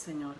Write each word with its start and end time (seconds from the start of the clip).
Señor. 0.00 0.34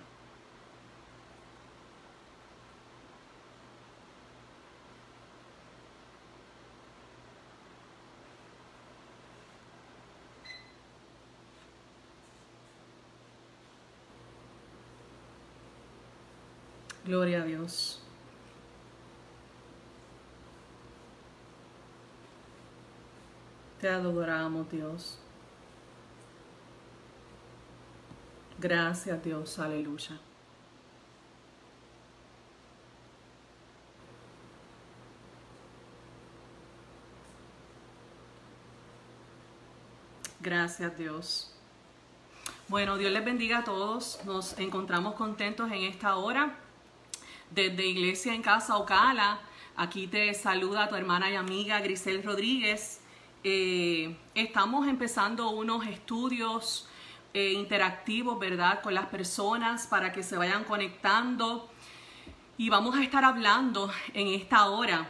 Gloria 17.05 17.43
a 17.43 17.45
Dios. 17.45 18.01
Te 23.79 23.89
adoramos, 23.91 24.71
Dios. 24.71 25.19
Gracias, 28.61 29.25
Dios. 29.25 29.59
Aleluya. 29.59 30.21
Gracias, 40.41 40.99
Dios. 40.99 41.55
Bueno, 42.69 42.99
Dios 42.99 43.11
les 43.13 43.25
bendiga 43.25 43.61
a 43.61 43.65
todos. 43.65 44.21
Nos 44.27 44.59
encontramos 44.59 45.15
contentos 45.15 45.73
en 45.73 45.85
esta 45.85 46.17
hora. 46.17 46.59
Desde 47.51 47.87
Iglesia 47.87 48.35
en 48.35 48.43
Casa 48.43 48.77
Ocala, 48.77 49.41
aquí 49.75 50.07
te 50.07 50.35
saluda 50.35 50.87
tu 50.91 50.97
hermana 50.97 51.31
y 51.31 51.37
amiga 51.37 51.81
Grisel 51.81 52.23
Rodríguez. 52.23 53.01
Eh, 53.43 54.15
estamos 54.35 54.87
empezando 54.87 55.49
unos 55.49 55.87
estudios 55.87 56.91
eh, 57.33 57.53
interactivos, 57.53 58.39
¿verdad? 58.39 58.83
Con 58.83 58.95
las 58.95 59.07
personas 59.07 59.87
para 59.87 60.13
que 60.13 60.23
se 60.23 60.37
vayan 60.37 60.65
conectando. 60.65 61.71
Y 62.59 62.69
vamos 62.69 62.97
a 62.97 63.03
estar 63.03 63.25
hablando 63.25 63.91
en 64.15 64.29
esta 64.29 64.69
hora 64.69 65.07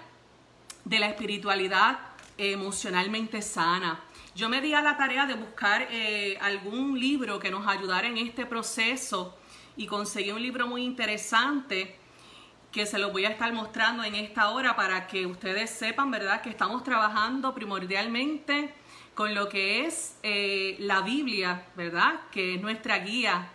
de 0.84 0.98
la 0.98 1.06
espiritualidad 1.06 1.98
emocionalmente 2.38 3.42
sana. 3.42 4.00
Yo 4.34 4.48
me 4.48 4.60
di 4.60 4.72
a 4.74 4.80
la 4.80 4.96
tarea 4.96 5.26
de 5.26 5.34
buscar 5.34 5.88
eh, 5.91 6.38
algún 6.41 6.98
libro 6.98 7.38
que 7.38 7.50
nos 7.50 7.66
ayudara 7.66 8.06
en 8.06 8.16
este 8.16 8.47
proceso 8.47 9.37
y 9.76 9.87
conseguí 9.87 10.31
un 10.31 10.42
libro 10.42 10.66
muy 10.66 10.82
interesante 10.82 11.97
que 12.70 12.87
se 12.87 12.98
los 12.98 13.12
voy 13.12 13.25
a 13.25 13.31
estar 13.31 13.52
mostrando 13.52 14.04
en 14.04 14.14
esta 14.14 14.50
hora 14.50 14.76
para 14.76 15.06
que 15.06 15.26
ustedes 15.26 15.70
sepan, 15.70 16.10
¿verdad?, 16.10 16.41
que 16.41 16.50
estamos 16.50 16.84
trabajando 16.84 17.54
primordialmente 17.54 18.72
con 19.20 19.34
lo 19.34 19.50
que 19.50 19.84
es 19.84 20.16
eh, 20.22 20.76
la 20.78 21.03
Biblia, 21.03 21.66
¿verdad?, 21.76 22.20
que 22.32 22.54
es 22.54 22.62
nuestra 22.62 23.00
guía, 23.00 23.50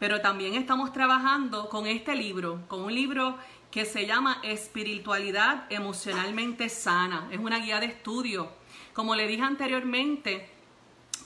pero 0.00 0.20
también 0.20 0.54
estamos 0.54 0.92
trabajando 0.92 1.68
con 1.68 1.86
este 1.86 2.16
libro, 2.16 2.64
con 2.66 2.80
un 2.80 2.92
libro 2.92 3.38
que 3.70 3.84
se 3.84 4.06
llama 4.06 4.40
Espiritualidad 4.42 5.70
Emocionalmente 5.70 6.68
Sana. 6.68 7.28
Es 7.30 7.38
una 7.38 7.60
guía 7.60 7.78
de 7.78 7.86
estudio. 7.86 8.50
Como 8.92 9.14
le 9.14 9.28
dije 9.28 9.42
anteriormente, 9.42 10.50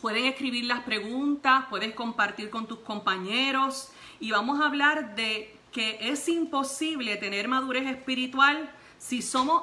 pueden 0.03 0.27
escribir 0.27 0.66
las 0.66 0.81
preguntas, 0.81 1.65
puedes 1.71 1.94
compartir 1.94 2.50
con 2.50 2.66
tus 2.66 2.81
compañeros 2.81 3.91
y 4.21 4.33
vamos 4.33 4.60
a 4.60 4.66
hablar 4.66 5.16
de 5.16 5.56
que 5.72 5.97
es 5.99 6.28
imposible 6.28 7.16
tener 7.16 7.49
madurez 7.49 7.87
espiritual 7.87 8.71
si 8.99 9.22
somos 9.22 9.62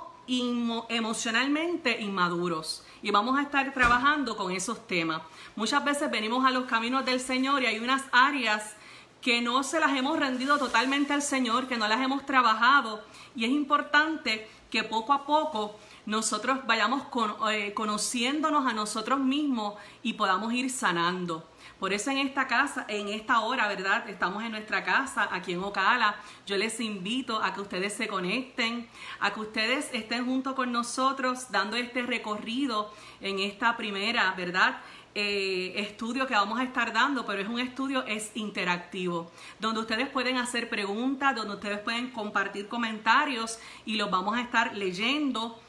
emocionalmente 0.90 2.02
inmaduros. 2.02 2.84
Y 3.02 3.12
vamos 3.12 3.38
a 3.38 3.44
estar 3.44 3.74
trabajando 3.74 4.36
con 4.36 4.52
esos 4.52 4.86
temas. 4.88 5.22
Muchas 5.56 5.84
veces 5.84 6.12
venimos 6.12 6.46
a 6.46 6.52
los 6.52 6.66
caminos 6.66 7.06
del 7.06 7.20
Señor 7.20 7.64
y 7.64 7.68
hay 7.68 7.80
unas 7.80 8.04
áreas 8.12 8.76
que 9.22 9.42
no 9.42 9.64
se 9.64 9.80
las 9.80 9.96
hemos 9.98 10.18
rendido 10.18 10.58
totalmente 10.58 11.14
al 11.14 11.22
Señor, 11.22 11.68
que 11.68 11.78
no 11.78 11.88
las 11.88 12.02
hemos 12.02 12.26
trabajado. 12.26 13.04
Y 13.36 13.46
es 13.46 13.52
importante 13.52 14.48
que 14.70 14.84
poco 14.84 15.14
a 15.14 15.26
poco 15.26 15.76
nosotros 16.10 16.66
vayamos 16.66 17.04
eh, 17.52 17.72
conociéndonos 17.76 18.66
a 18.66 18.74
nosotros 18.74 19.20
mismos 19.20 19.76
y 20.02 20.14
podamos 20.14 20.52
ir 20.54 20.72
sanando. 20.72 21.48
Por 21.80 21.94
eso 21.94 22.10
en 22.10 22.18
esta 22.18 22.48
casa, 22.48 22.84
en 22.88 23.10
esta 23.10 23.42
hora, 23.42 23.68
¿verdad? 23.68 24.10
Estamos 24.10 24.44
en 24.44 24.52
nuestra 24.52 24.84
casa, 24.84 25.30
aquí 25.32 25.54
en 25.54 25.64
Ocala. 25.64 26.16
Yo 26.48 26.58
les 26.58 26.80
invito 26.80 27.44
a 27.44 27.54
que 27.54 27.62
ustedes 27.62 27.94
se 27.94 28.08
conecten, 28.08 28.90
a 29.20 29.32
que 29.32 29.40
ustedes 29.40 29.92
estén 29.94 30.26
junto 30.26 30.56
con 30.56 30.72
nosotros 30.72 31.52
dando 31.52 31.78
este 31.78 32.02
recorrido 32.02 32.92
en 33.22 33.38
esta 33.38 33.78
primera, 33.78 34.34
¿verdad? 34.36 34.82
Eh, 35.14 35.74
estudio 35.76 36.26
que 36.26 36.34
vamos 36.34 36.60
a 36.60 36.64
estar 36.64 36.92
dando, 36.92 37.24
pero 37.24 37.40
es 37.40 37.48
un 37.48 37.60
estudio 37.60 38.04
es 38.08 38.32
interactivo, 38.34 39.32
donde 39.60 39.82
ustedes 39.82 40.10
pueden 40.10 40.38
hacer 40.38 40.70
preguntas, 40.70 41.36
donde 41.36 41.54
ustedes 41.54 41.80
pueden 41.80 42.10
compartir 42.10 42.68
comentarios 42.68 43.60
y 43.86 43.96
los 43.96 44.10
vamos 44.10 44.36
a 44.36 44.42
estar 44.42 44.76
leyendo 44.76 45.60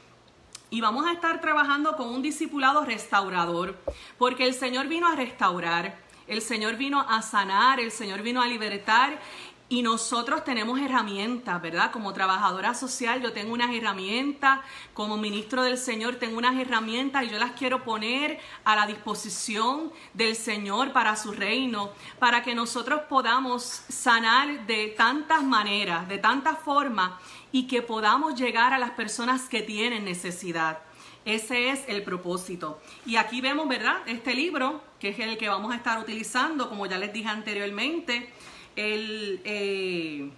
y 0.71 0.79
vamos 0.79 1.05
a 1.05 1.11
estar 1.11 1.41
trabajando 1.41 1.97
con 1.97 2.07
un 2.07 2.21
discipulado 2.21 2.85
restaurador, 2.85 3.77
porque 4.17 4.45
el 4.47 4.53
Señor 4.53 4.87
vino 4.87 5.05
a 5.05 5.15
restaurar, 5.15 5.97
el 6.27 6.41
Señor 6.41 6.77
vino 6.77 7.01
a 7.01 7.21
sanar, 7.21 7.81
el 7.81 7.91
Señor 7.91 8.21
vino 8.21 8.41
a 8.41 8.47
libertar 8.47 9.19
y 9.67 9.83
nosotros 9.83 10.45
tenemos 10.45 10.79
herramientas, 10.79 11.61
¿verdad? 11.61 11.91
Como 11.91 12.13
trabajadora 12.13 12.73
social 12.73 13.21
yo 13.21 13.33
tengo 13.33 13.53
unas 13.53 13.73
herramientas, 13.73 14.59
como 14.93 15.17
ministro 15.17 15.63
del 15.63 15.77
Señor 15.77 16.15
tengo 16.15 16.37
unas 16.37 16.57
herramientas 16.57 17.23
y 17.23 17.29
yo 17.29 17.37
las 17.37 17.51
quiero 17.51 17.83
poner 17.83 18.39
a 18.63 18.75
la 18.75 18.87
disposición 18.87 19.91
del 20.13 20.37
Señor 20.37 20.93
para 20.93 21.17
su 21.17 21.33
reino, 21.33 21.91
para 22.17 22.43
que 22.43 22.55
nosotros 22.55 23.01
podamos 23.09 23.63
sanar 23.63 24.65
de 24.67 24.87
tantas 24.97 25.43
maneras, 25.43 26.07
de 26.07 26.17
tantas 26.17 26.57
formas 26.59 27.11
y 27.51 27.67
que 27.67 27.81
podamos 27.81 28.39
llegar 28.39 28.73
a 28.73 28.79
las 28.79 28.91
personas 28.91 29.49
que 29.49 29.61
tienen 29.61 30.05
necesidad. 30.05 30.79
Ese 31.25 31.69
es 31.69 31.81
el 31.87 32.03
propósito. 32.03 32.81
Y 33.05 33.17
aquí 33.17 33.41
vemos, 33.41 33.67
¿verdad? 33.67 33.97
Este 34.07 34.33
libro, 34.33 34.81
que 34.99 35.09
es 35.09 35.19
el 35.19 35.37
que 35.37 35.49
vamos 35.49 35.71
a 35.71 35.75
estar 35.75 35.99
utilizando, 35.99 36.67
como 36.67 36.87
ya 36.87 36.97
les 36.97 37.13
dije 37.13 37.29
anteriormente. 37.29 38.29
El 38.75 39.41
eh, 39.43 40.31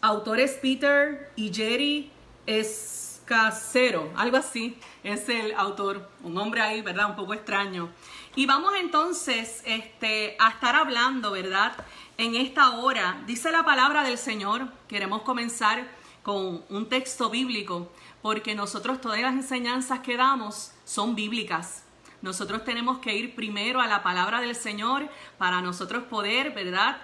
autor 0.00 0.40
es 0.40 0.52
Peter 0.52 1.30
y 1.36 1.52
Jerry 1.54 2.10
Escacero, 2.46 4.10
algo 4.16 4.36
así. 4.36 4.76
Es 5.04 5.28
el 5.28 5.52
autor, 5.52 6.08
un 6.24 6.34
nombre 6.34 6.60
ahí, 6.60 6.82
¿verdad? 6.82 7.10
Un 7.10 7.16
poco 7.16 7.34
extraño. 7.34 7.90
Y 8.34 8.46
vamos 8.46 8.72
entonces 8.80 9.62
este, 9.64 10.36
a 10.40 10.50
estar 10.50 10.74
hablando, 10.74 11.30
¿verdad? 11.30 11.72
En 12.18 12.34
esta 12.34 12.70
hora, 12.78 13.22
dice 13.26 13.52
la 13.52 13.64
palabra 13.64 14.02
del 14.02 14.18
Señor, 14.18 14.68
queremos 14.88 15.22
comenzar 15.22 15.86
con 16.22 16.64
un 16.68 16.88
texto 16.88 17.30
bíblico, 17.30 17.90
porque 18.22 18.54
nosotros 18.54 19.00
todas 19.00 19.20
las 19.20 19.34
enseñanzas 19.34 20.00
que 20.00 20.16
damos 20.16 20.72
son 20.84 21.14
bíblicas. 21.14 21.84
Nosotros 22.22 22.64
tenemos 22.64 22.98
que 22.98 23.16
ir 23.16 23.34
primero 23.34 23.80
a 23.80 23.86
la 23.86 24.02
palabra 24.02 24.40
del 24.40 24.54
Señor 24.54 25.08
para 25.38 25.62
nosotros 25.62 26.04
poder, 26.04 26.52
¿verdad? 26.52 26.98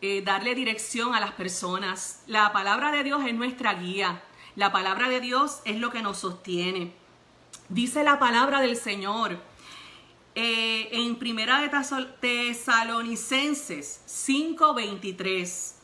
Eh, 0.00 0.22
darle 0.22 0.54
dirección 0.54 1.14
a 1.14 1.20
las 1.20 1.32
personas. 1.32 2.22
La 2.26 2.52
palabra 2.52 2.92
de 2.92 3.02
Dios 3.02 3.22
es 3.26 3.34
nuestra 3.34 3.74
guía. 3.74 4.22
La 4.54 4.72
palabra 4.72 5.08
de 5.08 5.20
Dios 5.20 5.60
es 5.64 5.78
lo 5.78 5.90
que 5.90 6.02
nos 6.02 6.18
sostiene. 6.18 6.92
Dice 7.68 8.04
la 8.04 8.18
palabra 8.18 8.60
del 8.60 8.76
Señor 8.76 9.38
eh, 10.34 10.88
en 10.92 11.16
Primera 11.16 11.60
de 11.60 11.68
Tesalonicenses 12.20 14.02
5:23. 14.06 15.79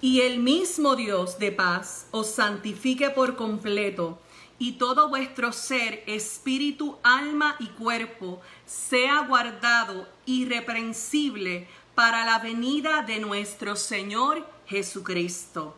Y 0.00 0.20
el 0.20 0.38
mismo 0.38 0.94
Dios 0.94 1.38
de 1.38 1.50
paz 1.50 2.06
os 2.12 2.28
santifique 2.28 3.10
por 3.10 3.34
completo 3.34 4.20
y 4.58 4.72
todo 4.72 5.08
vuestro 5.08 5.52
ser, 5.52 6.04
espíritu, 6.06 6.98
alma 7.02 7.56
y 7.58 7.66
cuerpo, 7.66 8.40
sea 8.64 9.20
guardado 9.22 10.08
irreprensible 10.26 11.68
para 11.94 12.24
la 12.24 12.38
venida 12.38 13.02
de 13.02 13.18
nuestro 13.18 13.74
Señor 13.74 14.48
Jesucristo. 14.66 15.76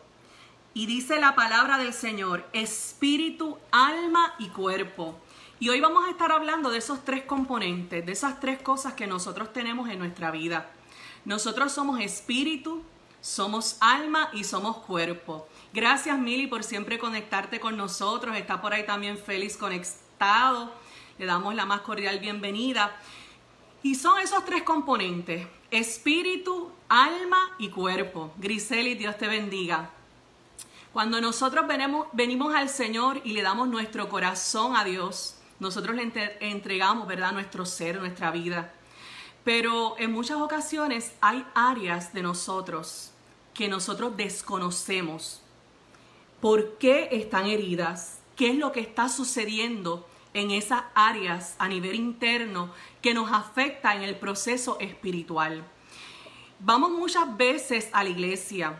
Y 0.73 0.85
dice 0.85 1.19
la 1.19 1.35
palabra 1.35 1.77
del 1.79 1.93
Señor, 1.93 2.47
espíritu, 2.53 3.57
alma 3.71 4.35
y 4.37 4.49
cuerpo. 4.49 5.19
Y 5.59 5.69
hoy 5.69 5.79
vamos 5.79 6.05
a 6.05 6.11
estar 6.11 6.31
hablando 6.31 6.69
de 6.69 6.77
esos 6.77 7.03
tres 7.03 7.23
componentes, 7.23 8.05
de 8.05 8.11
esas 8.11 8.39
tres 8.39 8.61
cosas 8.61 8.93
que 8.93 9.05
nosotros 9.05 9.51
tenemos 9.51 9.89
en 9.89 9.99
nuestra 9.99 10.31
vida. 10.31 10.71
Nosotros 11.25 11.71
somos 11.71 11.99
espíritu, 11.99 12.83
somos 13.21 13.77
alma 13.79 14.29
y 14.33 14.43
somos 14.43 14.77
cuerpo. 14.77 15.47
Gracias 15.73 16.17
Mili 16.17 16.47
por 16.47 16.63
siempre 16.63 16.99
conectarte 16.99 17.59
con 17.59 17.77
nosotros. 17.77 18.35
Está 18.35 18.61
por 18.61 18.73
ahí 18.73 18.85
también 18.85 19.17
Félix 19.17 19.55
conectado. 19.55 20.73
Le 21.17 21.25
damos 21.27 21.53
la 21.55 21.65
más 21.65 21.81
cordial 21.81 22.19
bienvenida. 22.19 22.91
Y 23.83 23.95
son 23.95 24.19
esos 24.19 24.43
tres 24.45 24.63
componentes, 24.63 25.47
espíritu, 25.69 26.71
alma 26.89 27.55
y 27.57 27.69
cuerpo. 27.69 28.31
Griseli, 28.37 28.95
Dios 28.95 29.17
te 29.17 29.27
bendiga. 29.27 29.91
Cuando 30.93 31.21
nosotros 31.21 31.67
venimos, 31.67 32.07
venimos 32.11 32.53
al 32.53 32.69
Señor 32.69 33.21
y 33.23 33.33
le 33.33 33.41
damos 33.41 33.69
nuestro 33.69 34.09
corazón 34.09 34.75
a 34.75 34.83
Dios, 34.83 35.37
nosotros 35.59 35.95
le 35.95 36.11
entregamos, 36.41 37.07
¿verdad?, 37.07 37.31
nuestro 37.31 37.65
ser, 37.65 37.99
nuestra 37.99 38.29
vida. 38.31 38.73
Pero 39.43 39.95
en 39.97 40.11
muchas 40.11 40.37
ocasiones 40.37 41.13
hay 41.21 41.45
áreas 41.55 42.13
de 42.13 42.23
nosotros 42.23 43.10
que 43.53 43.67
nosotros 43.67 44.15
desconocemos. 44.17 45.41
¿Por 46.39 46.77
qué 46.77 47.09
están 47.11 47.45
heridas? 47.45 48.19
¿Qué 48.35 48.49
es 48.49 48.55
lo 48.55 48.71
que 48.71 48.79
está 48.79 49.09
sucediendo 49.09 50.07
en 50.33 50.51
esas 50.51 50.83
áreas 50.95 51.55
a 51.59 51.67
nivel 51.67 51.95
interno 51.95 52.71
que 53.01 53.13
nos 53.13 53.31
afecta 53.31 53.95
en 53.95 54.03
el 54.03 54.15
proceso 54.15 54.77
espiritual? 54.79 55.63
Vamos 56.59 56.91
muchas 56.91 57.37
veces 57.37 57.89
a 57.91 58.03
la 58.03 58.09
iglesia, 58.09 58.79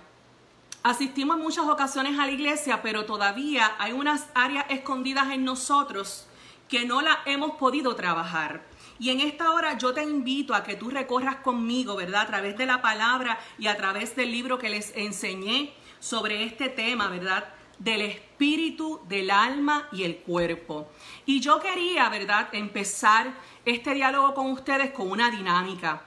asistimos 0.84 1.38
en 1.38 1.44
muchas 1.44 1.66
ocasiones 1.68 2.18
a 2.20 2.26
la 2.26 2.32
iglesia, 2.32 2.82
pero 2.82 3.06
todavía 3.06 3.76
hay 3.80 3.92
unas 3.92 4.28
áreas 4.34 4.66
escondidas 4.70 5.32
en 5.32 5.44
nosotros 5.44 6.28
que 6.68 6.86
no 6.86 7.02
la 7.02 7.20
hemos 7.26 7.52
podido 7.58 7.96
trabajar. 7.96 8.71
Y 9.02 9.10
en 9.10 9.20
esta 9.20 9.50
hora 9.50 9.80
yo 9.80 9.96
te 9.96 10.04
invito 10.04 10.54
a 10.54 10.64
que 10.64 10.76
tú 10.76 10.92
recorras 10.92 11.38
conmigo, 11.38 11.96
¿verdad? 11.96 12.22
A 12.22 12.28
través 12.28 12.56
de 12.56 12.68
la 12.68 12.84
palabra 12.84 13.40
y 13.58 13.66
a 13.66 13.76
través 13.76 14.16
del 14.16 14.32
libro 14.32 14.60
que 14.60 14.70
les 14.70 14.96
enseñé 14.96 15.74
sobre 16.00 16.44
este 16.44 16.70
tema, 16.70 17.08
¿verdad? 17.08 17.52
Del 17.80 18.04
espíritu, 18.04 19.02
del 19.08 19.32
alma 19.32 19.90
y 19.92 20.04
el 20.04 20.18
cuerpo. 20.18 20.88
Y 21.26 21.40
yo 21.40 21.60
quería, 21.60 22.10
¿verdad? 22.10 22.50
Empezar 22.52 23.34
este 23.66 23.96
diálogo 23.96 24.36
con 24.36 24.52
ustedes 24.52 24.92
con 24.92 25.10
una 25.10 25.32
dinámica. 25.32 26.04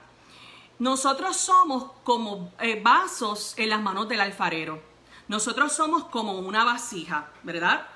Nosotros 0.79 1.35
somos 1.35 1.91
como 2.05 2.53
eh, 2.61 2.79
vasos 2.81 3.55
en 3.57 3.71
las 3.71 3.81
manos 3.81 4.07
del 4.07 4.21
alfarero. 4.21 4.81
Nosotros 5.27 5.73
somos 5.73 6.05
como 6.05 6.39
una 6.39 6.63
vasija, 6.63 7.29
¿verdad? 7.43 7.87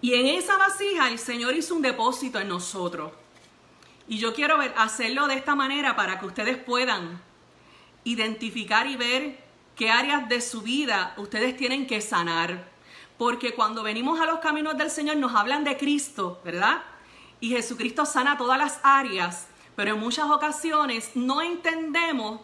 Y 0.00 0.14
en 0.14 0.26
esa 0.26 0.56
vasija 0.56 1.08
el 1.08 1.20
Señor 1.20 1.54
hizo 1.54 1.76
un 1.76 1.82
depósito 1.82 2.40
en 2.40 2.48
nosotros. 2.48 3.12
Y 4.10 4.18
yo 4.18 4.34
quiero 4.34 4.58
ver, 4.58 4.74
hacerlo 4.76 5.28
de 5.28 5.36
esta 5.36 5.54
manera 5.54 5.94
para 5.94 6.18
que 6.18 6.26
ustedes 6.26 6.56
puedan 6.56 7.22
identificar 8.02 8.88
y 8.88 8.96
ver 8.96 9.38
qué 9.76 9.92
áreas 9.92 10.28
de 10.28 10.40
su 10.40 10.62
vida 10.62 11.14
ustedes 11.16 11.56
tienen 11.56 11.86
que 11.86 12.00
sanar. 12.00 12.68
Porque 13.16 13.54
cuando 13.54 13.84
venimos 13.84 14.20
a 14.20 14.26
los 14.26 14.40
caminos 14.40 14.76
del 14.76 14.90
Señor 14.90 15.16
nos 15.16 15.36
hablan 15.36 15.62
de 15.62 15.76
Cristo, 15.76 16.40
¿verdad? 16.44 16.82
Y 17.38 17.50
Jesucristo 17.50 18.04
sana 18.04 18.36
todas 18.36 18.58
las 18.58 18.80
áreas, 18.82 19.46
pero 19.76 19.94
en 19.94 20.00
muchas 20.00 20.28
ocasiones 20.28 21.12
no 21.14 21.40
entendemos 21.40 22.40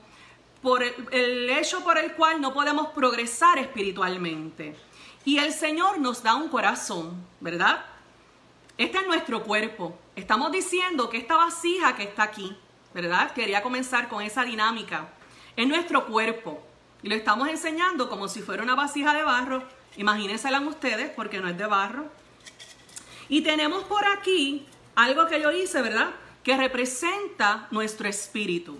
por 0.63 0.85
el, 0.85 0.95
el 1.11 1.51
hecho 1.51 1.83
por 1.83 1.99
el 1.99 2.13
cual 2.13 2.41
no 2.41 2.55
podemos 2.55 2.91
progresar 2.91 3.59
espiritualmente. 3.59 4.77
Y 5.25 5.39
el 5.39 5.53
Señor 5.53 5.99
nos 5.99 6.23
da 6.23 6.37
un 6.37 6.49
corazón, 6.49 7.27
¿verdad? 7.41 7.85
Este 8.79 8.99
es 8.99 9.07
nuestro 9.07 9.43
cuerpo. 9.43 9.99
Estamos 10.17 10.53
diciendo 10.53 11.09
que 11.09 11.17
esta 11.17 11.37
vasija 11.37 11.97
que 11.97 12.03
está 12.03 12.25
aquí, 12.25 12.55
¿verdad? 12.93 13.33
Quería 13.33 13.63
comenzar 13.63 14.09
con 14.09 14.23
esa 14.23 14.45
dinámica. 14.45 15.09
Es 15.57 15.67
nuestro 15.67 16.07
cuerpo. 16.07 16.63
Y 17.03 17.09
lo 17.09 17.15
estamos 17.15 17.49
enseñando 17.49 18.11
como 18.11 18.29
si 18.29 18.43
fuera 18.43 18.63
una 18.63 18.75
vasija 18.75 19.15
de 19.15 19.23
barro. 19.23 19.63
Imagínensela 19.97 20.61
ustedes 20.61 21.11
porque 21.11 21.39
no 21.39 21.49
es 21.49 21.57
de 21.57 21.65
barro. 21.65 22.05
Y 23.31 23.41
tenemos 23.41 23.85
por 23.85 24.05
aquí 24.05 24.67
algo 24.95 25.27
que 25.27 25.41
yo 25.41 25.51
hice, 25.53 25.81
¿verdad? 25.81 26.11
Que 26.43 26.55
representa 26.59 27.69
nuestro 27.71 28.09
espíritu. 28.09 28.79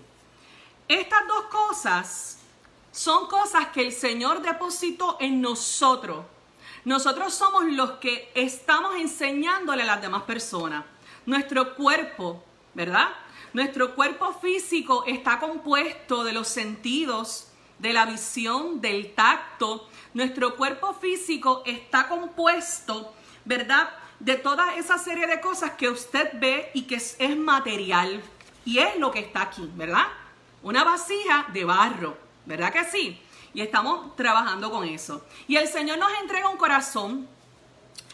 Estas 0.89 1.27
dos 1.27 1.47
cosas 1.47 2.41
son 2.93 3.29
cosas 3.29 3.69
que 3.69 3.81
el 3.81 3.93
Señor 3.93 4.43
depositó 4.43 5.17
en 5.21 5.41
nosotros 5.41 6.27
nosotros 6.87 7.35
somos 7.35 7.65
los 7.65 7.91
que 7.99 8.31
estamos 8.37 8.95
enseñándole 8.95 9.83
a 9.83 9.87
las 9.87 10.01
demás 10.01 10.23
personas. 10.23 10.85
Nuestro 11.27 11.75
cuerpo, 11.75 12.45
¿verdad? 12.75 13.09
Nuestro 13.53 13.97
cuerpo 13.97 14.33
físico 14.35 15.03
está 15.05 15.41
compuesto 15.41 16.23
de 16.23 16.33
los 16.33 16.47
sentidos, 16.47 17.49
de 17.81 17.93
la 17.93 18.07
visión, 18.07 18.81
del 18.81 19.15
tacto. 19.15 19.89
Nuestro 20.15 20.55
cuerpo 20.55 20.95
físico 20.95 21.65
está 21.67 22.07
compuesto, 22.07 23.13
¿verdad? 23.45 23.91
De 24.21 24.37
toda 24.37 24.77
esa 24.77 24.97
serie 24.97 25.27
de 25.27 25.41
cosas 25.41 25.73
que 25.73 25.89
usted 25.89 26.31
ve 26.35 26.71
y 26.73 26.83
que 26.83 26.95
es, 26.95 27.37
material. 27.37 28.23
Y 28.65 28.79
es 28.79 28.97
lo 28.97 29.11
que 29.11 29.19
está 29.19 29.43
aquí, 29.43 29.69
¿verdad? 29.75 30.07
Una 30.63 30.85
vasija 30.85 31.49
de 31.53 31.65
barro, 31.65 32.17
¿verdad 32.45 32.73
que 32.73 32.85
sí? 32.85 33.21
Y 33.57 33.63
estamos 33.63 34.15
trabajando 34.17 34.71
con 34.71 34.87
eso. 34.87 35.25
Y 35.49 35.57
el 35.57 35.67
Señor 35.67 35.97
nos 35.97 36.13
entrega 36.21 36.51
un 36.51 36.59
corazón 36.59 37.27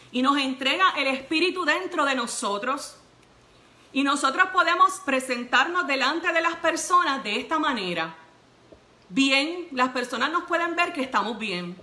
y 0.09 0.21
nos 0.21 0.37
entrega 0.37 0.93
el 0.95 1.07
Espíritu 1.07 1.65
dentro 1.65 2.05
de 2.05 2.15
nosotros. 2.15 2.95
Y 3.91 4.03
nosotros 4.03 4.47
podemos 4.53 5.01
presentarnos 5.01 5.85
delante 5.85 6.31
de 6.31 6.41
las 6.41 6.55
personas 6.55 7.25
de 7.25 7.41
esta 7.41 7.59
manera. 7.59 8.15
Bien, 9.09 9.67
las 9.73 9.89
personas 9.89 10.31
nos 10.31 10.45
pueden 10.45 10.77
ver 10.77 10.93
que 10.93 11.01
estamos 11.01 11.37
bien, 11.37 11.75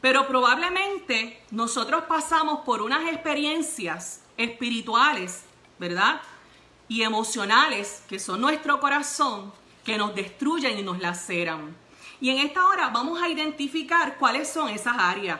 pero 0.00 0.28
probablemente 0.28 1.42
nosotros 1.50 2.04
pasamos 2.04 2.60
por 2.60 2.80
unas 2.82 3.02
experiencias 3.12 4.22
espirituales, 4.36 5.42
¿verdad? 5.80 6.20
Y 6.86 7.02
emocionales, 7.02 8.00
que 8.08 8.20
son 8.20 8.40
nuestro 8.40 8.78
corazón, 8.78 9.52
que 9.84 9.98
nos 9.98 10.14
destruyen 10.14 10.78
y 10.78 10.82
nos 10.84 11.00
laceran. 11.00 11.87
Y 12.20 12.30
en 12.30 12.38
esta 12.38 12.66
hora 12.66 12.88
vamos 12.88 13.22
a 13.22 13.28
identificar 13.28 14.16
cuáles 14.18 14.48
son 14.48 14.68
esas 14.68 14.96
áreas. 14.98 15.38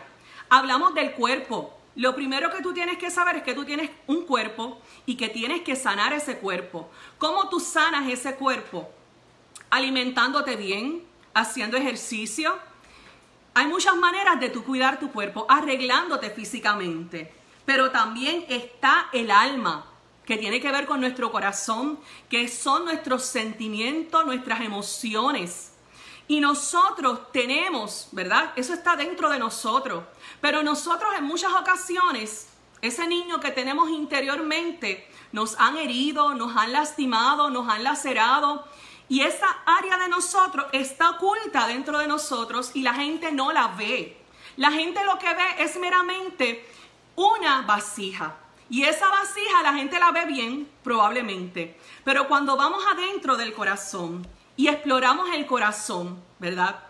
Hablamos 0.48 0.94
del 0.94 1.12
cuerpo. 1.12 1.74
Lo 1.96 2.14
primero 2.14 2.50
que 2.52 2.62
tú 2.62 2.72
tienes 2.72 2.98
que 2.98 3.10
saber 3.10 3.36
es 3.36 3.42
que 3.42 3.54
tú 3.54 3.64
tienes 3.64 3.90
un 4.06 4.24
cuerpo 4.24 4.80
y 5.04 5.16
que 5.16 5.28
tienes 5.28 5.62
que 5.62 5.74
sanar 5.74 6.12
ese 6.12 6.38
cuerpo. 6.38 6.88
¿Cómo 7.18 7.48
tú 7.48 7.58
sanas 7.58 8.08
ese 8.08 8.36
cuerpo? 8.36 8.88
Alimentándote 9.70 10.54
bien, 10.54 11.02
haciendo 11.34 11.76
ejercicio. 11.76 12.56
Hay 13.54 13.66
muchas 13.66 13.96
maneras 13.96 14.38
de 14.38 14.50
tú 14.50 14.62
cuidar 14.62 15.00
tu 15.00 15.10
cuerpo, 15.10 15.44
arreglándote 15.48 16.30
físicamente. 16.30 17.32
Pero 17.64 17.90
también 17.90 18.44
está 18.48 19.08
el 19.12 19.32
alma, 19.32 19.84
que 20.24 20.36
tiene 20.36 20.60
que 20.60 20.70
ver 20.70 20.86
con 20.86 21.00
nuestro 21.00 21.32
corazón, 21.32 21.98
que 22.28 22.46
son 22.46 22.84
nuestros 22.84 23.24
sentimientos, 23.24 24.24
nuestras 24.24 24.60
emociones. 24.60 25.67
Y 26.28 26.40
nosotros 26.40 27.32
tenemos, 27.32 28.08
¿verdad? 28.12 28.52
Eso 28.54 28.74
está 28.74 28.96
dentro 28.96 29.30
de 29.30 29.38
nosotros. 29.38 30.04
Pero 30.42 30.62
nosotros 30.62 31.10
en 31.16 31.24
muchas 31.24 31.52
ocasiones, 31.54 32.48
ese 32.82 33.08
niño 33.08 33.40
que 33.40 33.50
tenemos 33.50 33.88
interiormente, 33.88 35.08
nos 35.32 35.58
han 35.58 35.78
herido, 35.78 36.34
nos 36.34 36.54
han 36.54 36.72
lastimado, 36.72 37.48
nos 37.48 37.68
han 37.68 37.82
lacerado. 37.82 38.66
Y 39.08 39.22
esa 39.22 39.46
área 39.64 39.96
de 39.96 40.08
nosotros 40.08 40.66
está 40.72 41.10
oculta 41.10 41.66
dentro 41.66 41.98
de 41.98 42.06
nosotros 42.06 42.72
y 42.74 42.82
la 42.82 42.92
gente 42.92 43.32
no 43.32 43.50
la 43.52 43.68
ve. 43.68 44.22
La 44.56 44.70
gente 44.70 45.02
lo 45.06 45.18
que 45.18 45.32
ve 45.32 45.62
es 45.62 45.78
meramente 45.78 46.68
una 47.16 47.62
vasija. 47.62 48.36
Y 48.68 48.82
esa 48.82 49.08
vasija 49.08 49.62
la 49.62 49.72
gente 49.72 49.98
la 49.98 50.12
ve 50.12 50.26
bien, 50.26 50.70
probablemente. 50.84 51.78
Pero 52.04 52.28
cuando 52.28 52.56
vamos 52.56 52.84
adentro 52.92 53.38
del 53.38 53.54
corazón, 53.54 54.26
y 54.58 54.66
exploramos 54.66 55.30
el 55.34 55.46
corazón, 55.46 56.20
¿verdad? 56.40 56.80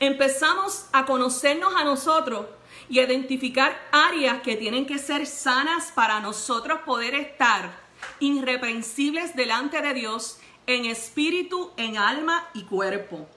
Empezamos 0.00 0.86
a 0.92 1.06
conocernos 1.06 1.76
a 1.76 1.84
nosotros 1.84 2.46
y 2.88 2.98
identificar 2.98 3.80
áreas 3.92 4.42
que 4.42 4.56
tienen 4.56 4.84
que 4.84 4.98
ser 4.98 5.28
sanas 5.28 5.92
para 5.94 6.18
nosotros 6.18 6.80
poder 6.84 7.14
estar 7.14 7.70
irreprensibles 8.18 9.36
delante 9.36 9.80
de 9.80 9.94
Dios 9.94 10.38
en 10.66 10.86
espíritu, 10.86 11.70
en 11.76 11.98
alma 11.98 12.48
y 12.52 12.64
cuerpo. 12.64 13.28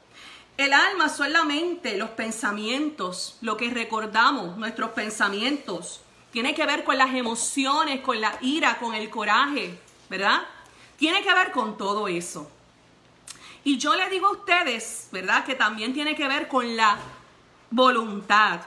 El 0.57 0.73
alma 0.73 1.07
son 1.07 1.31
la 1.31 1.43
mente, 1.43 1.97
los 1.97 2.09
pensamientos, 2.09 3.37
lo 3.41 3.57
que 3.57 3.69
recordamos, 3.69 4.57
nuestros 4.57 4.89
pensamientos. 4.91 6.01
tiene 6.31 6.55
que 6.55 6.65
ver 6.65 6.83
con 6.83 6.97
las 6.97 7.13
emociones, 7.13 8.01
con 8.01 8.19
la 8.19 8.37
ira, 8.41 8.79
con 8.79 8.95
el 8.95 9.09
coraje, 9.11 9.79
¿verdad? 10.09 10.41
Tiene 10.97 11.21
que 11.21 11.33
ver 11.33 11.51
con 11.51 11.77
todo 11.77 12.07
eso. 12.07 12.51
Y 13.65 13.79
yo 13.79 13.95
le 13.95 14.07
digo 14.11 14.27
a 14.27 14.31
ustedes, 14.31 15.09
¿verdad? 15.11 15.43
Que 15.43 15.55
también 15.55 15.91
tiene 15.91 16.15
que 16.15 16.27
ver 16.27 16.47
con 16.47 16.77
la 16.77 16.99
voluntad. 17.71 18.61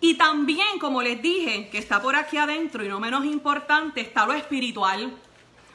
Y 0.00 0.14
también, 0.14 0.80
como 0.80 1.00
les 1.00 1.22
dije, 1.22 1.68
que 1.70 1.78
está 1.78 2.02
por 2.02 2.16
aquí 2.16 2.36
adentro 2.36 2.84
y 2.84 2.88
no 2.88 2.98
menos 2.98 3.24
importante, 3.24 4.00
está 4.00 4.26
lo 4.26 4.32
espiritual. 4.32 5.16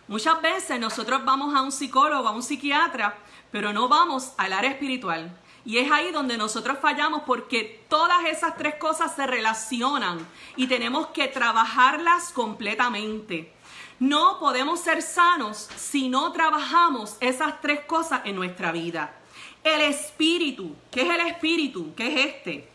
Muchas 0.10 0.42
veces 0.42 0.82
nosotros 0.82 1.24
vamos 1.24 1.56
a 1.56 1.62
un 1.62 1.72
psicólogo, 1.72 2.28
a 2.28 2.32
un 2.32 2.44
psiquiatra, 2.44 3.18
pero 3.52 3.72
no 3.72 3.88
vamos 3.88 4.34
al 4.38 4.52
área 4.52 4.72
espiritual. 4.72 5.34
Y 5.64 5.78
es 5.78 5.90
ahí 5.90 6.12
donde 6.12 6.38
nosotros 6.38 6.78
fallamos 6.82 7.22
porque 7.26 7.86
todas 7.88 8.26
esas 8.26 8.58
tres 8.58 8.76
cosas 8.76 9.16
se 9.16 9.28
relacionan 9.28 10.28
y 10.58 10.68
tenemos 10.68 11.08
que 11.08 11.30
trabajarlas 11.30 12.34
completamente. 12.34 13.54
No 14.02 14.40
podemos 14.40 14.80
ser 14.80 15.04
sanos 15.04 15.70
si 15.78 16.10
no 16.10 16.32
trabajamos 16.32 17.18
esas 17.20 17.62
tres 17.62 17.82
cosas 17.82 18.22
en 18.26 18.36
nuestra 18.36 18.72
vida. 18.72 19.14
El 19.64 19.80
espíritu, 19.82 20.76
¿qué 20.90 21.04
es 21.04 21.10
el 21.12 21.28
espíritu? 21.28 21.94
¿Qué 21.94 22.08
es 22.08 22.26
este? 22.34 22.68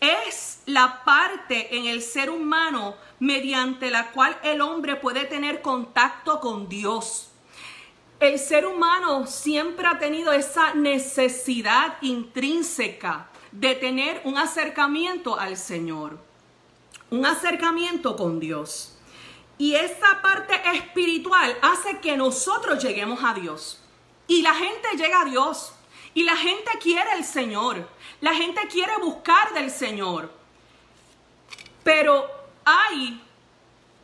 Es 0.00 0.62
la 0.66 1.04
parte 1.04 1.76
en 1.76 1.86
el 1.86 2.02
ser 2.02 2.28
humano 2.28 2.96
mediante 3.20 3.88
la 3.92 4.10
cual 4.10 4.36
el 4.42 4.60
hombre 4.60 4.96
puede 4.96 5.26
tener 5.26 5.62
contacto 5.62 6.40
con 6.40 6.68
Dios. 6.68 7.30
El 8.18 8.36
ser 8.40 8.66
humano 8.66 9.28
siempre 9.28 9.86
ha 9.86 10.00
tenido 10.00 10.32
esa 10.32 10.74
necesidad 10.74 11.98
intrínseca 12.00 13.28
de 13.52 13.76
tener 13.76 14.22
un 14.24 14.36
acercamiento 14.36 15.38
al 15.38 15.56
Señor, 15.56 16.18
un 17.10 17.24
acercamiento 17.26 18.16
con 18.16 18.40
Dios. 18.40 18.97
Y 19.58 19.74
esa 19.74 20.22
parte 20.22 20.54
espiritual 20.72 21.58
hace 21.60 21.98
que 21.98 22.16
nosotros 22.16 22.82
lleguemos 22.82 23.20
a 23.22 23.34
Dios. 23.34 23.80
Y 24.28 24.42
la 24.42 24.54
gente 24.54 24.88
llega 24.96 25.22
a 25.22 25.24
Dios. 25.24 25.72
Y 26.14 26.22
la 26.24 26.36
gente 26.36 26.70
quiere 26.80 27.10
al 27.10 27.24
Señor. 27.24 27.88
La 28.20 28.34
gente 28.34 28.60
quiere 28.68 28.96
buscar 28.98 29.52
del 29.52 29.70
Señor. 29.70 30.32
Pero 31.82 32.26
hay 32.64 33.22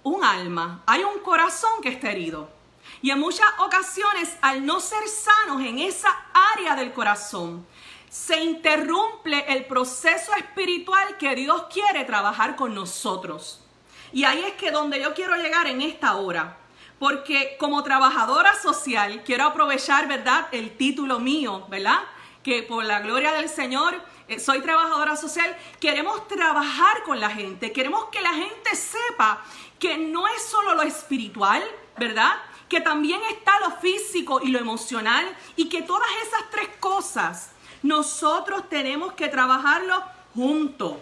un 0.03 0.25
alma, 0.25 0.83
hay 0.87 1.03
un 1.03 1.21
corazón 1.21 1.81
que 1.83 1.89
está 1.89 2.11
herido. 2.11 2.49
Y 3.01 3.11
en 3.11 3.19
muchas 3.19 3.49
ocasiones, 3.59 4.37
al 4.41 4.65
no 4.65 4.81
ser 4.81 5.09
sanos 5.09 5.63
en 5.63 5.79
esa 5.79 6.09
área 6.55 6.75
del 6.77 6.93
corazón, 6.93 7.67
se 8.09 8.43
interrumpe 8.43 9.53
el 9.53 9.67
proceso 9.67 10.33
espiritual 10.35 11.17
que 11.19 11.35
Dios 11.35 11.65
quiere 11.73 12.05
trabajar 12.05 12.55
con 12.55 12.75
nosotros. 12.75 13.64
Y 14.15 14.23
ahí 14.25 14.45
es 14.45 14.55
que 14.55 14.71
donde 14.71 15.01
yo 15.01 15.13
quiero 15.13 15.35
llegar 15.35 15.67
en 15.67 15.83
esta 15.83 16.15
hora. 16.15 16.57
Porque 17.01 17.57
como 17.59 17.83
trabajadora 17.83 18.55
social 18.55 19.25
quiero 19.25 19.45
aprovechar, 19.45 20.07
¿verdad?, 20.07 20.47
el 20.53 20.77
título 20.77 21.19
mío, 21.19 21.67
¿verdad? 21.69 21.99
Que 22.45 22.63
por 22.63 22.85
la 22.85 23.01
gloria 23.01 23.33
del 23.33 23.49
Señor 23.49 24.01
eh, 24.29 24.39
soy 24.39 24.61
trabajadora 24.61 25.17
social. 25.17 25.55
Queremos 25.81 26.29
trabajar 26.29 27.03
con 27.03 27.19
la 27.19 27.29
gente. 27.29 27.73
Queremos 27.73 28.05
que 28.13 28.21
la 28.21 28.33
gente 28.33 28.77
sepa 28.77 29.43
que 29.81 29.99
no 29.99 30.29
es 30.29 30.45
solo 30.45 30.77
lo 30.77 30.83
espiritual, 30.83 31.65
¿verdad? 31.99 32.37
Que 32.69 32.81
también 32.81 33.21
está 33.33 33.59
lo 33.59 33.73
físico 33.79 34.41
y 34.41 34.51
lo 34.53 34.61
emocional. 34.61 35.27
Y 35.57 35.69
que 35.69 35.83
todas 35.83 36.09
esas 36.25 36.51
tres 36.53 36.69
cosas 36.79 37.51
nosotros 37.83 38.69
tenemos 38.69 39.15
que 39.15 39.27
trabajarlo 39.27 40.01
juntos. 40.37 40.99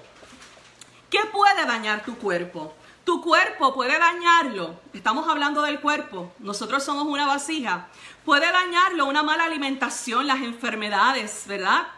¿Qué 1.11 1.21
puede 1.31 1.67
dañar 1.67 2.03
tu 2.07 2.17
cuerpo? 2.17 2.75
Tu 3.05 3.21
cuerpo 3.21 3.75
puede 3.75 3.99
dañarlo. 3.99 4.79
Estamos 4.93 5.29
hablando 5.29 5.63
del 5.63 5.81
cuerpo. 5.81 6.33
Nosotros 6.39 6.85
somos 6.85 7.07
una 7.07 7.27
vasija. 7.27 7.89
Puede 8.25 8.51
dañarlo 8.53 9.07
una 9.07 9.25
mala 9.25 9.45
alimentación, 9.45 10.27
las 10.27 10.41
enfermedades, 10.41 11.45
¿verdad? 11.47 11.89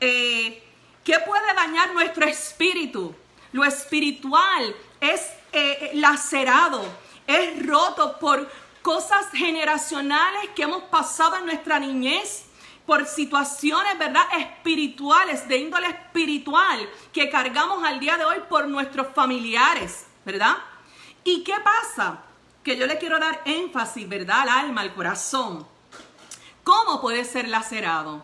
Eh, 0.00 0.62
¿Qué 1.04 1.18
puede 1.20 1.54
dañar 1.54 1.92
nuestro 1.92 2.26
espíritu? 2.26 3.14
Lo 3.52 3.64
espiritual 3.64 4.74
es 5.00 5.22
eh, 5.52 5.90
lacerado, 5.94 6.82
es 7.26 7.64
roto 7.66 8.18
por 8.18 8.50
cosas 8.82 9.30
generacionales 9.32 10.50
que 10.54 10.62
hemos 10.62 10.82
pasado 10.84 11.36
en 11.36 11.46
nuestra 11.46 11.78
niñez 11.78 12.46
por 12.86 13.06
situaciones, 13.06 13.98
¿verdad? 13.98 14.22
Espirituales, 14.36 15.46
de 15.46 15.58
índole 15.58 15.86
espiritual, 15.86 16.88
que 17.12 17.30
cargamos 17.30 17.84
al 17.84 18.00
día 18.00 18.16
de 18.16 18.24
hoy 18.24 18.38
por 18.48 18.66
nuestros 18.66 19.08
familiares. 19.14 20.06
¿Verdad? 20.24 20.56
¿Y 21.24 21.44
qué 21.44 21.54
pasa? 21.62 22.22
Que 22.62 22.76
yo 22.76 22.86
le 22.86 22.98
quiero 22.98 23.18
dar 23.18 23.42
énfasis, 23.44 24.08
¿verdad? 24.08 24.42
Al 24.42 24.48
alma, 24.48 24.80
al 24.82 24.94
corazón. 24.94 25.66
¿Cómo 26.64 27.00
puede 27.00 27.24
ser 27.24 27.48
lacerado? 27.48 28.22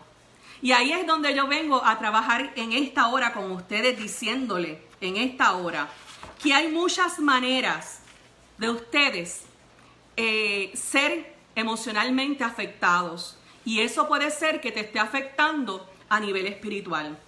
Y 0.61 0.71
ahí 0.71 0.91
es 0.91 1.05
donde 1.05 1.35
yo 1.35 1.47
vengo 1.47 1.83
a 1.83 1.97
trabajar 1.99 2.51
en 2.55 2.71
esta 2.71 3.07
hora 3.07 3.33
con 3.33 3.51
ustedes 3.51 3.97
diciéndole, 3.97 4.81
en 5.01 5.17
esta 5.17 5.53
hora, 5.53 5.87
que 6.41 6.53
hay 6.53 6.69
muchas 6.69 7.19
maneras 7.19 7.99
de 8.57 8.69
ustedes 8.69 9.43
eh, 10.15 10.71
ser 10.75 11.35
emocionalmente 11.55 12.43
afectados. 12.43 13.37
Y 13.65 13.81
eso 13.81 14.07
puede 14.07 14.31
ser 14.31 14.61
que 14.61 14.71
te 14.71 14.79
esté 14.81 14.99
afectando 14.99 15.87
a 16.09 16.19
nivel 16.19 16.47
espiritual. 16.47 17.19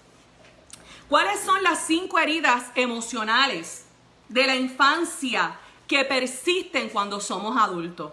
¿Cuáles 1.08 1.40
son 1.40 1.62
las 1.62 1.86
cinco 1.86 2.18
heridas 2.18 2.66
emocionales 2.74 3.84
de 4.30 4.46
la 4.46 4.56
infancia 4.56 5.58
que 5.86 6.04
persisten 6.04 6.88
cuando 6.88 7.20
somos 7.20 7.60
adultos. 7.60 8.12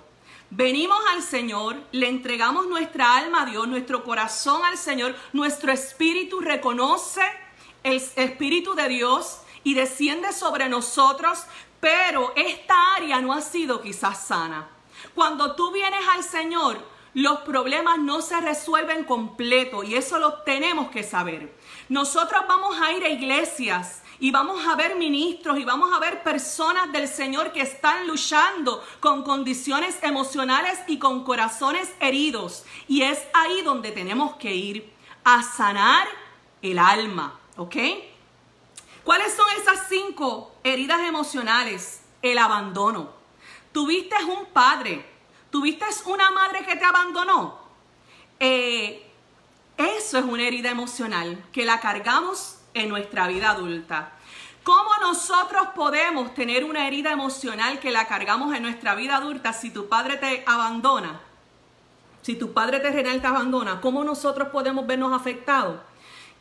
Venimos 0.50 0.98
al 1.14 1.22
Señor, 1.22 1.78
le 1.92 2.10
entregamos 2.10 2.68
nuestra 2.68 3.18
alma 3.18 3.44
a 3.44 3.46
Dios, 3.46 3.68
nuestro 3.68 4.04
corazón 4.04 4.66
al 4.66 4.78
Señor, 4.78 5.16
nuestro 5.32 5.72
espíritu 5.72 6.40
reconoce 6.40 7.22
el 7.84 8.02
espíritu 8.16 8.74
de 8.74 8.88
Dios 8.88 9.40
y 9.64 9.74
desciende 9.74 10.34
sobre 10.34 10.70
nosotros, 10.70 11.44
pero 11.80 12.34
esta 12.36 12.96
área 12.96 13.22
no 13.22 13.34
ha 13.34 13.42
sido 13.42 13.82
quizás 13.82 14.26
sana. 14.26 14.68
Cuando 15.14 15.56
tú 15.56 15.72
vienes 15.72 16.08
al 16.08 16.24
Señor, 16.24 16.80
los 17.14 17.40
problemas 17.42 18.00
no 18.00 18.22
se 18.22 18.40
resuelven 18.42 19.04
completo 19.04 19.84
y 19.84 19.96
eso 19.96 20.18
lo 20.18 20.42
tenemos 20.44 20.90
que 20.90 21.04
saber. 21.04 21.54
Nosotros 21.90 22.44
vamos 22.48 22.80
a 22.82 22.92
ir 22.94 23.04
a 23.04 23.10
iglesias 23.10 24.02
y 24.20 24.32
vamos 24.32 24.66
a 24.66 24.76
ver 24.76 24.96
ministros 24.96 25.60
y 25.60 25.64
vamos 25.64 25.94
a 25.94 26.00
ver 26.00 26.24
personas 26.24 26.92
del 26.92 27.08
Señor 27.08 27.52
que 27.52 27.62
están 27.62 28.08
luchando 28.08 28.84
con 29.00 29.24
condiciones 29.24 29.98
emocionales 30.02 30.80
y 30.88 30.98
con 30.98 31.24
corazones 31.24 31.94
heridos. 32.00 32.66
Y 32.88 33.04
es 33.04 33.20
ahí 33.34 33.62
donde 33.62 33.92
tenemos 33.92 34.36
que 34.38 34.56
ir 34.56 34.92
a 35.24 35.44
sanar 35.44 36.08
el 36.62 36.80
alma, 36.80 37.40
¿ok? 37.58 37.76
¿Cuáles 39.04 39.34
son 39.34 39.46
esas 39.62 39.88
cinco 39.88 40.52
heridas 40.64 41.02
emocionales? 41.02 42.02
El 42.22 42.40
abandono. 42.40 43.12
Tuviste 43.72 44.16
un 44.26 44.48
padre, 44.48 45.06
tuviste 45.52 45.86
una 46.06 46.32
madre 46.32 46.66
que 46.66 46.76
te 46.76 46.84
abandonó. 46.84 47.60
Eh, 48.40 49.04
eso 49.78 50.18
es 50.18 50.26
una 50.26 50.44
herida 50.44 50.72
emocional 50.72 51.46
que 51.52 51.64
la 51.64 51.80
cargamos 51.80 52.57
en 52.82 52.90
nuestra 52.90 53.28
vida 53.28 53.52
adulta. 53.52 54.14
¿Cómo 54.64 54.90
nosotros 55.00 55.70
podemos 55.76 56.34
tener 56.34 56.66
una 56.66 56.88
herida 56.88 57.12
emocional 57.12 57.80
que 57.80 57.92
la 57.92 58.06
cargamos 58.06 58.54
en 58.54 58.64
nuestra 58.64 58.96
vida 58.96 59.16
adulta 59.16 59.54
si 59.54 59.70
tu 59.72 59.88
padre 59.88 60.18
te 60.18 60.44
abandona? 60.46 61.22
Si 62.22 62.36
tu 62.36 62.52
padre 62.52 62.82
terrenal 62.82 63.22
te 63.22 63.28
abandona, 63.28 63.80
¿cómo 63.80 64.04
nosotros 64.04 64.50
podemos 64.50 64.86
vernos 64.86 65.14
afectados? 65.14 65.80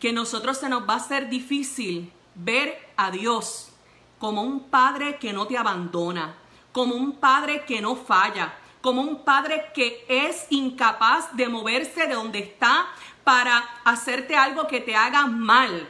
Que 0.01 0.13
nosotros 0.13 0.59
se 0.59 0.69
nos 0.69 0.89
va 0.89 0.95
a 0.95 0.97
hacer 0.97 1.29
difícil 1.29 2.13
ver 2.35 2.77
a 2.97 3.11
Dios 3.13 3.71
como 4.19 4.43
un 4.43 4.65
padre 4.71 5.19
que 5.19 5.33
no 5.33 5.47
te 5.47 5.57
abandona, 5.57 6.35
como 6.73 6.97
un 6.97 7.13
padre 7.13 7.65
que 7.65 7.81
no 7.81 7.95
falla, 7.95 8.55
como 8.81 9.03
un 9.03 9.25
padre 9.25 9.71
que 9.75 10.05
es 10.09 10.47
incapaz 10.51 11.37
de 11.37 11.49
moverse 11.49 12.07
de 12.07 12.15
donde 12.15 12.41
está 12.41 12.87
para 13.25 13.59
hacerte 13.85 14.37
algo 14.37 14.67
que 14.67 14.81
te 14.81 14.97
haga 14.97 15.27
mal. 15.27 15.89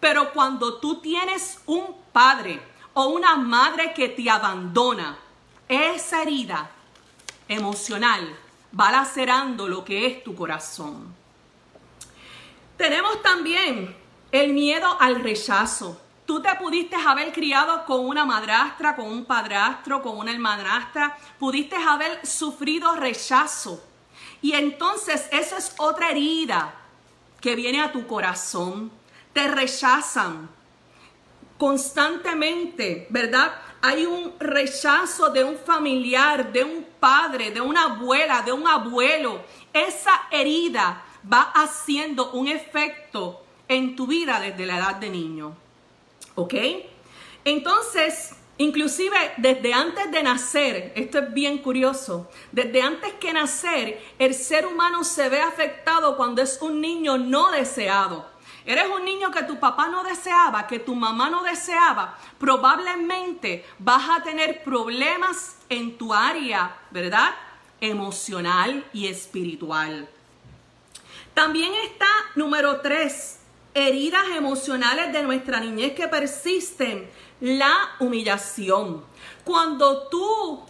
Pero 0.00 0.32
cuando 0.32 0.78
tú 0.78 1.00
tienes 1.00 1.60
un 1.66 1.96
padre 2.12 2.60
o 2.94 3.06
una 3.08 3.36
madre 3.36 3.92
que 3.94 4.08
te 4.08 4.28
abandona, 4.30 5.18
esa 5.68 6.22
herida 6.22 6.70
emocional 7.48 8.36
va 8.78 8.92
lacerando 8.92 9.68
lo 9.68 9.84
que 9.84 10.06
es 10.06 10.24
tu 10.24 10.34
corazón. 10.34 11.14
Tenemos 12.76 13.22
también 13.22 13.96
el 14.30 14.52
miedo 14.52 14.96
al 15.00 15.20
rechazo. 15.20 16.00
Tú 16.26 16.42
te 16.42 16.54
pudiste 16.56 16.94
haber 16.94 17.32
criado 17.32 17.84
con 17.86 18.06
una 18.06 18.24
madrastra, 18.24 18.94
con 18.94 19.06
un 19.06 19.24
padrastro, 19.24 20.02
con 20.02 20.18
una 20.18 20.30
hermanastra, 20.30 21.16
pudiste 21.38 21.74
haber 21.76 22.24
sufrido 22.26 22.94
rechazo. 22.94 23.82
Y 24.42 24.52
entonces 24.52 25.26
esa 25.32 25.56
es 25.56 25.74
otra 25.78 26.10
herida 26.10 26.74
que 27.40 27.56
viene 27.56 27.80
a 27.80 27.90
tu 27.92 28.06
corazón 28.06 28.92
te 29.32 29.48
rechazan 29.48 30.50
constantemente, 31.56 33.06
¿verdad? 33.10 33.52
hay 33.80 34.06
un 34.06 34.34
rechazo 34.40 35.30
de 35.30 35.44
un 35.44 35.56
familiar, 35.56 36.52
de 36.52 36.64
un 36.64 36.86
padre, 36.98 37.50
de 37.50 37.60
una 37.60 37.84
abuela, 37.84 38.42
de 38.42 38.52
un 38.52 38.66
abuelo, 38.66 39.42
esa 39.72 40.28
herida 40.30 41.04
va 41.30 41.52
haciendo 41.54 42.32
un 42.32 42.48
efecto 42.48 43.44
en 43.68 43.94
tu 43.94 44.06
vida 44.06 44.40
desde 44.40 44.66
la 44.66 44.78
edad 44.78 44.96
de 44.96 45.10
niño. 45.10 45.56
¿Ok? 46.34 46.54
Entonces, 47.44 48.34
inclusive 48.56 49.16
desde 49.36 49.72
antes 49.72 50.10
de 50.10 50.22
nacer, 50.22 50.92
esto 50.96 51.18
es 51.18 51.32
bien 51.32 51.58
curioso, 51.58 52.28
desde 52.50 52.82
antes 52.82 53.14
que 53.14 53.32
nacer, 53.32 54.02
el 54.18 54.34
ser 54.34 54.66
humano 54.66 55.04
se 55.04 55.28
ve 55.28 55.40
afectado 55.40 56.16
cuando 56.16 56.42
es 56.42 56.58
un 56.60 56.80
niño 56.80 57.16
no 57.16 57.50
deseado. 57.50 58.26
Eres 58.68 58.84
un 58.94 59.02
niño 59.02 59.30
que 59.30 59.44
tu 59.44 59.58
papá 59.58 59.88
no 59.88 60.04
deseaba, 60.04 60.66
que 60.66 60.78
tu 60.78 60.94
mamá 60.94 61.30
no 61.30 61.42
deseaba, 61.42 62.18
probablemente 62.38 63.64
vas 63.78 64.10
a 64.10 64.22
tener 64.22 64.62
problemas 64.62 65.56
en 65.70 65.96
tu 65.96 66.12
área, 66.12 66.76
¿verdad? 66.90 67.34
Emocional 67.80 68.84
y 68.92 69.06
espiritual. 69.06 70.06
También 71.32 71.72
está 71.86 72.08
número 72.34 72.82
tres, 72.82 73.38
heridas 73.72 74.26
emocionales 74.36 75.14
de 75.14 75.22
nuestra 75.22 75.60
niñez 75.60 75.94
que 75.94 76.06
persisten, 76.06 77.10
la 77.40 77.72
humillación. 78.00 79.02
Cuando 79.44 80.08
tú, 80.08 80.60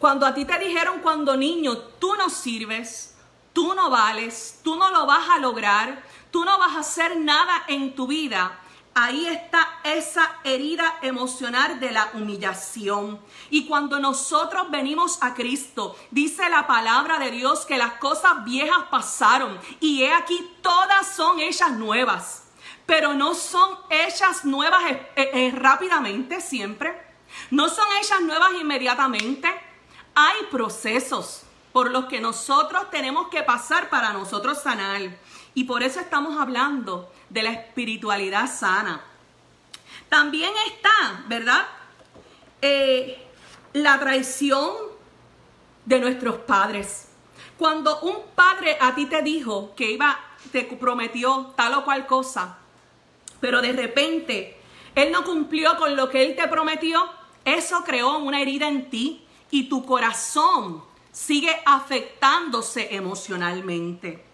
cuando 0.00 0.26
a 0.26 0.34
ti 0.34 0.44
te 0.44 0.58
dijeron 0.58 0.98
cuando 1.04 1.36
niño, 1.36 1.78
tú 2.00 2.16
no 2.16 2.30
sirves, 2.30 3.16
tú 3.52 3.74
no 3.74 3.90
vales, 3.90 4.58
tú 4.64 4.74
no 4.74 4.90
lo 4.90 5.06
vas 5.06 5.30
a 5.30 5.38
lograr, 5.38 6.02
tú 6.34 6.44
no 6.44 6.58
vas 6.58 6.74
a 6.74 6.80
hacer 6.80 7.16
nada 7.16 7.62
en 7.68 7.94
tu 7.94 8.08
vida, 8.08 8.58
ahí 8.92 9.24
está 9.28 9.78
esa 9.84 10.40
herida 10.42 10.96
emocional 11.00 11.78
de 11.78 11.92
la 11.92 12.10
humillación. 12.14 13.20
Y 13.50 13.68
cuando 13.68 14.00
nosotros 14.00 14.68
venimos 14.68 15.18
a 15.20 15.32
Cristo, 15.32 15.96
dice 16.10 16.50
la 16.50 16.66
palabra 16.66 17.20
de 17.20 17.30
Dios 17.30 17.64
que 17.66 17.78
las 17.78 17.92
cosas 18.00 18.44
viejas 18.44 18.82
pasaron 18.90 19.60
y 19.78 20.02
he 20.02 20.12
aquí 20.12 20.56
todas 20.60 21.14
son 21.14 21.38
hechas 21.38 21.70
nuevas. 21.70 22.48
Pero 22.84 23.14
no 23.14 23.36
son 23.36 23.78
hechas 23.88 24.44
nuevas 24.44 24.82
eh, 24.90 25.06
eh, 25.14 25.52
rápidamente 25.56 26.40
siempre. 26.40 27.00
No 27.52 27.68
son 27.68 27.86
hechas 28.00 28.22
nuevas 28.22 28.54
inmediatamente. 28.60 29.48
Hay 30.16 30.46
procesos 30.50 31.44
por 31.72 31.92
los 31.92 32.06
que 32.06 32.20
nosotros 32.20 32.90
tenemos 32.90 33.28
que 33.28 33.44
pasar 33.44 33.88
para 33.88 34.12
nosotros 34.12 34.60
sanar. 34.60 35.00
Y 35.54 35.64
por 35.64 35.82
eso 35.82 36.00
estamos 36.00 36.38
hablando 36.38 37.12
de 37.30 37.42
la 37.42 37.50
espiritualidad 37.50 38.52
sana. 38.52 39.02
También 40.08 40.52
está, 40.66 41.24
¿verdad? 41.28 41.66
Eh, 42.60 43.24
la 43.72 43.98
traición 43.98 44.70
de 45.84 46.00
nuestros 46.00 46.36
padres. 46.36 47.08
Cuando 47.56 48.00
un 48.00 48.16
padre 48.34 48.76
a 48.80 48.94
ti 48.94 49.06
te 49.06 49.22
dijo 49.22 49.74
que 49.76 49.92
iba, 49.92 50.18
te 50.50 50.64
prometió 50.64 51.52
tal 51.56 51.74
o 51.74 51.84
cual 51.84 52.06
cosa, 52.06 52.58
pero 53.40 53.60
de 53.60 53.72
repente 53.72 54.56
él 54.94 55.12
no 55.12 55.24
cumplió 55.24 55.76
con 55.76 55.94
lo 55.94 56.08
que 56.08 56.24
él 56.24 56.36
te 56.36 56.48
prometió, 56.48 57.08
eso 57.44 57.84
creó 57.84 58.18
una 58.18 58.40
herida 58.40 58.68
en 58.68 58.90
ti 58.90 59.24
y 59.50 59.68
tu 59.68 59.84
corazón 59.84 60.82
sigue 61.12 61.54
afectándose 61.64 62.94
emocionalmente 62.94 64.33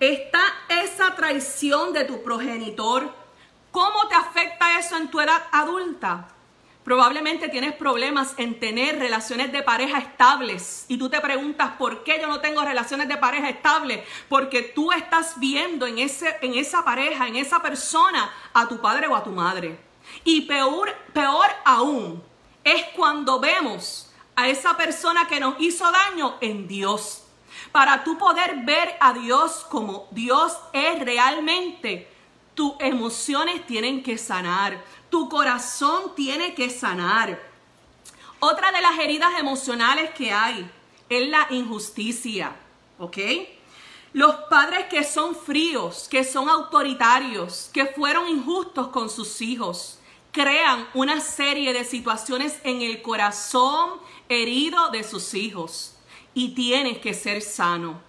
está 0.00 0.42
esa 0.68 1.14
traición 1.14 1.92
de 1.92 2.04
tu 2.04 2.22
progenitor. 2.22 3.14
¿Cómo 3.70 4.08
te 4.08 4.14
afecta 4.14 4.78
eso 4.78 4.96
en 4.96 5.10
tu 5.10 5.20
edad 5.20 5.42
adulta? 5.52 6.28
Probablemente 6.82 7.48
tienes 7.48 7.74
problemas 7.74 8.34
en 8.38 8.58
tener 8.58 8.98
relaciones 8.98 9.52
de 9.52 9.62
pareja 9.62 9.98
estables 9.98 10.86
y 10.88 10.96
tú 10.96 11.10
te 11.10 11.20
preguntas 11.20 11.72
por 11.78 12.02
qué 12.02 12.18
yo 12.20 12.26
no 12.26 12.40
tengo 12.40 12.64
relaciones 12.64 13.06
de 13.06 13.18
pareja 13.18 13.50
estables, 13.50 14.00
porque 14.30 14.62
tú 14.62 14.90
estás 14.90 15.38
viendo 15.38 15.86
en, 15.86 15.98
ese, 15.98 16.36
en 16.40 16.54
esa 16.54 16.82
pareja, 16.82 17.28
en 17.28 17.36
esa 17.36 17.60
persona, 17.60 18.32
a 18.54 18.66
tu 18.66 18.80
padre 18.80 19.06
o 19.08 19.14
a 19.14 19.22
tu 19.22 19.30
madre. 19.30 19.78
Y 20.24 20.42
peor, 20.42 20.90
peor 21.12 21.46
aún 21.64 22.22
es 22.64 22.82
cuando 22.96 23.38
vemos 23.38 24.10
a 24.34 24.48
esa 24.48 24.76
persona 24.76 25.28
que 25.28 25.38
nos 25.38 25.60
hizo 25.60 25.90
daño 25.92 26.38
en 26.40 26.66
Dios. 26.66 27.24
Para 27.72 28.02
tú 28.02 28.18
poder 28.18 28.64
ver 28.64 28.96
a 29.00 29.12
Dios 29.12 29.64
como 29.70 30.08
Dios 30.10 30.56
es 30.72 30.98
realmente, 30.98 32.08
tus 32.54 32.72
emociones 32.80 33.64
tienen 33.66 34.02
que 34.02 34.18
sanar, 34.18 34.82
tu 35.08 35.28
corazón 35.28 36.14
tiene 36.16 36.54
que 36.54 36.68
sanar. 36.68 37.40
Otra 38.40 38.72
de 38.72 38.80
las 38.80 38.98
heridas 38.98 39.38
emocionales 39.38 40.10
que 40.10 40.32
hay 40.32 40.68
es 41.08 41.28
la 41.28 41.46
injusticia, 41.50 42.56
¿ok? 42.98 43.18
Los 44.12 44.34
padres 44.48 44.86
que 44.86 45.04
son 45.04 45.36
fríos, 45.36 46.08
que 46.10 46.24
son 46.24 46.48
autoritarios, 46.48 47.70
que 47.72 47.86
fueron 47.86 48.28
injustos 48.28 48.88
con 48.88 49.08
sus 49.08 49.40
hijos, 49.40 50.00
crean 50.32 50.88
una 50.94 51.20
serie 51.20 51.72
de 51.72 51.84
situaciones 51.84 52.58
en 52.64 52.82
el 52.82 53.00
corazón 53.00 54.00
herido 54.28 54.90
de 54.90 55.04
sus 55.04 55.34
hijos 55.34 55.94
y 56.34 56.50
tienes 56.50 56.98
que 56.98 57.14
ser 57.14 57.42
sano. 57.42 58.00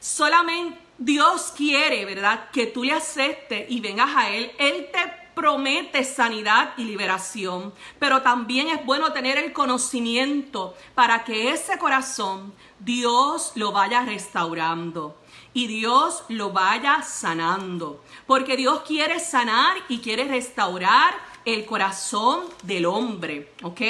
Solamente 0.00 0.78
Dios 0.98 1.52
quiere, 1.56 2.04
¿verdad? 2.04 2.50
Que 2.50 2.66
tú 2.66 2.84
le 2.84 2.92
aceptes 2.92 3.66
y 3.68 3.80
vengas 3.80 4.10
a 4.14 4.30
Él. 4.30 4.50
Él 4.58 4.88
te 4.92 5.26
promete 5.34 6.02
sanidad 6.02 6.72
y 6.78 6.84
liberación, 6.84 7.74
pero 7.98 8.22
también 8.22 8.68
es 8.68 8.84
bueno 8.86 9.12
tener 9.12 9.36
el 9.36 9.52
conocimiento 9.52 10.74
para 10.94 11.24
que 11.24 11.50
ese 11.50 11.76
corazón 11.76 12.54
Dios 12.78 13.52
lo 13.54 13.70
vaya 13.72 14.00
restaurando 14.02 15.18
y 15.52 15.66
Dios 15.66 16.24
lo 16.28 16.52
vaya 16.52 17.02
sanando, 17.02 18.02
porque 18.26 18.56
Dios 18.56 18.80
quiere 18.86 19.20
sanar 19.20 19.76
y 19.88 19.98
quiere 19.98 20.24
restaurar 20.24 21.14
el 21.44 21.66
corazón 21.66 22.44
del 22.62 22.86
hombre, 22.86 23.52
¿ok? 23.62 23.80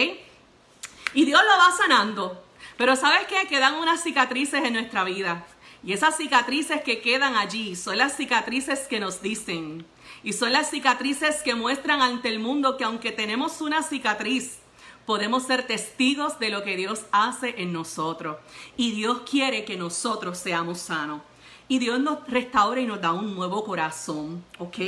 Y 1.14 1.24
Dios 1.24 1.40
lo 1.42 1.58
va 1.58 1.70
sanando, 1.76 2.45
pero 2.76 2.96
¿sabes 2.96 3.26
qué? 3.26 3.48
Quedan 3.48 3.74
unas 3.74 4.02
cicatrices 4.02 4.64
en 4.64 4.74
nuestra 4.74 5.04
vida. 5.04 5.46
Y 5.82 5.92
esas 5.92 6.16
cicatrices 6.16 6.82
que 6.82 7.00
quedan 7.00 7.36
allí 7.36 7.76
son 7.76 7.98
las 7.98 8.16
cicatrices 8.16 8.80
que 8.80 9.00
nos 9.00 9.22
dicen. 9.22 9.86
Y 10.22 10.32
son 10.32 10.52
las 10.52 10.70
cicatrices 10.70 11.42
que 11.42 11.54
muestran 11.54 12.02
ante 12.02 12.28
el 12.28 12.38
mundo 12.38 12.76
que 12.76 12.84
aunque 12.84 13.12
tenemos 13.12 13.60
una 13.60 13.82
cicatriz, 13.82 14.58
podemos 15.06 15.44
ser 15.44 15.66
testigos 15.66 16.38
de 16.38 16.50
lo 16.50 16.64
que 16.64 16.76
Dios 16.76 17.06
hace 17.12 17.54
en 17.62 17.72
nosotros. 17.72 18.38
Y 18.76 18.92
Dios 18.92 19.22
quiere 19.30 19.64
que 19.64 19.76
nosotros 19.76 20.38
seamos 20.38 20.78
sanos. 20.80 21.22
Y 21.68 21.78
Dios 21.78 22.00
nos 22.00 22.26
restaura 22.28 22.80
y 22.80 22.86
nos 22.86 23.00
da 23.00 23.12
un 23.12 23.34
nuevo 23.34 23.64
corazón. 23.64 24.44
¿Ok? 24.58 24.78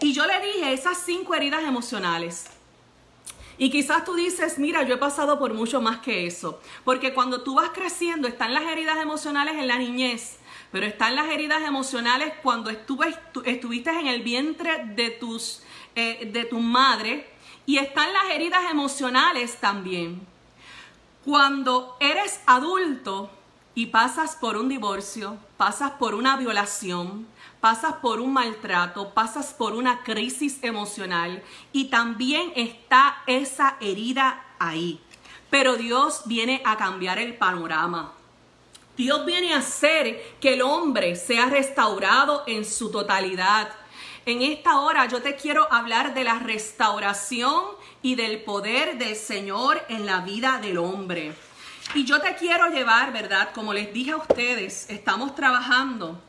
Y 0.00 0.12
yo 0.12 0.24
le 0.26 0.40
dije 0.40 0.72
esas 0.72 0.98
cinco 1.04 1.34
heridas 1.34 1.64
emocionales 1.64 2.46
y 3.60 3.68
quizás 3.68 4.06
tú 4.06 4.14
dices, 4.14 4.58
mira, 4.58 4.84
yo 4.84 4.94
he 4.94 4.96
pasado 4.96 5.38
por 5.38 5.52
mucho 5.52 5.82
más 5.82 5.98
que 5.98 6.26
eso. 6.26 6.62
Porque 6.82 7.12
cuando 7.12 7.42
tú 7.42 7.56
vas 7.56 7.68
creciendo, 7.74 8.26
están 8.26 8.54
las 8.54 8.62
heridas 8.62 8.96
emocionales 8.96 9.58
en 9.58 9.68
la 9.68 9.76
niñez, 9.76 10.38
pero 10.72 10.86
están 10.86 11.14
las 11.14 11.28
heridas 11.28 11.60
emocionales 11.60 12.32
cuando 12.42 12.70
estuviste 12.70 13.90
en 13.90 14.06
el 14.06 14.22
vientre 14.22 14.86
de, 14.86 15.10
tus, 15.10 15.62
eh, 15.94 16.30
de 16.32 16.46
tu 16.46 16.58
madre. 16.58 17.28
Y 17.66 17.76
están 17.76 18.10
las 18.14 18.30
heridas 18.30 18.62
emocionales 18.70 19.60
también. 19.60 20.26
Cuando 21.26 21.98
eres 22.00 22.40
adulto 22.46 23.30
y 23.74 23.88
pasas 23.88 24.36
por 24.36 24.56
un 24.56 24.70
divorcio, 24.70 25.36
pasas 25.58 25.90
por 25.90 26.14
una 26.14 26.38
violación, 26.38 27.26
pasas 27.60 27.94
por 27.96 28.20
un 28.20 28.32
maltrato, 28.32 29.10
pasas 29.10 29.52
por 29.52 29.74
una 29.74 30.02
crisis 30.02 30.58
emocional 30.62 31.42
y 31.72 31.86
también 31.86 32.52
está 32.56 33.22
esa 33.26 33.76
herida 33.80 34.44
ahí. 34.58 35.00
Pero 35.50 35.76
Dios 35.76 36.22
viene 36.26 36.62
a 36.64 36.76
cambiar 36.76 37.18
el 37.18 37.36
panorama. 37.36 38.12
Dios 38.96 39.24
viene 39.24 39.54
a 39.54 39.58
hacer 39.58 40.36
que 40.40 40.54
el 40.54 40.62
hombre 40.62 41.16
sea 41.16 41.46
restaurado 41.46 42.44
en 42.46 42.64
su 42.64 42.90
totalidad. 42.90 43.68
En 44.26 44.42
esta 44.42 44.80
hora 44.80 45.06
yo 45.06 45.22
te 45.22 45.36
quiero 45.36 45.70
hablar 45.72 46.14
de 46.14 46.24
la 46.24 46.38
restauración 46.38 47.62
y 48.02 48.14
del 48.14 48.42
poder 48.42 48.98
del 48.98 49.16
Señor 49.16 49.82
en 49.88 50.06
la 50.06 50.20
vida 50.20 50.58
del 50.62 50.78
hombre. 50.78 51.34
Y 51.94 52.04
yo 52.04 52.20
te 52.20 52.36
quiero 52.36 52.68
llevar, 52.68 53.12
¿verdad? 53.12 53.50
Como 53.54 53.72
les 53.74 53.92
dije 53.92 54.12
a 54.12 54.16
ustedes, 54.18 54.88
estamos 54.90 55.34
trabajando 55.34 56.20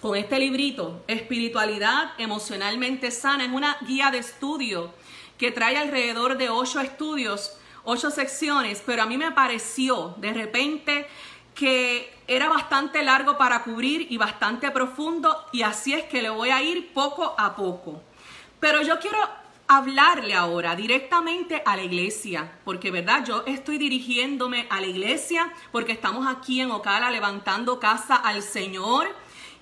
con 0.00 0.16
este 0.16 0.38
librito, 0.38 1.02
Espiritualidad 1.06 2.12
Emocionalmente 2.18 3.10
Sana, 3.10 3.44
es 3.44 3.52
una 3.52 3.76
guía 3.86 4.10
de 4.10 4.18
estudio 4.18 4.94
que 5.36 5.50
trae 5.50 5.76
alrededor 5.76 6.38
de 6.38 6.48
ocho 6.48 6.80
estudios, 6.80 7.58
ocho 7.84 8.10
secciones, 8.10 8.82
pero 8.84 9.02
a 9.02 9.06
mí 9.06 9.18
me 9.18 9.32
pareció 9.32 10.14
de 10.18 10.32
repente 10.32 11.06
que 11.54 12.12
era 12.26 12.48
bastante 12.48 13.02
largo 13.02 13.36
para 13.36 13.62
cubrir 13.62 14.06
y 14.10 14.16
bastante 14.16 14.70
profundo 14.70 15.46
y 15.52 15.62
así 15.62 15.92
es 15.92 16.04
que 16.04 16.22
le 16.22 16.30
voy 16.30 16.50
a 16.50 16.62
ir 16.62 16.92
poco 16.94 17.34
a 17.36 17.54
poco. 17.54 18.02
Pero 18.58 18.82
yo 18.82 18.98
quiero 19.00 19.18
hablarle 19.66 20.34
ahora 20.34 20.74
directamente 20.74 21.62
a 21.64 21.76
la 21.76 21.82
iglesia, 21.82 22.58
porque 22.64 22.90
verdad, 22.90 23.24
yo 23.24 23.44
estoy 23.46 23.78
dirigiéndome 23.78 24.66
a 24.70 24.80
la 24.80 24.86
iglesia 24.86 25.52
porque 25.72 25.92
estamos 25.92 26.26
aquí 26.26 26.60
en 26.60 26.70
Ocala 26.70 27.10
levantando 27.10 27.78
casa 27.78 28.16
al 28.16 28.42
Señor. 28.42 29.14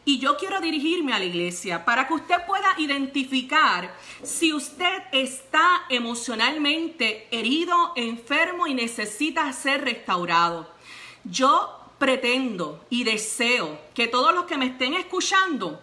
Y 0.09 0.19
yo 0.21 0.39
quiero 0.39 0.59
dirigirme 0.63 1.13
a 1.13 1.19
la 1.19 1.27
iglesia 1.27 1.85
para 1.85 2.09
que 2.09 2.15
usted 2.15 2.37
pueda 2.47 2.75
identificar 2.79 3.95
si 4.23 4.55
usted 4.55 5.03
está 5.13 5.83
emocionalmente 5.91 7.29
herido, 7.31 7.93
enfermo 7.95 8.67
y 8.67 8.73
necesita 8.73 9.53
ser 9.53 9.85
restaurado. 9.85 10.67
Yo 11.25 11.79
pretendo 11.99 12.83
y 12.89 13.05
deseo 13.05 13.79
que 13.93 14.07
todos 14.07 14.35
los 14.35 14.47
que 14.47 14.57
me 14.57 14.65
estén 14.65 14.95
escuchando 14.95 15.79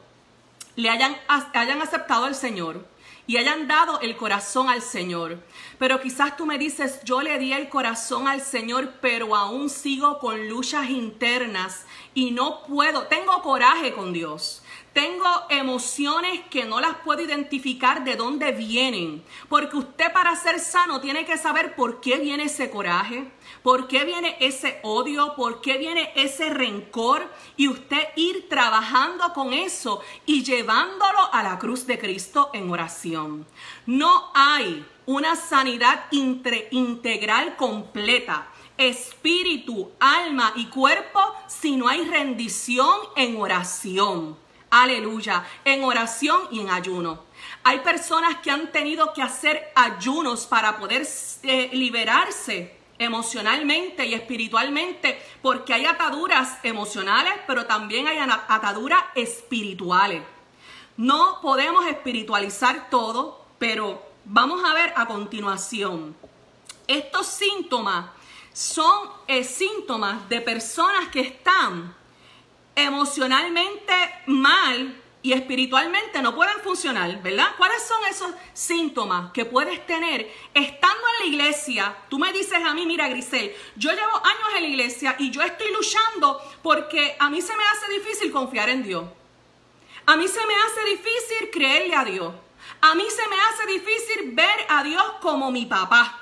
le 0.75 0.89
hayan, 0.89 1.15
hayan 1.53 1.83
aceptado 1.83 2.25
al 2.25 2.33
Señor 2.33 2.83
y 3.27 3.37
hayan 3.37 3.67
dado 3.67 3.99
el 4.01 4.15
corazón 4.15 4.69
al 4.69 4.81
Señor. 4.81 5.39
Pero 5.79 6.01
quizás 6.01 6.37
tú 6.37 6.45
me 6.45 6.57
dices, 6.57 6.99
yo 7.03 7.21
le 7.21 7.37
di 7.39 7.53
el 7.53 7.69
corazón 7.69 8.27
al 8.27 8.41
Señor, 8.41 8.93
pero 9.01 9.35
aún 9.35 9.69
sigo 9.69 10.19
con 10.19 10.47
luchas 10.47 10.89
internas 10.89 11.85
y 12.13 12.31
no 12.31 12.63
puedo, 12.63 13.07
tengo 13.07 13.41
coraje 13.41 13.93
con 13.93 14.13
Dios. 14.13 14.61
Tengo 14.93 15.25
emociones 15.49 16.39
que 16.49 16.63
no 16.63 16.79
las 16.79 16.95
puedo 17.03 17.21
identificar 17.21 18.05
de 18.05 18.15
dónde 18.15 18.53
vienen. 18.53 19.25
Porque 19.49 19.75
usted 19.75 20.13
para 20.13 20.33
ser 20.37 20.57
sano 20.57 21.01
tiene 21.01 21.25
que 21.25 21.37
saber 21.37 21.75
por 21.75 21.99
qué 21.99 22.17
viene 22.17 22.45
ese 22.45 22.69
coraje, 22.69 23.29
por 23.65 23.87
qué 23.87 24.05
viene 24.05 24.37
ese 24.41 24.79
odio, 24.83 25.33
por 25.35 25.59
qué 25.59 25.79
viene 25.79 26.11
ese 26.15 26.51
rencor. 26.51 27.27
Y 27.57 27.67
usted 27.67 28.09
ir 28.15 28.47
trabajando 28.47 29.33
con 29.33 29.53
eso 29.53 30.01
y 30.27 30.43
llevándolo 30.43 31.33
a 31.33 31.41
la 31.41 31.57
cruz 31.57 31.87
de 31.87 31.97
Cristo 31.97 32.51
en 32.53 32.69
oración. 32.69 33.47
No 33.87 34.29
hay 34.35 34.85
una 35.07 35.35
sanidad 35.35 36.05
integral 36.11 37.55
completa 37.55 38.49
espíritu, 38.77 39.91
alma 39.99 40.53
y 40.55 40.65
cuerpo 40.65 41.19
si 41.47 41.75
no 41.75 41.87
hay 41.87 42.05
rendición 42.05 42.95
en 43.15 43.35
oración. 43.41 44.37
Aleluya, 44.69 45.43
en 45.63 45.83
oración 45.83 46.39
y 46.51 46.59
en 46.59 46.69
ayuno. 46.69 47.23
Hay 47.63 47.79
personas 47.79 48.35
que 48.43 48.51
han 48.51 48.71
tenido 48.71 49.11
que 49.11 49.23
hacer 49.23 49.71
ayunos 49.73 50.45
para 50.45 50.77
poder 50.77 51.07
eh, 51.43 51.69
liberarse 51.73 52.74
emocionalmente 52.97 54.05
y 54.05 54.13
espiritualmente, 54.13 55.21
porque 55.41 55.73
hay 55.73 55.85
ataduras 55.85 56.59
emocionales, 56.63 57.33
pero 57.47 57.65
también 57.65 58.07
hay 58.07 58.17
ataduras 58.19 59.03
espirituales. 59.15 60.23
No 60.97 61.39
podemos 61.41 61.85
espiritualizar 61.87 62.89
todo, 62.89 63.45
pero 63.59 64.01
vamos 64.23 64.63
a 64.63 64.73
ver 64.73 64.93
a 64.95 65.05
continuación. 65.05 66.15
Estos 66.87 67.27
síntomas 67.27 68.11
son 68.53 69.09
eh, 69.27 69.43
síntomas 69.43 70.29
de 70.29 70.39
personas 70.39 71.09
que 71.09 71.19
están 71.19 71.93
emocionalmente 72.75 73.93
mal 74.27 75.01
y 75.25 75.33
espiritualmente 75.33 76.21
no 76.21 76.35
pueden 76.35 76.59
funcionar, 76.59 77.19
¿verdad? 77.23 77.47
¿Cuáles 77.57 77.81
son 77.81 77.97
esos 78.07 78.29
síntomas 78.53 79.31
que 79.31 79.43
puedes 79.43 79.83
tener 79.87 80.31
estando 80.53 81.01
en 81.07 81.19
la 81.19 81.35
iglesia? 81.35 81.97
Tú 82.09 82.19
me 82.19 82.31
dices 82.31 82.59
a 82.63 82.75
mí, 82.75 82.85
mira 82.85 83.07
Grisel, 83.07 83.51
yo 83.75 83.89
llevo 83.89 84.17
años 84.17 84.49
en 84.55 84.61
la 84.61 84.69
iglesia 84.69 85.15
y 85.17 85.31
yo 85.31 85.41
estoy 85.41 85.71
luchando 85.71 86.39
porque 86.61 87.15
a 87.17 87.31
mí 87.31 87.41
se 87.41 87.57
me 87.57 87.63
hace 87.63 87.91
difícil 87.91 88.31
confiar 88.31 88.69
en 88.69 88.83
Dios. 88.83 89.03
A 90.05 90.15
mí 90.15 90.27
se 90.27 90.45
me 90.45 90.53
hace 90.53 90.91
difícil 90.91 91.49
creerle 91.51 91.95
a 91.95 92.05
Dios. 92.05 92.31
A 92.81 92.93
mí 92.93 93.05
se 93.09 93.27
me 93.27 93.35
hace 93.35 93.65
difícil 93.65 94.31
ver 94.33 94.67
a 94.69 94.83
Dios 94.83 95.05
como 95.21 95.49
mi 95.49 95.65
papá. 95.65 96.19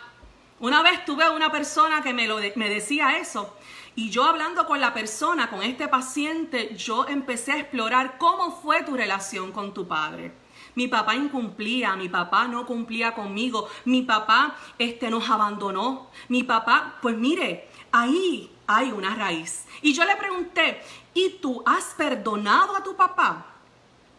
Una 0.63 0.81
vez 0.81 1.03
tuve 1.03 1.29
una 1.29 1.51
persona 1.51 2.01
que 2.01 2.13
me, 2.13 2.25
lo 2.25 2.37
me 2.55 2.69
decía 2.69 3.17
eso 3.17 3.53
y 3.95 4.09
yo 4.11 4.23
hablando 4.23 4.65
con 4.65 4.79
la 4.79 4.93
persona, 4.93 5.49
con 5.49 5.61
este 5.61 5.89
paciente, 5.89 6.73
yo 6.77 7.05
empecé 7.05 7.51
a 7.51 7.57
explorar 7.57 8.17
cómo 8.17 8.49
fue 8.61 8.81
tu 8.83 8.95
relación 8.95 9.51
con 9.51 9.73
tu 9.73 9.85
padre. 9.85 10.31
Mi 10.75 10.87
papá 10.87 11.15
incumplía, 11.15 11.97
mi 11.97 12.07
papá 12.07 12.47
no 12.47 12.65
cumplía 12.65 13.13
conmigo, 13.13 13.67
mi 13.83 14.03
papá 14.03 14.55
este, 14.79 15.09
nos 15.09 15.29
abandonó, 15.29 16.09
mi 16.29 16.43
papá, 16.43 16.95
pues 17.01 17.17
mire, 17.17 17.67
ahí 17.91 18.49
hay 18.65 18.93
una 18.93 19.15
raíz. 19.15 19.65
Y 19.81 19.91
yo 19.93 20.05
le 20.05 20.15
pregunté, 20.15 20.81
¿y 21.13 21.39
tú 21.41 21.61
has 21.65 21.93
perdonado 21.97 22.77
a 22.77 22.83
tu 22.83 22.95
papá? 22.95 23.47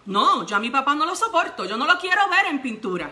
No, 0.05 0.45
yo 0.45 0.57
a 0.57 0.61
mi 0.61 0.69
papá 0.69 0.95
no 0.95 1.07
lo 1.07 1.17
soporto, 1.17 1.65
yo 1.65 1.79
no 1.79 1.87
lo 1.87 1.99
quiero 1.99 2.21
ver 2.29 2.49
en 2.51 2.61
pintura. 2.61 3.11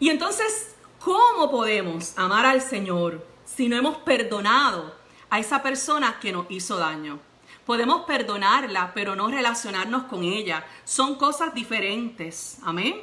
Y 0.00 0.08
entonces, 0.10 0.74
¿cómo 1.02 1.50
podemos 1.50 2.16
amar 2.18 2.46
al 2.46 2.60
Señor 2.60 3.26
si 3.44 3.68
no 3.68 3.76
hemos 3.76 3.98
perdonado 3.98 4.98
a 5.30 5.38
esa 5.38 5.62
persona 5.62 6.18
que 6.20 6.32
nos 6.32 6.46
hizo 6.50 6.76
daño. 6.76 7.18
Podemos 7.66 8.06
perdonarla, 8.06 8.92
pero 8.94 9.14
no 9.14 9.28
relacionarnos 9.28 10.04
con 10.04 10.22
ella. 10.22 10.64
Son 10.84 11.16
cosas 11.16 11.54
diferentes. 11.54 12.58
Amén. 12.62 12.96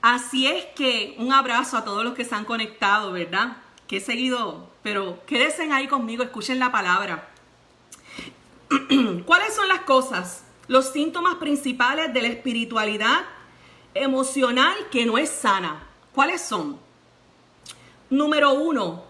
Así 0.00 0.46
es 0.46 0.64
que 0.74 1.14
un 1.18 1.32
abrazo 1.32 1.76
a 1.76 1.84
todos 1.84 2.04
los 2.04 2.14
que 2.14 2.24
se 2.24 2.34
han 2.34 2.44
conectado, 2.44 3.12
¿verdad? 3.12 3.58
Que 3.86 3.98
he 3.98 4.00
seguido, 4.00 4.70
pero 4.82 5.24
quédense 5.26 5.70
ahí 5.70 5.86
conmigo, 5.86 6.22
escuchen 6.22 6.58
la 6.58 6.72
palabra. 6.72 7.28
¿Cuáles 9.26 9.54
son 9.54 9.68
las 9.68 9.80
cosas? 9.80 10.44
Los 10.66 10.90
síntomas 10.92 11.34
principales 11.36 12.12
de 12.12 12.22
la 12.22 12.28
espiritualidad 12.28 13.24
emocional 13.94 14.74
que 14.90 15.04
no 15.04 15.18
es 15.18 15.28
sana. 15.28 15.86
¿Cuáles 16.14 16.40
son? 16.40 16.80
Número 18.12 18.52
uno, 18.52 19.04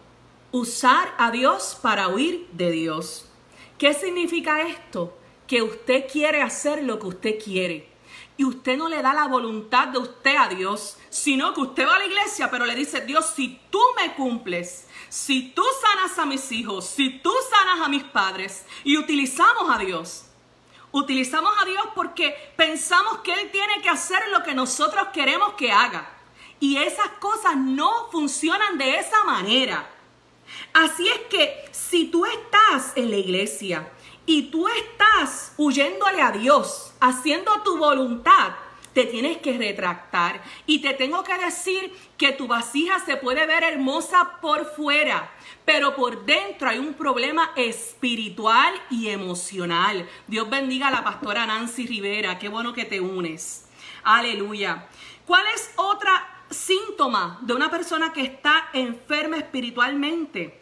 usar 0.53 1.12
a 1.19 1.33
Dios 1.33 1.77
para 1.83 2.07
huir 2.07 2.47
de 2.53 2.71
Dios. 2.71 3.29
¿Qué 3.77 3.95
significa 3.95 4.62
esto? 4.62 5.19
Que 5.49 5.61
usted 5.61 6.07
quiere 6.09 6.41
hacer 6.41 6.85
lo 6.85 7.01
que 7.01 7.09
usted 7.09 7.43
quiere. 7.43 7.88
Y 8.37 8.45
usted 8.45 8.77
no 8.77 8.88
le 8.88 9.03
da 9.03 9.12
la 9.12 9.27
voluntad 9.27 9.88
de 9.88 9.99
usted 9.99 10.37
a 10.37 10.47
Dios, 10.47 10.99
sino 11.11 11.53
que 11.53 11.62
usted 11.62 11.85
va 11.85 11.97
a 11.97 11.99
la 11.99 12.07
iglesia, 12.07 12.49
pero 12.49 12.65
le 12.65 12.77
dice, 12.77 13.01
Dios, 13.01 13.27
si 13.35 13.61
tú 13.71 13.81
me 14.01 14.15
cumples, 14.15 14.87
si 15.09 15.51
tú 15.51 15.65
sanas 15.81 16.17
a 16.21 16.25
mis 16.25 16.53
hijos, 16.53 16.87
si 16.87 17.19
tú 17.19 17.33
sanas 17.51 17.85
a 17.85 17.88
mis 17.88 18.05
padres, 18.05 18.67
y 18.85 18.99
utilizamos 18.99 19.69
a 19.69 19.79
Dios. 19.79 20.27
Utilizamos 20.93 21.53
a 21.61 21.65
Dios 21.65 21.88
porque 21.97 22.37
pensamos 22.55 23.19
que 23.25 23.35
Él 23.35 23.51
tiene 23.51 23.83
que 23.83 23.88
hacer 23.88 24.21
lo 24.29 24.45
que 24.45 24.55
nosotros 24.55 25.09
queremos 25.12 25.55
que 25.55 25.73
haga. 25.73 26.22
Y 26.62 26.77
esas 26.77 27.09
cosas 27.18 27.57
no 27.57 27.90
funcionan 28.12 28.79
de 28.79 28.96
esa 29.01 29.25
manera. 29.25 29.85
Así 30.72 31.09
es 31.09 31.18
que 31.29 31.64
si 31.72 32.05
tú 32.05 32.25
estás 32.25 32.92
en 32.94 33.11
la 33.11 33.16
iglesia 33.16 33.90
y 34.27 34.42
tú 34.42 34.68
estás 34.68 35.55
huyéndole 35.57 36.22
a 36.22 36.31
Dios, 36.31 36.94
haciendo 37.01 37.51
tu 37.64 37.79
voluntad, 37.79 38.53
te 38.94 39.07
tienes 39.07 39.38
que 39.38 39.59
retractar. 39.59 40.40
Y 40.64 40.79
te 40.79 40.94
tengo 40.94 41.25
que 41.25 41.37
decir 41.37 41.92
que 42.16 42.31
tu 42.31 42.46
vasija 42.46 43.01
se 43.01 43.16
puede 43.16 43.44
ver 43.44 43.64
hermosa 43.64 44.38
por 44.40 44.64
fuera, 44.64 45.33
pero 45.64 45.96
por 45.96 46.25
dentro 46.25 46.68
hay 46.68 46.79
un 46.79 46.94
problema 46.94 47.51
espiritual 47.57 48.72
y 48.88 49.09
emocional. 49.09 50.09
Dios 50.29 50.48
bendiga 50.48 50.87
a 50.87 50.92
la 50.92 51.03
pastora 51.03 51.44
Nancy 51.44 51.88
Rivera, 51.88 52.38
qué 52.38 52.48
bueno 52.48 52.72
que 52.72 52.85
te 52.85 53.01
unes. 53.01 53.64
Aleluya. 54.05 54.87
¿Cuál 55.27 55.44
es 55.55 55.72
otra 55.75 56.29
síntoma 56.53 57.38
de 57.43 57.55
una 57.55 57.71
persona 57.71 58.12
que 58.12 58.23
está 58.23 58.69
enferma 58.73 59.37
espiritualmente. 59.37 60.61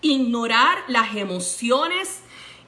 Ignorar 0.00 0.78
las 0.88 1.14
emociones 1.16 2.22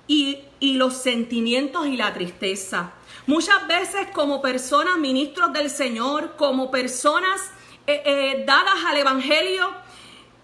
y, 0.06 0.42
los 0.60 0.94
sentimientos 0.94 1.86
y 1.86 1.96
la 1.96 2.12
tristeza. 2.14 2.92
Muchas 3.26 3.66
veces 3.66 4.08
como 4.12 4.40
personas, 4.40 4.98
ministros 4.98 5.52
del 5.52 5.70
Señor, 5.70 6.36
como 6.36 6.70
personas 6.70 7.40
eh, 7.86 8.02
eh, 8.04 8.44
dadas 8.46 8.84
al 8.86 8.96
Evangelio, 8.96 9.70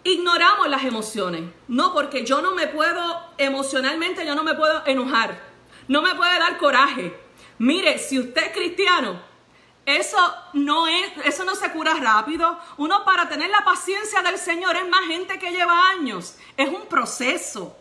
ignoramos 0.04 0.68
las 0.68 0.84
emociones. 0.84 1.42
No, 1.68 1.92
porque 1.92 2.24
yo 2.24 2.42
no 2.42 2.54
me 2.54 2.66
puedo, 2.66 3.22
emocionalmente 3.38 4.26
yo 4.26 4.34
no 4.34 4.42
me 4.42 4.54
puedo 4.54 4.82
enojar. 4.86 5.40
No 5.88 6.02
me 6.02 6.14
puede 6.14 6.38
dar 6.38 6.58
coraje. 6.58 7.14
Mire, 7.58 7.98
si 7.98 8.18
usted 8.18 8.46
es 8.46 8.52
cristiano, 8.52 9.20
eso 9.84 10.16
no 10.52 10.86
es, 10.86 11.12
eso 11.24 11.44
no 11.44 11.54
se 11.54 11.70
cura 11.72 11.94
rápido. 11.94 12.58
Uno 12.76 13.04
para 13.04 13.28
tener 13.28 13.50
la 13.50 13.64
paciencia 13.64 14.22
del 14.22 14.38
Señor 14.38 14.76
es 14.76 14.88
más 14.88 15.04
gente 15.06 15.38
que 15.38 15.50
lleva 15.50 15.90
años. 15.90 16.36
Es 16.56 16.68
un 16.68 16.86
proceso. 16.86 17.76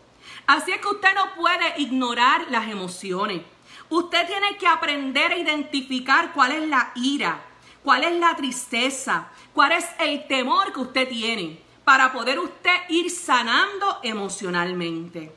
Así 0.47 0.71
es 0.71 0.81
que 0.81 0.87
usted 0.87 1.13
no 1.13 1.35
puede 1.35 1.73
ignorar 1.77 2.47
las 2.49 2.67
emociones. 2.67 3.43
Usted 3.89 4.25
tiene 4.25 4.57
que 4.57 4.67
aprender 4.67 5.31
a 5.31 5.37
identificar 5.37 6.31
cuál 6.33 6.53
es 6.53 6.67
la 6.67 6.91
ira, 6.95 7.41
cuál 7.83 8.03
es 8.03 8.13
la 8.19 8.35
tristeza, 8.35 9.27
cuál 9.53 9.73
es 9.73 9.85
el 9.99 10.27
temor 10.27 10.73
que 10.73 10.79
usted 10.79 11.07
tiene 11.07 11.61
para 11.83 12.11
poder 12.11 12.39
usted 12.39 12.75
ir 12.89 13.11
sanando 13.11 13.99
emocionalmente. 14.01 15.31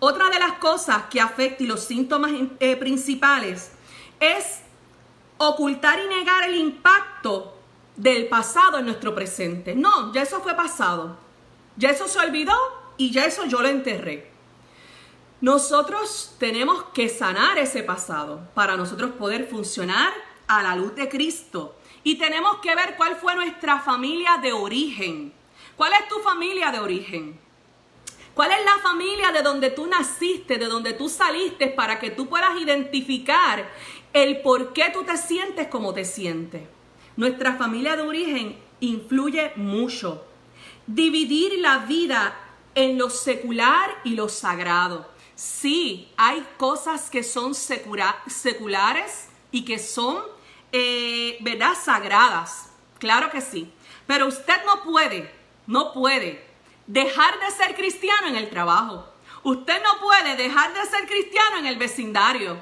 Otra 0.00 0.28
de 0.30 0.38
las 0.38 0.52
cosas 0.54 1.04
que 1.10 1.20
afecta 1.20 1.62
y 1.62 1.66
los 1.66 1.84
síntomas 1.84 2.32
eh, 2.60 2.76
principales 2.76 3.72
es 4.20 4.60
ocultar 5.38 6.00
y 6.00 6.08
negar 6.08 6.48
el 6.48 6.56
impacto 6.56 7.54
del 7.96 8.28
pasado 8.28 8.78
en 8.78 8.86
nuestro 8.86 9.14
presente. 9.14 9.74
No, 9.74 10.12
ya 10.12 10.22
eso 10.22 10.40
fue 10.40 10.54
pasado. 10.54 11.16
Ya 11.76 11.90
eso 11.90 12.08
se 12.08 12.18
olvidó 12.18 12.56
y 12.96 13.10
ya 13.10 13.24
eso 13.24 13.46
yo 13.46 13.62
lo 13.62 13.68
enterré. 13.68 14.30
Nosotros 15.40 16.34
tenemos 16.38 16.84
que 16.92 17.08
sanar 17.08 17.58
ese 17.58 17.84
pasado 17.84 18.48
para 18.54 18.76
nosotros 18.76 19.12
poder 19.12 19.46
funcionar 19.46 20.12
a 20.48 20.62
la 20.62 20.74
luz 20.74 20.94
de 20.96 21.08
Cristo. 21.08 21.76
Y 22.02 22.16
tenemos 22.16 22.58
que 22.58 22.74
ver 22.74 22.96
cuál 22.96 23.16
fue 23.16 23.36
nuestra 23.36 23.80
familia 23.80 24.38
de 24.38 24.52
origen. 24.52 25.32
¿Cuál 25.76 25.92
es 25.92 26.08
tu 26.08 26.18
familia 26.20 26.72
de 26.72 26.80
origen? 26.80 27.38
¿Cuál 28.34 28.52
es 28.52 28.64
la 28.64 28.78
familia 28.82 29.32
de 29.32 29.42
donde 29.42 29.70
tú 29.70 29.86
naciste, 29.86 30.58
de 30.58 30.66
donde 30.66 30.92
tú 30.92 31.08
saliste, 31.08 31.68
para 31.68 31.98
que 31.98 32.10
tú 32.10 32.28
puedas 32.28 32.60
identificar 32.60 33.68
el 34.12 34.40
por 34.40 34.72
qué 34.72 34.90
tú 34.92 35.04
te 35.04 35.16
sientes 35.16 35.68
como 35.68 35.94
te 35.94 36.04
sientes? 36.04 36.62
Nuestra 37.16 37.54
familia 37.54 37.96
de 37.96 38.02
origen 38.02 38.58
influye 38.80 39.52
mucho. 39.56 40.24
Dividir 40.86 41.58
la 41.58 41.78
vida 41.78 42.34
en 42.74 42.96
lo 42.96 43.10
secular 43.10 43.90
y 44.04 44.10
lo 44.14 44.28
sagrado. 44.28 45.10
Sí, 45.34 46.10
hay 46.16 46.46
cosas 46.56 47.10
que 47.10 47.22
son 47.22 47.54
seculares 47.54 49.28
y 49.50 49.64
que 49.64 49.78
son, 49.78 50.22
eh, 50.72 51.38
¿verdad?, 51.40 51.74
sagradas. 51.80 52.70
Claro 52.98 53.30
que 53.30 53.40
sí. 53.40 53.72
Pero 54.06 54.26
usted 54.26 54.56
no 54.66 54.82
puede, 54.82 55.30
no 55.66 55.92
puede 55.92 56.44
dejar 56.86 57.38
de 57.40 57.50
ser 57.50 57.76
cristiano 57.76 58.28
en 58.28 58.36
el 58.36 58.50
trabajo. 58.50 59.06
Usted 59.44 59.82
no 59.82 60.00
puede 60.00 60.36
dejar 60.36 60.74
de 60.74 60.84
ser 60.86 61.06
cristiano 61.06 61.58
en 61.58 61.66
el 61.66 61.76
vecindario. 61.76 62.56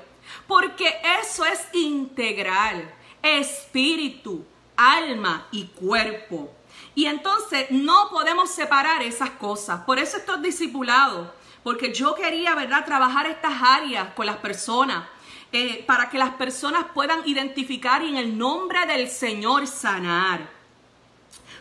Porque 0.47 1.01
eso 1.21 1.45
es 1.45 1.61
integral. 1.73 2.93
Espíritu, 3.23 4.45
alma 4.77 5.47
y 5.51 5.67
cuerpo. 5.67 6.53
Y 6.95 7.07
entonces 7.07 7.67
no 7.71 8.09
podemos 8.11 8.51
separar 8.51 9.03
esas 9.03 9.31
cosas. 9.31 9.81
Por 9.85 9.99
eso 9.99 10.17
estos 10.17 10.41
discipulados 10.43 11.29
porque 11.67 11.93
yo 11.93 12.15
quería, 12.15 12.55
¿verdad?, 12.55 12.85
trabajar 12.85 13.27
estas 13.27 13.61
áreas 13.61 14.15
con 14.15 14.25
las 14.25 14.37
personas. 14.37 15.09
Eh, 15.51 15.83
para 15.85 16.09
que 16.11 16.17
las 16.17 16.31
personas 16.35 16.87
puedan 16.95 17.27
identificar 17.27 18.05
y 18.05 18.09
en 18.11 18.17
el 18.17 18.39
nombre 18.39 18.87
del 18.87 19.09
Señor 19.11 19.67
sanar. 19.67 20.49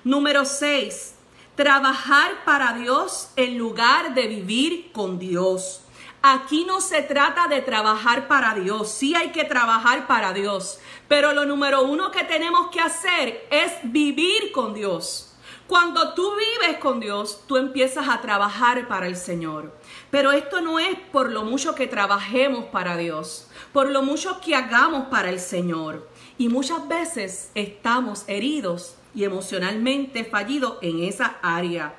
Número 0.03 0.45
6. 0.45 1.15
Trabajar 1.55 2.43
para 2.45 2.73
Dios 2.73 3.29
en 3.35 3.57
lugar 3.57 4.13
de 4.13 4.27
vivir 4.27 4.91
con 4.91 5.17
Dios. 5.17 5.81
Aquí 6.27 6.65
no 6.65 6.81
se 6.81 7.03
trata 7.03 7.47
de 7.47 7.61
trabajar 7.61 8.27
para 8.27 8.55
Dios, 8.55 8.89
sí 8.89 9.13
hay 9.13 9.29
que 9.29 9.43
trabajar 9.43 10.07
para 10.07 10.33
Dios, 10.33 10.79
pero 11.07 11.33
lo 11.33 11.45
número 11.45 11.83
uno 11.83 12.09
que 12.09 12.23
tenemos 12.23 12.71
que 12.71 12.79
hacer 12.79 13.47
es 13.51 13.71
vivir 13.83 14.51
con 14.51 14.73
Dios. 14.73 15.35
Cuando 15.67 16.15
tú 16.15 16.31
vives 16.35 16.79
con 16.79 16.99
Dios, 16.99 17.43
tú 17.45 17.57
empiezas 17.57 18.09
a 18.09 18.21
trabajar 18.21 18.87
para 18.87 19.05
el 19.05 19.17
Señor. 19.17 19.77
Pero 20.09 20.31
esto 20.31 20.61
no 20.61 20.79
es 20.79 20.97
por 21.11 21.31
lo 21.31 21.43
mucho 21.43 21.75
que 21.75 21.85
trabajemos 21.85 22.65
para 22.65 22.97
Dios, 22.97 23.47
por 23.71 23.91
lo 23.91 24.01
mucho 24.01 24.41
que 24.41 24.55
hagamos 24.55 25.09
para 25.09 25.29
el 25.29 25.39
Señor. 25.39 26.09
Y 26.39 26.49
muchas 26.49 26.87
veces 26.87 27.51
estamos 27.53 28.23
heridos 28.25 28.95
y 29.13 29.25
emocionalmente 29.25 30.23
fallidos 30.23 30.79
en 30.81 31.03
esa 31.03 31.37
área. 31.43 31.93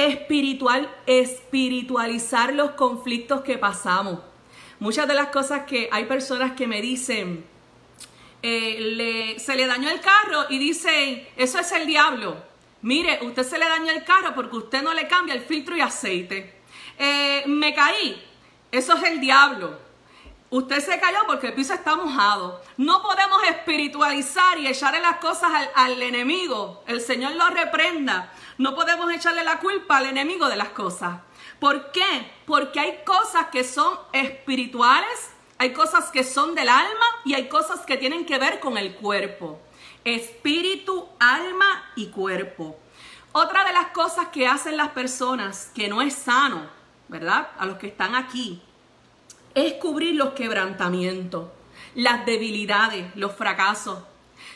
Espiritual, 0.00 0.90
espiritualizar 1.04 2.54
los 2.54 2.70
conflictos 2.70 3.42
que 3.42 3.58
pasamos. 3.58 4.20
Muchas 4.78 5.06
de 5.06 5.12
las 5.12 5.26
cosas 5.26 5.64
que 5.64 5.90
hay 5.92 6.06
personas 6.06 6.52
que 6.52 6.66
me 6.66 6.80
dicen, 6.80 7.44
eh, 8.42 9.36
se 9.38 9.56
le 9.56 9.66
dañó 9.66 9.90
el 9.90 10.00
carro 10.00 10.46
y 10.48 10.58
dicen, 10.58 11.28
eso 11.36 11.58
es 11.58 11.70
el 11.72 11.86
diablo. 11.86 12.34
Mire, 12.80 13.18
usted 13.20 13.42
se 13.42 13.58
le 13.58 13.68
dañó 13.68 13.92
el 13.92 14.02
carro 14.02 14.34
porque 14.34 14.56
usted 14.56 14.82
no 14.82 14.94
le 14.94 15.06
cambia 15.06 15.34
el 15.34 15.42
filtro 15.42 15.76
y 15.76 15.82
aceite. 15.82 16.60
Eh, 16.98 17.42
me 17.46 17.74
caí, 17.74 18.26
eso 18.72 18.94
es 18.94 19.02
el 19.02 19.20
diablo. 19.20 19.78
Usted 20.48 20.80
se 20.80 20.98
cayó 20.98 21.18
porque 21.26 21.48
el 21.48 21.52
piso 21.52 21.74
está 21.74 21.94
mojado. 21.94 22.62
No 22.78 23.02
podemos 23.02 23.42
espiritualizar 23.50 24.58
y 24.58 24.66
echarle 24.66 25.00
las 25.00 25.18
cosas 25.18 25.50
al, 25.52 25.70
al, 25.74 26.02
enemigo. 26.02 26.82
El 26.86 27.02
Señor 27.02 27.36
lo 27.36 27.50
reprenda. 27.50 28.32
No 28.60 28.74
podemos 28.74 29.10
echarle 29.10 29.42
la 29.42 29.58
culpa 29.58 29.96
al 29.96 30.04
enemigo 30.04 30.46
de 30.46 30.56
las 30.56 30.68
cosas. 30.68 31.20
¿Por 31.58 31.92
qué? 31.92 32.30
Porque 32.44 32.78
hay 32.78 33.00
cosas 33.06 33.46
que 33.46 33.64
son 33.64 33.98
espirituales, 34.12 35.30
hay 35.56 35.72
cosas 35.72 36.10
que 36.10 36.24
son 36.24 36.54
del 36.54 36.68
alma 36.68 37.06
y 37.24 37.32
hay 37.32 37.48
cosas 37.48 37.80
que 37.86 37.96
tienen 37.96 38.26
que 38.26 38.38
ver 38.38 38.60
con 38.60 38.76
el 38.76 38.96
cuerpo. 38.96 39.58
Espíritu, 40.04 41.08
alma 41.18 41.90
y 41.96 42.08
cuerpo. 42.08 42.78
Otra 43.32 43.64
de 43.64 43.72
las 43.72 43.86
cosas 43.92 44.28
que 44.28 44.46
hacen 44.46 44.76
las 44.76 44.90
personas 44.90 45.70
que 45.74 45.88
no 45.88 46.02
es 46.02 46.12
sano 46.12 46.68
¿verdad? 47.08 47.48
A 47.56 47.64
los 47.64 47.78
que 47.78 47.86
están 47.86 48.14
aquí, 48.14 48.60
es 49.54 49.72
cubrir 49.80 50.16
los 50.16 50.34
quebrantamientos, 50.34 51.48
las 51.94 52.26
debilidades, 52.26 53.16
los 53.16 53.34
fracasos. 53.34 54.00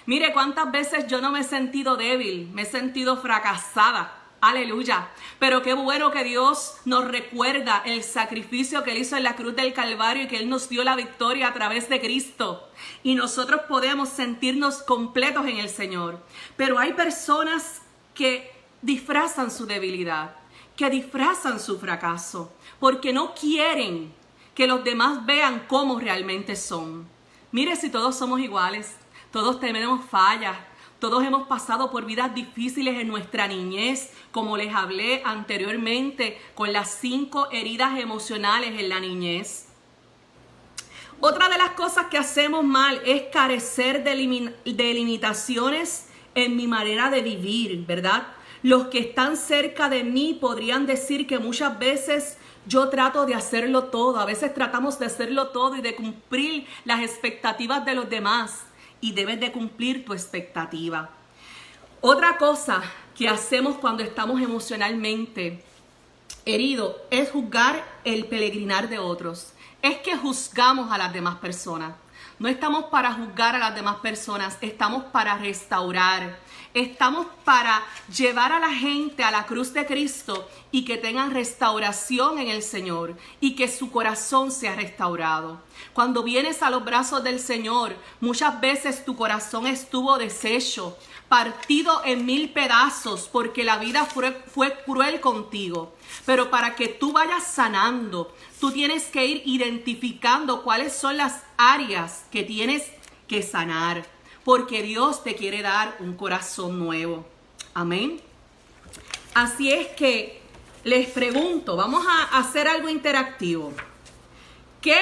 Mire 0.06 0.32
cuántas 0.32 0.70
veces 0.70 1.06
yo 1.06 1.20
no 1.20 1.30
me 1.30 1.40
he 1.40 1.44
sentido 1.44 1.96
débil, 1.96 2.50
me 2.52 2.62
he 2.62 2.66
sentido 2.66 3.16
fracasada. 3.16 4.20
Aleluya. 4.40 5.08
Pero 5.38 5.62
qué 5.62 5.72
bueno 5.72 6.10
que 6.10 6.22
Dios 6.22 6.76
nos 6.84 7.06
recuerda 7.06 7.82
el 7.86 8.02
sacrificio 8.02 8.82
que 8.82 8.92
Él 8.92 8.98
hizo 8.98 9.16
en 9.16 9.22
la 9.22 9.36
cruz 9.36 9.56
del 9.56 9.72
Calvario 9.72 10.24
y 10.24 10.28
que 10.28 10.36
Él 10.36 10.50
nos 10.50 10.68
dio 10.68 10.84
la 10.84 10.96
victoria 10.96 11.48
a 11.48 11.54
través 11.54 11.88
de 11.88 12.00
Cristo. 12.00 12.68
Y 13.02 13.14
nosotros 13.14 13.62
podemos 13.68 14.10
sentirnos 14.10 14.82
completos 14.82 15.46
en 15.46 15.58
el 15.58 15.70
Señor. 15.70 16.18
Pero 16.56 16.78
hay 16.78 16.92
personas 16.92 17.80
que 18.14 18.52
disfrazan 18.82 19.50
su 19.50 19.64
debilidad 19.64 20.36
que 20.76 20.90
disfrazan 20.90 21.60
su 21.60 21.78
fracaso 21.78 22.52
porque 22.80 23.12
no 23.12 23.34
quieren 23.34 24.12
que 24.54 24.66
los 24.66 24.84
demás 24.84 25.24
vean 25.26 25.64
cómo 25.68 25.98
realmente 25.98 26.56
son. 26.56 27.06
Mire 27.52 27.76
si 27.76 27.90
todos 27.90 28.16
somos 28.16 28.40
iguales, 28.40 28.96
todos 29.34 29.58
tenemos 29.58 30.04
fallas, 30.08 30.56
todos 31.00 31.24
hemos 31.24 31.48
pasado 31.48 31.90
por 31.90 32.06
vidas 32.06 32.32
difíciles 32.36 33.00
en 33.00 33.08
nuestra 33.08 33.48
niñez, 33.48 34.12
como 34.30 34.56
les 34.56 34.72
hablé 34.72 35.22
anteriormente, 35.24 36.40
con 36.54 36.72
las 36.72 36.88
cinco 37.00 37.48
heridas 37.50 37.98
emocionales 37.98 38.78
en 38.78 38.88
la 38.88 39.00
niñez. 39.00 39.66
Otra 41.18 41.48
de 41.48 41.58
las 41.58 41.70
cosas 41.70 42.06
que 42.12 42.16
hacemos 42.16 42.62
mal 42.62 43.02
es 43.04 43.22
carecer 43.32 44.04
de, 44.04 44.54
de 44.72 44.94
limitaciones 44.94 46.06
en 46.36 46.54
mi 46.54 46.68
manera 46.68 47.10
de 47.10 47.22
vivir, 47.22 47.84
¿verdad? 47.86 48.28
Los 48.62 48.86
que 48.86 49.00
están 49.00 49.36
cerca 49.36 49.88
de 49.88 50.04
mí 50.04 50.38
podrían 50.40 50.86
decir 50.86 51.26
que 51.26 51.40
muchas 51.40 51.76
veces 51.80 52.38
yo 52.68 52.88
trato 52.88 53.26
de 53.26 53.34
hacerlo 53.34 53.86
todo, 53.86 54.20
a 54.20 54.26
veces 54.26 54.54
tratamos 54.54 55.00
de 55.00 55.06
hacerlo 55.06 55.48
todo 55.48 55.74
y 55.74 55.80
de 55.80 55.96
cumplir 55.96 56.68
las 56.84 57.00
expectativas 57.00 57.84
de 57.84 57.96
los 57.96 58.08
demás 58.08 58.66
y 59.04 59.12
debes 59.12 59.38
de 59.38 59.52
cumplir 59.52 60.02
tu 60.02 60.14
expectativa. 60.14 61.10
Otra 62.00 62.38
cosa 62.38 62.82
que 63.14 63.28
hacemos 63.28 63.76
cuando 63.76 64.02
estamos 64.02 64.40
emocionalmente 64.40 65.62
heridos 66.46 66.96
es 67.10 67.30
juzgar 67.30 67.84
el 68.04 68.24
peregrinar 68.24 68.88
de 68.88 68.98
otros. 68.98 69.52
Es 69.82 69.98
que 69.98 70.16
juzgamos 70.16 70.90
a 70.90 70.96
las 70.96 71.12
demás 71.12 71.34
personas. 71.34 71.92
No 72.38 72.48
estamos 72.48 72.84
para 72.84 73.12
juzgar 73.12 73.54
a 73.54 73.58
las 73.58 73.74
demás 73.74 73.96
personas, 73.96 74.56
estamos 74.62 75.04
para 75.04 75.36
restaurar, 75.36 76.38
Estamos 76.74 77.28
para 77.44 77.84
llevar 78.12 78.50
a 78.50 78.58
la 78.58 78.70
gente 78.70 79.22
a 79.22 79.30
la 79.30 79.46
cruz 79.46 79.72
de 79.72 79.86
Cristo 79.86 80.48
y 80.72 80.84
que 80.84 80.96
tengan 80.96 81.30
restauración 81.30 82.40
en 82.40 82.48
el 82.48 82.64
Señor 82.64 83.16
y 83.40 83.54
que 83.54 83.68
su 83.68 83.92
corazón 83.92 84.50
sea 84.50 84.74
restaurado. 84.74 85.60
Cuando 85.92 86.24
vienes 86.24 86.64
a 86.64 86.70
los 86.70 86.84
brazos 86.84 87.22
del 87.22 87.38
Señor, 87.38 87.94
muchas 88.20 88.60
veces 88.60 89.04
tu 89.04 89.14
corazón 89.14 89.68
estuvo 89.68 90.18
deshecho, 90.18 90.98
partido 91.28 92.02
en 92.04 92.26
mil 92.26 92.50
pedazos 92.50 93.28
porque 93.30 93.62
la 93.62 93.78
vida 93.78 94.04
fue, 94.04 94.32
fue 94.32 94.76
cruel 94.84 95.20
contigo. 95.20 95.94
Pero 96.26 96.50
para 96.50 96.74
que 96.74 96.88
tú 96.88 97.12
vayas 97.12 97.46
sanando, 97.46 98.34
tú 98.58 98.72
tienes 98.72 99.04
que 99.04 99.24
ir 99.24 99.42
identificando 99.44 100.64
cuáles 100.64 100.92
son 100.92 101.18
las 101.18 101.40
áreas 101.56 102.24
que 102.32 102.42
tienes 102.42 102.90
que 103.28 103.44
sanar 103.44 104.13
porque 104.44 104.82
Dios 104.82 105.24
te 105.24 105.34
quiere 105.34 105.62
dar 105.62 105.96
un 106.00 106.14
corazón 106.16 106.78
nuevo. 106.78 107.24
Amén. 107.72 108.20
Así 109.34 109.72
es 109.72 109.88
que 109.88 110.40
les 110.84 111.08
pregunto, 111.08 111.76
vamos 111.76 112.04
a 112.06 112.38
hacer 112.38 112.68
algo 112.68 112.88
interactivo. 112.88 113.72
¿Qué 114.80 115.00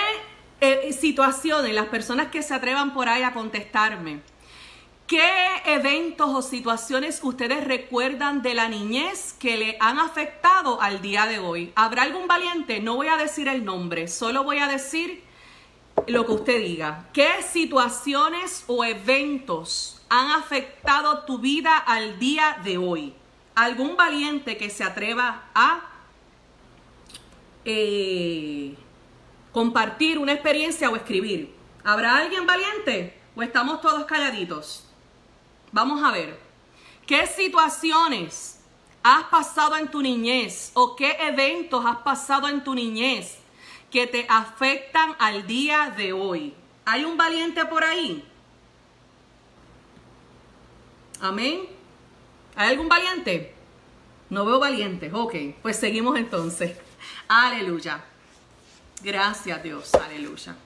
eh, 0.60 0.92
situaciones, 0.92 1.74
las 1.74 1.88
personas 1.88 2.28
que 2.28 2.42
se 2.42 2.54
atrevan 2.54 2.94
por 2.94 3.08
ahí 3.08 3.24
a 3.24 3.34
contestarme, 3.34 4.20
qué 5.08 5.28
eventos 5.66 6.30
o 6.30 6.40
situaciones 6.40 7.20
ustedes 7.22 7.64
recuerdan 7.64 8.42
de 8.42 8.54
la 8.54 8.68
niñez 8.68 9.34
que 9.38 9.56
le 9.56 9.76
han 9.80 9.98
afectado 9.98 10.80
al 10.80 11.02
día 11.02 11.26
de 11.26 11.40
hoy? 11.40 11.72
¿Habrá 11.74 12.02
algún 12.02 12.28
valiente? 12.28 12.80
No 12.80 12.94
voy 12.94 13.08
a 13.08 13.16
decir 13.16 13.48
el 13.48 13.64
nombre, 13.64 14.06
solo 14.06 14.44
voy 14.44 14.58
a 14.58 14.68
decir 14.68 15.24
lo 16.06 16.26
que 16.26 16.32
usted 16.32 16.58
diga. 16.58 17.08
¿Qué 17.12 17.42
situaciones 17.42 18.64
o 18.66 18.84
eventos 18.84 20.02
han 20.08 20.30
afectado 20.30 21.20
tu 21.20 21.38
vida 21.38 21.76
al 21.76 22.18
día 22.18 22.58
de 22.64 22.78
hoy? 22.78 23.14
¿Algún 23.54 23.96
valiente 23.96 24.56
que 24.56 24.70
se 24.70 24.84
atreva 24.84 25.44
a 25.54 25.82
eh, 27.64 28.74
compartir 29.52 30.18
una 30.18 30.32
experiencia 30.32 30.90
o 30.90 30.96
escribir? 30.96 31.54
¿Habrá 31.84 32.16
alguien 32.16 32.46
valiente 32.46 33.18
o 33.34 33.42
estamos 33.42 33.80
todos 33.80 34.04
calladitos? 34.04 34.86
Vamos 35.70 36.02
a 36.02 36.10
ver. 36.10 36.38
¿Qué 37.06 37.26
situaciones 37.26 38.60
has 39.02 39.24
pasado 39.24 39.76
en 39.76 39.90
tu 39.90 40.00
niñez 40.00 40.70
o 40.74 40.94
qué 40.94 41.16
eventos 41.20 41.84
has 41.84 41.98
pasado 41.98 42.48
en 42.48 42.62
tu 42.62 42.74
niñez 42.74 43.41
que 43.92 44.06
te 44.06 44.26
afectan 44.28 45.14
al 45.18 45.46
día 45.46 45.92
de 45.94 46.14
hoy? 46.14 46.54
¿Hay 46.86 47.04
un 47.04 47.16
valiente 47.16 47.64
por 47.66 47.84
ahí? 47.84 48.26
Amén. 51.20 51.60
¿Hay 52.56 52.70
algún 52.70 52.88
valiente? 52.88 53.54
No 54.30 54.46
veo 54.46 54.58
valientes. 54.58 55.12
Ok, 55.12 55.34
pues 55.60 55.76
seguimos 55.76 56.16
entonces. 56.16 56.76
Aleluya. 57.28 58.02
Gracias 59.02 59.62
Dios. 59.62 59.94
Aleluya. 59.94 60.56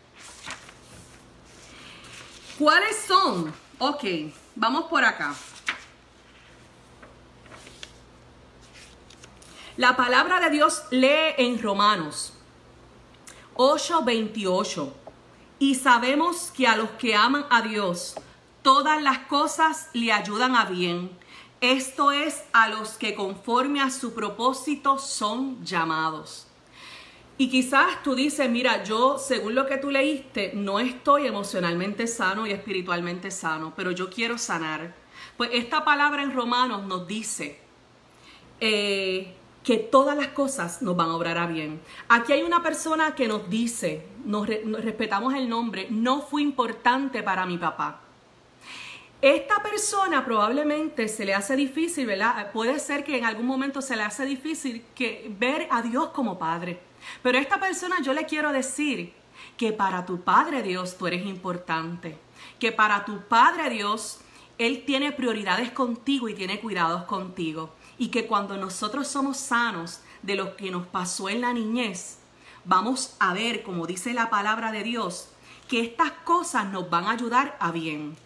¿Cuáles 2.58 2.96
son? 2.96 3.52
Ok, 3.78 4.04
vamos 4.54 4.84
por 4.84 5.04
acá. 5.04 5.34
La 9.76 9.94
palabra 9.96 10.40
de 10.40 10.50
Dios 10.50 10.84
lee 10.90 11.34
en 11.36 11.60
Romanos 11.60 12.35
8:28. 13.56 14.92
Y 15.58 15.74
sabemos 15.74 16.52
que 16.54 16.66
a 16.66 16.76
los 16.76 16.90
que 16.90 17.14
aman 17.14 17.46
a 17.50 17.62
Dios, 17.62 18.14
todas 18.62 19.02
las 19.02 19.20
cosas 19.20 19.88
le 19.92 20.12
ayudan 20.12 20.54
a 20.54 20.66
bien. 20.66 21.10
Esto 21.60 22.12
es 22.12 22.44
a 22.52 22.68
los 22.68 22.90
que 22.98 23.14
conforme 23.14 23.80
a 23.80 23.90
su 23.90 24.12
propósito 24.12 24.98
son 24.98 25.64
llamados. 25.64 26.46
Y 27.38 27.48
quizás 27.48 28.02
tú 28.02 28.14
dices, 28.14 28.48
mira, 28.50 28.82
yo 28.82 29.18
según 29.18 29.54
lo 29.54 29.66
que 29.66 29.76
tú 29.76 29.90
leíste, 29.90 30.52
no 30.54 30.78
estoy 30.78 31.26
emocionalmente 31.26 32.06
sano 32.06 32.46
y 32.46 32.52
espiritualmente 32.52 33.30
sano, 33.30 33.72
pero 33.76 33.90
yo 33.90 34.08
quiero 34.08 34.38
sanar. 34.38 34.94
Pues 35.36 35.50
esta 35.52 35.84
palabra 35.84 36.22
en 36.22 36.32
Romanos 36.32 36.84
nos 36.84 37.06
dice, 37.06 37.60
eh, 38.60 39.34
que 39.66 39.78
todas 39.78 40.16
las 40.16 40.28
cosas 40.28 40.80
nos 40.80 40.94
van 40.94 41.08
a 41.08 41.16
obrar 41.16 41.38
a 41.38 41.46
bien. 41.48 41.80
Aquí 42.08 42.32
hay 42.32 42.44
una 42.44 42.62
persona 42.62 43.16
que 43.16 43.26
nos 43.26 43.50
dice, 43.50 44.06
nos, 44.24 44.46
respetamos 44.46 45.34
el 45.34 45.48
nombre, 45.48 45.88
no 45.90 46.22
fue 46.22 46.40
importante 46.42 47.20
para 47.24 47.44
mi 47.46 47.58
papá. 47.58 47.98
Esta 49.20 49.60
persona 49.64 50.24
probablemente 50.24 51.08
se 51.08 51.24
le 51.24 51.34
hace 51.34 51.56
difícil, 51.56 52.06
¿verdad? 52.06 52.52
Puede 52.52 52.78
ser 52.78 53.02
que 53.02 53.18
en 53.18 53.24
algún 53.24 53.46
momento 53.46 53.82
se 53.82 53.96
le 53.96 54.04
hace 54.04 54.24
difícil 54.24 54.84
que 54.94 55.34
ver 55.36 55.66
a 55.72 55.82
Dios 55.82 56.10
como 56.10 56.38
padre. 56.38 56.78
Pero 57.24 57.36
esta 57.36 57.58
persona 57.58 58.00
yo 58.00 58.12
le 58.12 58.24
quiero 58.24 58.52
decir 58.52 59.12
que 59.56 59.72
para 59.72 60.06
tu 60.06 60.20
Padre 60.20 60.62
Dios 60.62 60.96
tú 60.96 61.08
eres 61.08 61.26
importante. 61.26 62.16
Que 62.60 62.70
para 62.70 63.04
tu 63.04 63.22
Padre 63.22 63.68
Dios 63.70 64.20
Él 64.58 64.84
tiene 64.86 65.10
prioridades 65.10 65.72
contigo 65.72 66.28
y 66.28 66.34
tiene 66.34 66.60
cuidados 66.60 67.02
contigo 67.02 67.72
y 67.98 68.08
que 68.08 68.26
cuando 68.26 68.56
nosotros 68.56 69.08
somos 69.08 69.36
sanos 69.36 70.00
de 70.22 70.36
lo 70.36 70.56
que 70.56 70.70
nos 70.70 70.86
pasó 70.86 71.28
en 71.28 71.40
la 71.40 71.52
niñez, 71.52 72.18
vamos 72.64 73.14
a 73.18 73.32
ver, 73.32 73.62
como 73.62 73.86
dice 73.86 74.12
la 74.12 74.30
palabra 74.30 74.72
de 74.72 74.82
Dios, 74.82 75.28
que 75.68 75.80
estas 75.80 76.12
cosas 76.24 76.66
nos 76.66 76.90
van 76.90 77.04
a 77.04 77.12
ayudar 77.12 77.56
a 77.60 77.72
bien. 77.72 78.16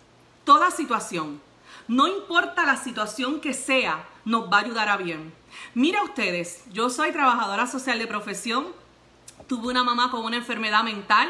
Toda 0.44 0.70
situación, 0.70 1.40
no 1.88 2.08
importa 2.08 2.64
la 2.64 2.76
situación 2.76 3.40
que 3.40 3.54
sea, 3.54 4.06
nos 4.24 4.50
va 4.50 4.58
a 4.58 4.60
ayudar 4.60 4.88
a 4.88 4.96
bien. 4.96 5.32
Mira 5.74 6.02
ustedes, 6.02 6.64
yo 6.72 6.90
soy 6.90 7.12
trabajadora 7.12 7.66
social 7.66 7.98
de 7.98 8.06
profesión, 8.06 8.68
tuve 9.46 9.68
una 9.68 9.84
mamá 9.84 10.10
con 10.10 10.24
una 10.24 10.36
enfermedad 10.36 10.84
mental 10.84 11.28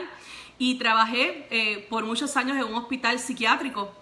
y 0.58 0.76
trabajé 0.76 1.46
eh, 1.50 1.86
por 1.88 2.04
muchos 2.04 2.36
años 2.36 2.56
en 2.56 2.64
un 2.64 2.74
hospital 2.74 3.18
psiquiátrico 3.18 3.92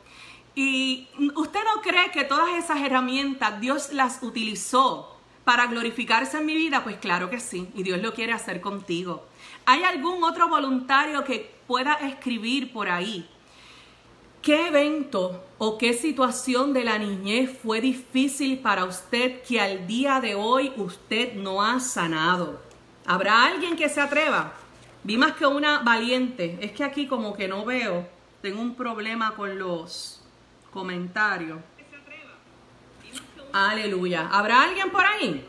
y 0.58 1.06
usted 1.36 1.60
no 1.62 1.80
cree 1.82 2.10
que 2.10 2.24
todas 2.24 2.48
esas 2.56 2.80
herramientas 2.80 3.60
Dios 3.60 3.92
las 3.92 4.24
utilizó 4.24 5.16
para 5.44 5.68
glorificarse 5.68 6.38
en 6.38 6.46
mi 6.46 6.56
vida? 6.56 6.82
Pues 6.82 6.96
claro 6.96 7.30
que 7.30 7.38
sí, 7.38 7.68
y 7.76 7.84
Dios 7.84 8.02
lo 8.02 8.12
quiere 8.12 8.32
hacer 8.32 8.60
contigo. 8.60 9.24
¿Hay 9.66 9.84
algún 9.84 10.24
otro 10.24 10.48
voluntario 10.48 11.22
que 11.22 11.54
pueda 11.68 11.94
escribir 11.94 12.72
por 12.72 12.88
ahí? 12.88 13.28
¿Qué 14.42 14.66
evento 14.66 15.44
o 15.58 15.78
qué 15.78 15.92
situación 15.92 16.72
de 16.72 16.82
la 16.82 16.98
niñez 16.98 17.56
fue 17.62 17.80
difícil 17.80 18.58
para 18.58 18.84
usted 18.84 19.42
que 19.42 19.60
al 19.60 19.86
día 19.86 20.20
de 20.20 20.34
hoy 20.34 20.72
usted 20.76 21.34
no 21.34 21.62
ha 21.62 21.78
sanado? 21.78 22.60
¿Habrá 23.06 23.46
alguien 23.46 23.76
que 23.76 23.88
se 23.88 24.00
atreva? 24.00 24.54
Vi 25.04 25.16
más 25.18 25.34
que 25.34 25.46
una 25.46 25.84
valiente. 25.84 26.58
Es 26.60 26.72
que 26.72 26.82
aquí 26.82 27.06
como 27.06 27.32
que 27.34 27.46
no 27.46 27.64
veo. 27.64 28.08
Tengo 28.42 28.60
un 28.60 28.74
problema 28.74 29.36
con 29.36 29.56
los 29.56 30.17
comentario. 30.78 31.60
Aleluya. 33.52 34.28
¿Habrá 34.30 34.62
alguien 34.62 34.90
por 34.90 35.04
ahí 35.04 35.44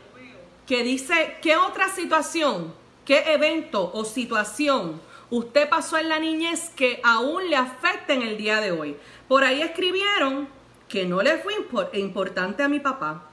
que 0.66 0.82
dice 0.82 1.36
qué 1.40 1.56
otra 1.56 1.88
situación, 1.88 2.74
qué 3.04 3.32
evento 3.32 3.92
o 3.94 4.04
situación 4.04 5.00
usted 5.30 5.68
pasó 5.68 5.98
en 5.98 6.08
la 6.08 6.18
niñez 6.18 6.70
que 6.70 7.00
aún 7.04 7.48
le 7.48 7.54
afecta 7.54 8.12
en 8.12 8.22
el 8.22 8.36
día 8.36 8.60
de 8.60 8.72
hoy? 8.72 8.96
Por 9.28 9.44
ahí 9.44 9.62
escribieron 9.62 10.48
que 10.88 11.06
no 11.06 11.22
le 11.22 11.38
fue 11.38 11.54
importante 11.92 12.64
a 12.64 12.68
mi 12.68 12.80
papá. 12.80 13.30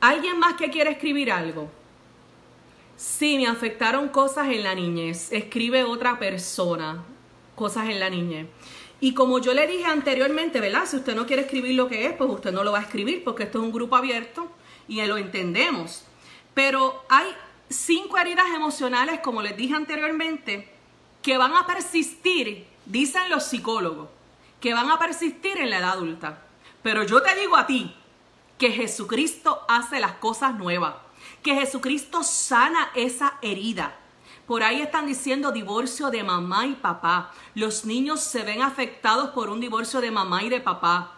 ¿Alguien 0.00 0.40
más 0.40 0.54
que 0.54 0.70
quiere 0.70 0.90
escribir 0.90 1.30
algo? 1.30 1.70
Sí, 2.96 3.38
me 3.38 3.46
afectaron 3.46 4.08
cosas 4.08 4.48
en 4.48 4.64
la 4.64 4.74
niñez. 4.74 5.30
Escribe 5.30 5.84
otra 5.84 6.18
persona. 6.18 7.04
Cosas 7.54 7.88
en 7.88 8.00
la 8.00 8.10
niñez. 8.10 8.48
Y 9.00 9.14
como 9.14 9.38
yo 9.38 9.54
le 9.54 9.66
dije 9.66 9.86
anteriormente, 9.86 10.60
¿verdad? 10.60 10.84
Si 10.86 10.96
usted 10.96 11.14
no 11.14 11.26
quiere 11.26 11.42
escribir 11.42 11.74
lo 11.74 11.88
que 11.88 12.06
es, 12.06 12.12
pues 12.12 12.28
usted 12.30 12.52
no 12.52 12.64
lo 12.64 12.72
va 12.72 12.80
a 12.80 12.82
escribir 12.82 13.24
porque 13.24 13.44
esto 13.44 13.58
es 13.58 13.64
un 13.64 13.72
grupo 13.72 13.96
abierto 13.96 14.50
y 14.88 15.00
lo 15.06 15.16
entendemos. 15.16 16.04
Pero 16.52 17.02
hay 17.08 17.26
cinco 17.70 18.18
heridas 18.18 18.48
emocionales, 18.54 19.20
como 19.20 19.40
les 19.40 19.56
dije 19.56 19.74
anteriormente, 19.74 20.68
que 21.22 21.38
van 21.38 21.54
a 21.54 21.66
persistir, 21.66 22.66
dicen 22.84 23.30
los 23.30 23.44
psicólogos, 23.44 24.08
que 24.60 24.74
van 24.74 24.90
a 24.90 24.98
persistir 24.98 25.56
en 25.56 25.70
la 25.70 25.78
edad 25.78 25.92
adulta. 25.92 26.42
Pero 26.82 27.04
yo 27.04 27.22
te 27.22 27.34
digo 27.36 27.56
a 27.56 27.66
ti 27.66 27.94
que 28.58 28.72
Jesucristo 28.72 29.64
hace 29.68 30.00
las 30.00 30.12
cosas 30.12 30.56
nuevas, 30.56 30.96
que 31.42 31.54
Jesucristo 31.54 32.22
sana 32.22 32.90
esa 32.94 33.38
herida 33.40 33.99
por 34.50 34.64
ahí 34.64 34.82
están 34.82 35.06
diciendo 35.06 35.52
divorcio 35.52 36.10
de 36.10 36.24
mamá 36.24 36.66
y 36.66 36.72
papá. 36.72 37.30
Los 37.54 37.84
niños 37.84 38.18
se 38.18 38.42
ven 38.42 38.62
afectados 38.62 39.30
por 39.30 39.48
un 39.48 39.60
divorcio 39.60 40.00
de 40.00 40.10
mamá 40.10 40.42
y 40.42 40.48
de 40.48 40.60
papá. 40.60 41.12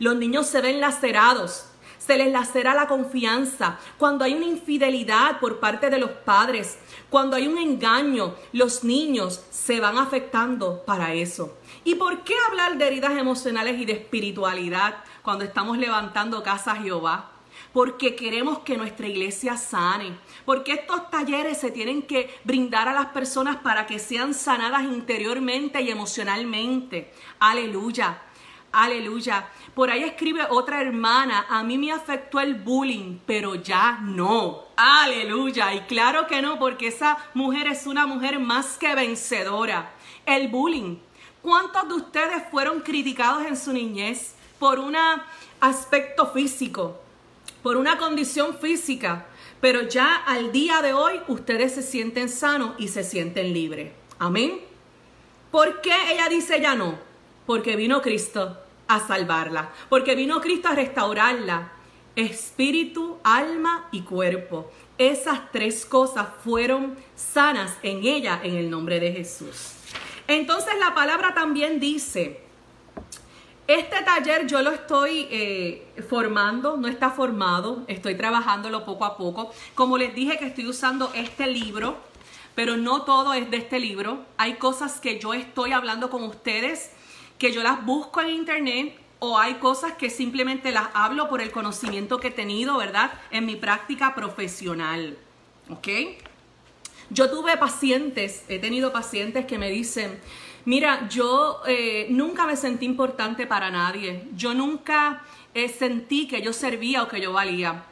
Los 0.00 0.16
niños 0.16 0.48
se 0.48 0.60
ven 0.60 0.80
lacerados. 0.80 1.66
Se 1.98 2.18
les 2.18 2.32
lacera 2.32 2.74
la 2.74 2.88
confianza. 2.88 3.78
Cuando 3.98 4.24
hay 4.24 4.34
una 4.34 4.46
infidelidad 4.46 5.38
por 5.38 5.60
parte 5.60 5.90
de 5.90 6.00
los 6.00 6.10
padres, 6.10 6.76
cuando 7.08 7.36
hay 7.36 7.46
un 7.46 7.56
engaño, 7.56 8.34
los 8.52 8.82
niños 8.82 9.44
se 9.50 9.78
van 9.78 9.96
afectando 9.96 10.82
para 10.84 11.14
eso. 11.14 11.56
¿Y 11.84 11.94
por 11.94 12.24
qué 12.24 12.34
hablar 12.48 12.78
de 12.78 12.88
heridas 12.88 13.12
emocionales 13.12 13.78
y 13.78 13.84
de 13.84 13.92
espiritualidad 13.92 15.04
cuando 15.22 15.44
estamos 15.44 15.78
levantando 15.78 16.42
casa 16.42 16.72
a 16.72 16.82
Jehová? 16.82 17.29
Porque 17.72 18.16
queremos 18.16 18.60
que 18.60 18.76
nuestra 18.76 19.06
iglesia 19.06 19.56
sane, 19.56 20.18
porque 20.44 20.72
estos 20.72 21.10
talleres 21.10 21.58
se 21.58 21.70
tienen 21.70 22.02
que 22.02 22.34
brindar 22.44 22.88
a 22.88 22.92
las 22.92 23.06
personas 23.06 23.56
para 23.56 23.86
que 23.86 23.98
sean 23.98 24.34
sanadas 24.34 24.82
interiormente 24.82 25.80
y 25.80 25.90
emocionalmente. 25.90 27.12
Aleluya. 27.38 28.22
Aleluya. 28.72 29.48
Por 29.74 29.90
ahí 29.90 30.04
escribe 30.04 30.46
otra 30.48 30.80
hermana, 30.80 31.46
a 31.48 31.64
mí 31.64 31.76
me 31.76 31.90
afectó 31.90 32.38
el 32.38 32.54
bullying, 32.54 33.18
pero 33.26 33.56
ya 33.56 33.98
no. 34.00 34.64
Aleluya. 34.76 35.74
Y 35.74 35.80
claro 35.82 36.26
que 36.28 36.40
no, 36.40 36.58
porque 36.58 36.88
esa 36.88 37.18
mujer 37.34 37.66
es 37.66 37.86
una 37.86 38.06
mujer 38.06 38.38
más 38.38 38.78
que 38.78 38.94
vencedora. 38.94 39.90
El 40.24 40.48
bullying. 40.48 40.98
¿Cuántos 41.42 41.88
de 41.88 41.94
ustedes 41.94 42.42
fueron 42.50 42.80
criticados 42.80 43.44
en 43.46 43.56
su 43.56 43.72
niñez 43.72 44.34
por 44.58 44.78
un 44.78 44.94
aspecto 45.60 46.26
físico? 46.26 47.00
Por 47.62 47.76
una 47.76 47.98
condición 47.98 48.58
física, 48.58 49.26
pero 49.60 49.82
ya 49.82 50.16
al 50.16 50.52
día 50.52 50.80
de 50.82 50.92
hoy 50.92 51.20
ustedes 51.28 51.74
se 51.74 51.82
sienten 51.82 52.28
sanos 52.28 52.74
y 52.78 52.88
se 52.88 53.04
sienten 53.04 53.52
libres. 53.52 53.92
Amén. 54.18 54.60
¿Por 55.50 55.80
qué 55.80 55.92
ella 56.12 56.28
dice 56.28 56.60
ya 56.60 56.74
no? 56.74 56.98
Porque 57.46 57.76
vino 57.76 58.00
Cristo 58.00 58.56
a 58.88 59.06
salvarla, 59.06 59.70
porque 59.88 60.14
vino 60.14 60.40
Cristo 60.40 60.68
a 60.68 60.74
restaurarla, 60.74 61.72
espíritu, 62.16 63.18
alma 63.22 63.88
y 63.92 64.02
cuerpo. 64.02 64.70
Esas 64.98 65.50
tres 65.50 65.86
cosas 65.86 66.28
fueron 66.44 66.96
sanas 67.14 67.76
en 67.82 68.04
ella 68.04 68.40
en 68.42 68.56
el 68.56 68.70
nombre 68.70 69.00
de 69.00 69.12
Jesús. 69.12 69.72
Entonces 70.26 70.74
la 70.78 70.94
palabra 70.94 71.34
también 71.34 71.80
dice 71.80 72.40
Este 73.70 74.02
taller 74.02 74.48
yo 74.48 74.62
lo 74.62 74.72
estoy 74.72 75.28
eh, 75.30 75.86
formando, 76.08 76.76
no 76.76 76.88
está 76.88 77.10
formado, 77.10 77.84
estoy 77.86 78.16
trabajándolo 78.16 78.84
poco 78.84 79.04
a 79.04 79.16
poco. 79.16 79.52
Como 79.76 79.96
les 79.96 80.12
dije 80.12 80.38
que 80.38 80.46
estoy 80.46 80.66
usando 80.66 81.12
este 81.14 81.46
libro, 81.46 81.96
pero 82.56 82.76
no 82.76 83.02
todo 83.02 83.32
es 83.32 83.48
de 83.48 83.58
este 83.58 83.78
libro. 83.78 84.24
Hay 84.38 84.54
cosas 84.54 84.98
que 84.98 85.20
yo 85.20 85.34
estoy 85.34 85.70
hablando 85.70 86.10
con 86.10 86.24
ustedes, 86.24 86.90
que 87.38 87.52
yo 87.52 87.62
las 87.62 87.86
busco 87.86 88.20
en 88.20 88.30
internet 88.30 88.98
o 89.20 89.38
hay 89.38 89.54
cosas 89.54 89.92
que 89.92 90.10
simplemente 90.10 90.72
las 90.72 90.88
hablo 90.92 91.28
por 91.28 91.40
el 91.40 91.52
conocimiento 91.52 92.18
que 92.18 92.26
he 92.26 92.32
tenido, 92.32 92.76
¿verdad? 92.76 93.12
En 93.30 93.46
mi 93.46 93.54
práctica 93.54 94.16
profesional. 94.16 95.16
¿Ok? 95.68 95.86
Yo 97.10 97.30
tuve 97.30 97.56
pacientes, 97.56 98.42
he 98.48 98.58
tenido 98.58 98.92
pacientes 98.92 99.46
que 99.46 99.58
me 99.58 99.70
dicen, 99.70 100.18
Mira, 100.66 101.08
yo 101.08 101.62
eh, 101.66 102.06
nunca 102.10 102.46
me 102.46 102.54
sentí 102.54 102.84
importante 102.84 103.46
para 103.46 103.70
nadie. 103.70 104.28
Yo 104.36 104.52
nunca 104.52 105.22
eh, 105.54 105.68
sentí 105.68 106.28
que 106.28 106.42
yo 106.42 106.52
servía 106.52 107.02
o 107.02 107.08
que 107.08 107.20
yo 107.20 107.32
valía. 107.32 107.84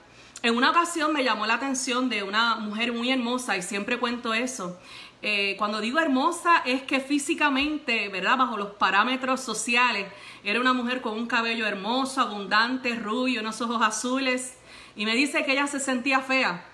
En 0.42 0.56
una 0.56 0.70
ocasión 0.70 1.12
me 1.12 1.24
llamó 1.24 1.46
la 1.46 1.54
atención 1.54 2.08
de 2.08 2.22
una 2.22 2.56
mujer 2.56 2.92
muy 2.92 3.10
hermosa 3.10 3.56
y 3.56 3.62
siempre 3.62 3.98
cuento 3.98 4.34
eso. 4.34 4.78
Eh, 5.22 5.56
cuando 5.58 5.80
digo 5.80 5.98
hermosa 5.98 6.58
es 6.64 6.82
que 6.82 7.00
físicamente, 7.00 8.08
¿verdad? 8.08 8.36
Bajo 8.36 8.56
los 8.56 8.70
parámetros 8.72 9.40
sociales, 9.40 10.06
era 10.44 10.60
una 10.60 10.74
mujer 10.74 11.00
con 11.00 11.14
un 11.14 11.26
cabello 11.26 11.66
hermoso, 11.66 12.20
abundante, 12.20 12.94
rubio, 12.94 13.40
unos 13.40 13.60
ojos 13.62 13.80
azules. 13.82 14.58
Y 14.94 15.06
me 15.06 15.16
dice 15.16 15.44
que 15.44 15.52
ella 15.52 15.66
se 15.66 15.80
sentía 15.80 16.20
fea 16.20 16.67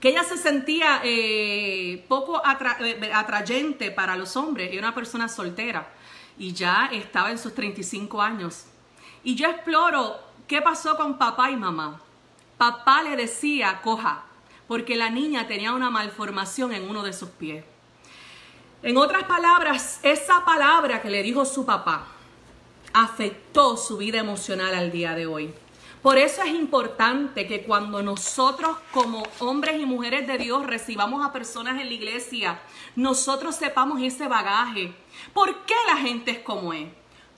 que 0.00 0.10
ella 0.10 0.24
se 0.24 0.36
sentía 0.36 1.00
eh, 1.04 2.04
poco 2.08 2.42
eh, 2.80 3.10
atrayente 3.14 3.90
para 3.90 4.16
los 4.16 4.36
hombres, 4.36 4.70
era 4.70 4.80
una 4.80 4.94
persona 4.94 5.28
soltera 5.28 5.88
y 6.38 6.52
ya 6.52 6.90
estaba 6.92 7.30
en 7.30 7.38
sus 7.38 7.54
35 7.54 8.20
años. 8.20 8.64
Y 9.24 9.34
yo 9.34 9.48
exploro 9.48 10.16
qué 10.46 10.62
pasó 10.62 10.96
con 10.96 11.18
papá 11.18 11.50
y 11.50 11.56
mamá. 11.56 12.00
Papá 12.58 13.02
le 13.02 13.16
decía 13.16 13.80
coja, 13.82 14.24
porque 14.68 14.96
la 14.96 15.10
niña 15.10 15.46
tenía 15.46 15.72
una 15.72 15.90
malformación 15.90 16.72
en 16.72 16.88
uno 16.88 17.02
de 17.02 17.12
sus 17.12 17.30
pies. 17.30 17.64
En 18.82 18.96
otras 18.96 19.24
palabras, 19.24 20.00
esa 20.02 20.44
palabra 20.44 21.02
que 21.02 21.10
le 21.10 21.22
dijo 21.22 21.44
su 21.44 21.64
papá 21.64 22.06
afectó 22.92 23.76
su 23.76 23.96
vida 23.96 24.18
emocional 24.18 24.74
al 24.74 24.90
día 24.90 25.14
de 25.14 25.26
hoy. 25.26 25.54
Por 26.06 26.18
eso 26.18 26.40
es 26.42 26.54
importante 26.54 27.48
que 27.48 27.64
cuando 27.64 28.00
nosotros 28.00 28.76
como 28.92 29.24
hombres 29.40 29.80
y 29.80 29.86
mujeres 29.86 30.28
de 30.28 30.38
Dios 30.38 30.64
recibamos 30.64 31.26
a 31.26 31.32
personas 31.32 31.80
en 31.80 31.88
la 31.88 31.94
iglesia, 31.94 32.60
nosotros 32.94 33.56
sepamos 33.56 34.00
ese 34.00 34.28
bagaje. 34.28 34.94
¿Por 35.34 35.64
qué 35.64 35.74
la 35.88 35.96
gente 35.96 36.30
es 36.30 36.38
como 36.38 36.72
es? 36.72 36.88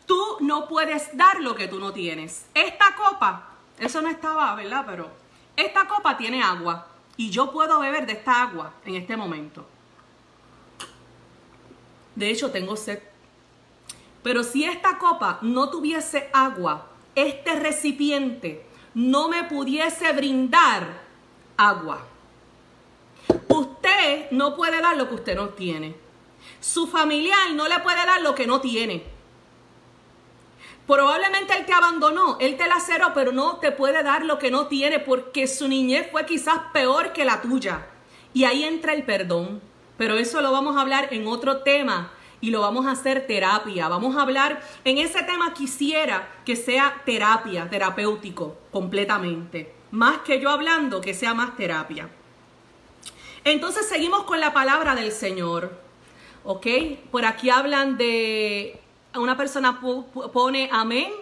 Tú 0.05 0.23
no 0.41 0.69
puedes 0.69 1.17
dar 1.17 1.41
lo 1.41 1.55
que 1.55 1.67
tú 1.67 1.79
no 1.81 1.95
tienes. 1.95 2.45
Esta 2.53 2.95
copa, 2.95 3.53
eso 3.79 4.03
no 4.03 4.11
estaba, 4.11 4.55
¿verdad? 4.55 4.85
Pero 4.87 5.11
esta 5.57 5.89
copa 5.89 6.19
tiene 6.19 6.43
agua 6.43 6.89
y 7.17 7.31
yo 7.31 7.51
puedo 7.51 7.81
beber 7.81 8.05
de 8.05 8.13
esta 8.13 8.43
agua 8.43 8.75
en 8.85 8.97
este 8.97 9.17
momento. 9.17 9.67
De 12.15 12.29
hecho, 12.29 12.51
tengo 12.51 12.77
sed. 12.77 13.01
Pero 14.23 14.45
si 14.45 14.65
esta 14.65 14.99
copa 14.99 15.39
no 15.41 15.71
tuviese 15.71 16.29
agua, 16.35 16.88
este 17.23 17.59
recipiente 17.59 18.65
no 18.95 19.29
me 19.29 19.45
pudiese 19.45 20.13
brindar 20.13 21.03
agua. 21.57 22.07
Usted 23.49 24.31
no 24.31 24.57
puede 24.57 24.81
dar 24.81 24.97
lo 24.97 25.09
que 25.09 25.15
usted 25.15 25.37
no 25.37 25.51
tiene. 25.51 25.97
Su 26.61 26.87
familiar 26.87 27.53
no 27.55 27.69
le 27.69 27.79
puede 27.81 28.05
dar 28.07 28.23
lo 28.23 28.35
que 28.35 28.47
no 28.47 28.61
tiene. 28.61 29.05
Probablemente 30.87 31.55
él 31.55 31.67
te 31.67 31.75
abandonó, 31.75 32.39
él 32.41 32.57
te 32.57 32.67
laceró, 32.67 33.13
pero 33.15 33.31
no 33.31 33.57
te 33.57 33.73
puede 33.73 34.03
dar 34.03 34.25
lo 34.25 34.39
que 34.39 34.51
no 34.51 34.69
tiene 34.69 34.99
porque 34.99 35.47
su 35.47 35.69
niñez 35.69 36.09
fue 36.11 36.25
quizás 36.25 36.59
peor 36.73 37.13
que 37.13 37.27
la 37.27 37.43
tuya. 37.43 37.87
Y 38.33 38.45
ahí 38.45 38.65
entra 38.65 38.95
el 38.95 39.05
perdón. 39.05 39.61
Pero 39.99 40.15
eso 40.15 40.41
lo 40.41 40.53
vamos 40.53 40.77
a 40.77 40.81
hablar 40.81 41.09
en 41.11 41.27
otro 41.27 41.63
tema 41.63 42.13
y 42.41 42.51
lo 42.51 42.61
vamos 42.61 42.87
a 42.87 42.93
hacer 42.93 43.27
terapia. 43.27 43.89
Vamos 43.89 44.17
a 44.17 44.23
hablar 44.23 44.63
en 44.85 44.99
ese 44.99 45.23
tema 45.23 45.55
quisiera 45.55 46.29
que 46.45 46.57
sea 46.57 47.03
terapia, 47.05 47.69
terapéutico 47.69 48.57
completamente. 48.71 49.73
Más 49.91 50.19
que 50.19 50.41
yo 50.41 50.51
hablando, 50.51 51.01
que 51.01 51.15
sea 51.15 51.35
más 51.35 51.57
terapia. 51.57 52.09
Entonces 53.45 53.89
seguimos 53.89 54.25
con 54.25 54.41
la 54.41 54.53
palabra 54.53 54.95
del 54.95 55.13
Señor. 55.13 55.81
¿Ok? 56.45 56.67
Por 57.11 57.25
aquí 57.25 57.51
hablan 57.51 57.97
de 57.97 58.81
una 59.15 59.37
persona 59.37 59.81
pone 59.81 60.69
amén 60.73 61.13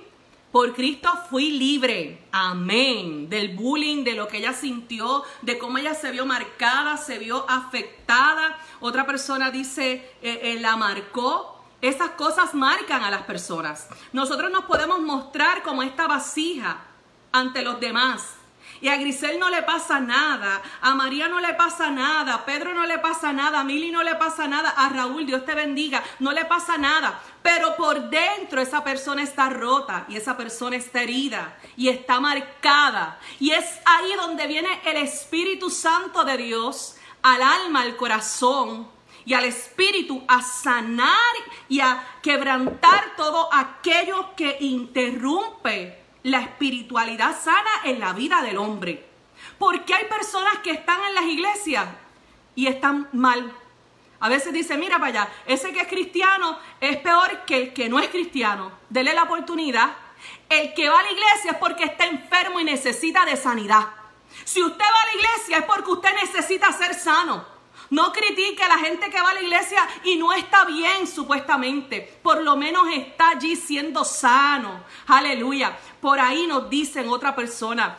por 0.56 0.72
Cristo 0.72 1.10
fui 1.28 1.50
libre. 1.50 2.28
Amén. 2.32 3.28
Del 3.28 3.54
bullying, 3.54 4.04
de 4.04 4.14
lo 4.14 4.26
que 4.26 4.38
ella 4.38 4.54
sintió, 4.54 5.22
de 5.42 5.58
cómo 5.58 5.76
ella 5.76 5.92
se 5.92 6.10
vio 6.12 6.24
marcada, 6.24 6.96
se 6.96 7.18
vio 7.18 7.44
afectada. 7.46 8.56
Otra 8.80 9.04
persona 9.04 9.50
dice, 9.50 9.92
eh, 10.22 10.40
eh, 10.42 10.58
la 10.58 10.78
marcó. 10.78 11.62
Esas 11.82 12.12
cosas 12.12 12.54
marcan 12.54 13.04
a 13.04 13.10
las 13.10 13.24
personas. 13.24 13.86
Nosotros 14.14 14.50
nos 14.50 14.64
podemos 14.64 14.98
mostrar 15.00 15.62
como 15.62 15.82
esta 15.82 16.06
vasija 16.06 16.84
ante 17.32 17.60
los 17.60 17.78
demás. 17.78 18.36
Y 18.80 18.88
a 18.88 18.96
Grisel 18.96 19.38
no 19.38 19.50
le 19.50 19.62
pasa 19.62 20.00
nada, 20.00 20.62
a 20.80 20.94
María 20.94 21.28
no 21.28 21.40
le 21.40 21.54
pasa 21.54 21.90
nada, 21.90 22.34
a 22.34 22.44
Pedro 22.44 22.74
no 22.74 22.86
le 22.86 22.98
pasa 22.98 23.32
nada, 23.32 23.60
a 23.60 23.64
Mili 23.64 23.90
no 23.90 24.02
le 24.02 24.14
pasa 24.16 24.46
nada, 24.46 24.70
a 24.70 24.88
Raúl, 24.88 25.26
Dios 25.26 25.44
te 25.44 25.54
bendiga, 25.54 26.02
no 26.18 26.32
le 26.32 26.44
pasa 26.44 26.76
nada. 26.78 27.20
Pero 27.42 27.76
por 27.76 28.10
dentro 28.10 28.60
esa 28.60 28.82
persona 28.82 29.22
está 29.22 29.48
rota 29.48 30.04
y 30.08 30.16
esa 30.16 30.36
persona 30.36 30.76
está 30.76 31.02
herida 31.02 31.56
y 31.76 31.88
está 31.88 32.20
marcada. 32.20 33.18
Y 33.40 33.50
es 33.50 33.64
ahí 33.84 34.12
donde 34.16 34.46
viene 34.46 34.80
el 34.84 34.96
Espíritu 34.96 35.70
Santo 35.70 36.24
de 36.24 36.36
Dios 36.36 36.96
al 37.22 37.42
alma, 37.42 37.82
al 37.82 37.96
corazón 37.96 38.88
y 39.26 39.34
al 39.34 39.44
espíritu 39.44 40.22
a 40.28 40.40
sanar 40.40 41.34
y 41.68 41.80
a 41.80 42.02
quebrantar 42.22 43.16
todo 43.16 43.52
aquello 43.52 44.34
que 44.36 44.56
interrumpe 44.60 46.05
la 46.26 46.40
espiritualidad 46.40 47.40
sana 47.40 47.70
en 47.84 48.00
la 48.00 48.12
vida 48.12 48.42
del 48.42 48.58
hombre. 48.58 49.06
Porque 49.58 49.94
hay 49.94 50.06
personas 50.06 50.58
que 50.58 50.72
están 50.72 50.98
en 51.08 51.14
las 51.14 51.24
iglesias 51.24 51.86
y 52.56 52.66
están 52.66 53.08
mal. 53.12 53.52
A 54.18 54.28
veces 54.28 54.52
dice, 54.52 54.76
mira 54.76 54.98
para 54.98 55.22
allá, 55.22 55.28
ese 55.46 55.72
que 55.72 55.82
es 55.82 55.88
cristiano 55.88 56.58
es 56.80 56.96
peor 56.96 57.44
que 57.46 57.56
el 57.56 57.72
que 57.72 57.88
no 57.88 58.00
es 58.00 58.08
cristiano. 58.08 58.72
Dele 58.88 59.14
la 59.14 59.22
oportunidad. 59.22 59.94
El 60.48 60.74
que 60.74 60.88
va 60.88 60.98
a 60.98 61.02
la 61.04 61.12
iglesia 61.12 61.52
es 61.52 61.58
porque 61.58 61.84
está 61.84 62.06
enfermo 62.06 62.58
y 62.58 62.64
necesita 62.64 63.24
de 63.24 63.36
sanidad. 63.36 63.86
Si 64.44 64.60
usted 64.60 64.84
va 64.84 65.02
a 65.02 65.06
la 65.06 65.14
iglesia 65.14 65.58
es 65.58 65.64
porque 65.64 65.90
usted 65.92 66.12
necesita 66.14 66.72
ser 66.72 66.94
sano. 66.94 67.55
No 67.90 68.12
critique 68.12 68.62
a 68.62 68.68
la 68.68 68.78
gente 68.78 69.10
que 69.10 69.20
va 69.20 69.30
a 69.30 69.34
la 69.34 69.42
iglesia 69.42 69.86
y 70.04 70.16
no 70.16 70.32
está 70.32 70.64
bien 70.64 71.06
supuestamente. 71.06 72.18
Por 72.22 72.42
lo 72.42 72.56
menos 72.56 72.86
está 72.92 73.30
allí 73.30 73.56
siendo 73.56 74.04
sano. 74.04 74.82
Aleluya. 75.06 75.76
Por 76.00 76.20
ahí 76.20 76.46
nos 76.46 76.68
dicen 76.68 77.08
otra 77.08 77.34
persona, 77.34 77.96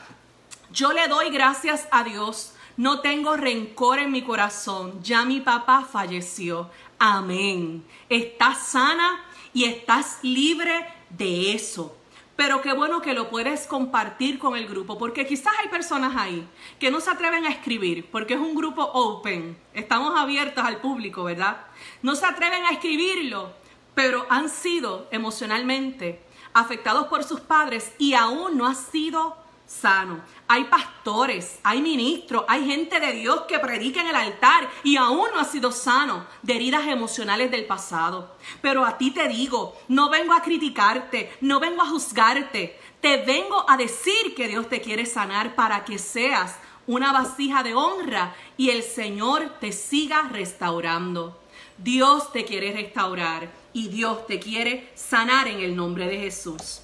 yo 0.71 0.93
le 0.93 1.07
doy 1.07 1.29
gracias 1.29 1.87
a 1.91 2.03
Dios. 2.03 2.53
No 2.75 2.99
tengo 2.99 3.35
rencor 3.35 3.99
en 3.99 4.11
mi 4.11 4.21
corazón. 4.21 5.01
Ya 5.01 5.25
mi 5.25 5.39
papá 5.41 5.87
falleció. 5.89 6.69
Amén. 6.99 7.85
Estás 8.09 8.67
sana 8.67 9.23
y 9.53 9.65
estás 9.65 10.19
libre 10.21 10.85
de 11.09 11.53
eso. 11.53 11.96
Pero 12.37 12.61
qué 12.61 12.71
bueno 12.71 13.01
que 13.01 13.15
lo 13.15 13.31
puedes 13.31 13.65
compartir 13.65 14.37
con 14.37 14.55
el 14.55 14.67
grupo, 14.67 14.97
porque 14.99 15.25
quizás 15.25 15.53
hay 15.59 15.69
personas 15.69 16.15
ahí 16.15 16.47
que 16.79 16.91
no 16.91 17.01
se 17.01 17.09
atreven 17.09 17.45
a 17.45 17.49
escribir, 17.49 18.09
porque 18.11 18.35
es 18.35 18.39
un 18.39 18.53
grupo 18.53 18.83
open, 18.83 19.57
estamos 19.73 20.17
abiertos 20.17 20.63
al 20.63 20.79
público, 20.79 21.23
¿verdad? 21.23 21.65
No 22.03 22.15
se 22.15 22.27
atreven 22.27 22.63
a 22.63 22.69
escribirlo, 22.69 23.53
pero 23.95 24.27
han 24.29 24.49
sido 24.49 25.07
emocionalmente 25.09 26.23
afectados 26.53 27.07
por 27.07 27.23
sus 27.23 27.39
padres 27.39 27.91
y 27.97 28.13
aún 28.13 28.55
no 28.55 28.67
ha 28.67 28.75
sido 28.75 29.35
sano. 29.67 30.21
Hay 30.47 30.63
pastores, 30.63 31.59
hay 31.61 31.81
ministros, 31.81 32.45
hay 32.47 32.65
gente 32.65 32.99
de 32.99 33.11
Dios 33.11 33.41
que 33.47 33.59
predica 33.59 34.01
en 34.01 34.07
el 34.07 34.15
altar 34.15 34.69
y 34.83 34.95
aún 34.95 35.27
no 35.33 35.39
ha 35.39 35.45
sido 35.45 35.71
sano 35.71 36.25
de 36.41 36.55
heridas 36.55 36.87
emocionales 36.87 37.51
del 37.51 37.65
pasado. 37.65 38.35
Pero 38.61 38.85
a 38.85 38.97
ti 38.97 39.11
te 39.11 39.27
digo, 39.27 39.77
no 39.89 40.09
vengo 40.09 40.33
a 40.33 40.41
criticarte, 40.41 41.31
no 41.41 41.59
vengo 41.59 41.81
a 41.81 41.89
juzgarte, 41.89 42.79
te 43.01 43.17
vengo 43.17 43.69
a 43.69 43.77
decir 43.77 44.33
que 44.35 44.47
Dios 44.47 44.69
te 44.69 44.81
quiere 44.81 45.05
sanar 45.05 45.53
para 45.53 45.83
que 45.85 45.99
seas 45.99 46.55
una 46.87 47.11
vasija 47.11 47.63
de 47.63 47.75
honra 47.75 48.33
y 48.55 48.69
el 48.69 48.81
Señor 48.81 49.57
te 49.59 49.73
siga 49.73 50.29
restaurando. 50.31 51.39
Dios 51.77 52.31
te 52.31 52.45
quiere 52.45 52.71
restaurar 52.71 53.51
y 53.73 53.89
Dios 53.89 54.25
te 54.25 54.39
quiere 54.39 54.89
sanar 54.95 55.47
en 55.47 55.59
el 55.59 55.75
nombre 55.75 56.07
de 56.07 56.17
Jesús. 56.17 56.81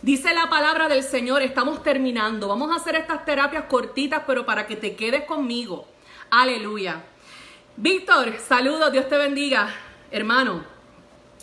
Dice 0.00 0.32
la 0.32 0.48
palabra 0.48 0.86
del 0.86 1.02
Señor, 1.02 1.42
estamos 1.42 1.82
terminando. 1.82 2.46
Vamos 2.46 2.70
a 2.70 2.76
hacer 2.76 2.94
estas 2.94 3.24
terapias 3.24 3.64
cortitas, 3.64 4.22
pero 4.28 4.46
para 4.46 4.64
que 4.64 4.76
te 4.76 4.94
quedes 4.94 5.24
conmigo. 5.24 5.88
Aleluya. 6.30 7.02
Víctor, 7.76 8.38
saludos, 8.38 8.92
Dios 8.92 9.08
te 9.08 9.16
bendiga, 9.16 9.74
hermano. 10.12 10.64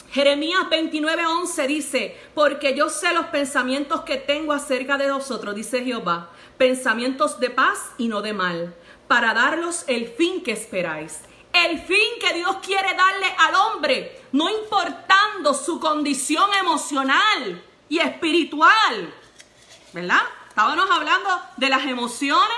Jeremías 0.10 0.70
29:11 0.70 1.68
dice, 1.68 2.18
porque 2.34 2.74
yo 2.74 2.90
sé 2.90 3.14
los 3.14 3.26
pensamientos 3.26 4.02
que 4.02 4.16
tengo 4.16 4.54
acerca 4.54 4.98
de 4.98 5.12
vosotros, 5.12 5.54
dice 5.54 5.84
Jehová, 5.84 6.30
pensamientos 6.58 7.42
de 7.42 7.50
paz 7.50 7.92
y 7.98 8.08
no 8.08 8.22
de 8.22 8.32
mal, 8.32 8.74
para 9.10 9.34
darlos 9.34 9.84
el 9.88 10.08
fin 10.08 10.42
que 10.42 10.54
esperáis. 10.54 11.20
El 11.52 11.80
fin 11.80 12.20
que 12.22 12.34
Dios 12.34 12.56
quiere 12.66 12.94
darle 12.94 13.28
al 13.38 13.56
hombre, 13.56 14.22
no 14.32 14.50
importando 14.50 15.54
su 15.54 15.78
condición 15.82 16.50
emocional 16.54 17.62
y 17.90 18.00
espiritual. 18.00 19.14
¿Verdad? 19.94 20.22
Estábamos 20.50 20.90
hablando 20.90 21.30
de 21.58 21.70
las 21.70 21.86
emociones, 21.86 22.58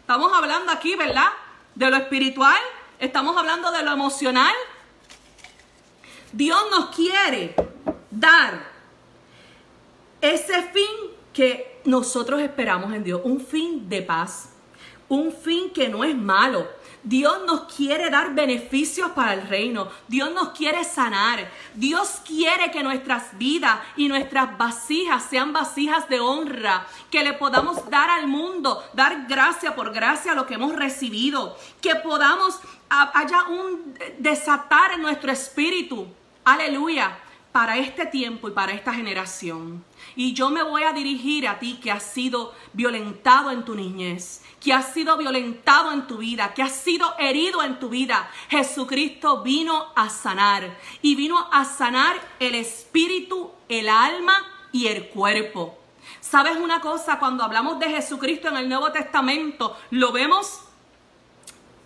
estamos 0.00 0.32
hablando 0.34 0.72
aquí, 0.72 0.94
¿verdad? 0.96 1.28
De 1.74 1.90
lo 1.90 1.96
espiritual, 1.96 2.60
estamos 2.98 3.36
hablando 3.36 3.70
de 3.70 3.82
lo 3.82 3.92
emocional. 3.92 4.54
Dios 6.32 6.60
nos 6.70 6.94
quiere 6.94 7.54
dar 8.10 8.68
ese 10.20 10.62
fin 10.64 11.14
que 11.32 11.80
nosotros 11.84 12.40
esperamos 12.40 12.92
en 12.92 13.04
Dios, 13.04 13.20
un 13.24 13.40
fin 13.40 13.88
de 13.88 14.02
paz, 14.02 14.50
un 15.08 15.32
fin 15.32 15.70
que 15.70 15.88
no 15.88 16.04
es 16.04 16.16
malo. 16.16 16.66
Dios 17.04 17.42
nos 17.46 17.72
quiere 17.72 18.08
dar 18.08 18.34
beneficios 18.34 19.10
para 19.12 19.34
el 19.34 19.46
reino. 19.46 19.88
Dios 20.08 20.32
nos 20.32 20.50
quiere 20.50 20.84
sanar. 20.84 21.50
Dios 21.74 22.22
quiere 22.26 22.70
que 22.70 22.82
nuestras 22.82 23.36
vidas 23.36 23.78
y 23.96 24.08
nuestras 24.08 24.56
vasijas 24.56 25.22
sean 25.22 25.52
vasijas 25.52 26.08
de 26.08 26.20
honra. 26.20 26.86
Que 27.10 27.22
le 27.22 27.34
podamos 27.34 27.88
dar 27.90 28.08
al 28.08 28.26
mundo, 28.26 28.82
dar 28.94 29.26
gracia 29.28 29.74
por 29.74 29.92
gracia 29.92 30.32
a 30.32 30.34
lo 30.34 30.46
que 30.46 30.54
hemos 30.54 30.74
recibido. 30.74 31.56
Que 31.82 31.94
podamos, 31.96 32.58
haya 32.88 33.44
un 33.48 33.94
desatar 34.18 34.92
en 34.92 35.02
nuestro 35.02 35.30
espíritu. 35.30 36.06
Aleluya 36.44 37.18
para 37.52 37.76
este 37.76 38.06
tiempo 38.06 38.48
y 38.48 38.50
para 38.50 38.72
esta 38.72 38.92
generación. 38.92 39.84
Y 40.16 40.32
yo 40.32 40.50
me 40.50 40.62
voy 40.62 40.82
a 40.84 40.92
dirigir 40.92 41.48
a 41.48 41.58
ti 41.58 41.78
que 41.82 41.90
has 41.90 42.02
sido 42.02 42.54
violentado 42.72 43.50
en 43.50 43.64
tu 43.64 43.74
niñez, 43.74 44.42
que 44.60 44.72
has 44.72 44.92
sido 44.92 45.16
violentado 45.16 45.92
en 45.92 46.06
tu 46.06 46.18
vida, 46.18 46.54
que 46.54 46.62
has 46.62 46.72
sido 46.72 47.14
herido 47.18 47.62
en 47.62 47.78
tu 47.78 47.88
vida. 47.88 48.30
Jesucristo 48.48 49.42
vino 49.42 49.86
a 49.96 50.08
sanar 50.08 50.76
y 51.02 51.14
vino 51.14 51.48
a 51.52 51.64
sanar 51.64 52.16
el 52.38 52.54
espíritu, 52.54 53.50
el 53.68 53.88
alma 53.88 54.34
y 54.72 54.86
el 54.86 55.08
cuerpo. 55.08 55.78
¿Sabes 56.20 56.56
una 56.56 56.80
cosa? 56.80 57.18
Cuando 57.18 57.44
hablamos 57.44 57.78
de 57.78 57.90
Jesucristo 57.90 58.48
en 58.48 58.56
el 58.56 58.68
Nuevo 58.68 58.92
Testamento, 58.92 59.76
lo 59.90 60.12
vemos 60.12 60.60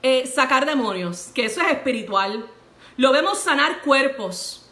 eh, 0.03 0.26
sacar 0.26 0.66
demonios, 0.66 1.31
que 1.35 1.47
eso 1.47 1.61
es 1.61 1.68
espiritual. 1.68 2.49
Lo 2.97 3.12
vemos 3.12 3.39
sanar 3.39 3.83
cuerpos 3.83 4.68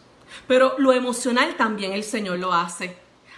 pero 0.47 0.75
lo 0.77 0.93
emocional 0.93 1.55
también 1.55 1.93
el 1.93 2.03
Señor 2.03 2.39
lo 2.39 2.53
hace. 2.53 2.97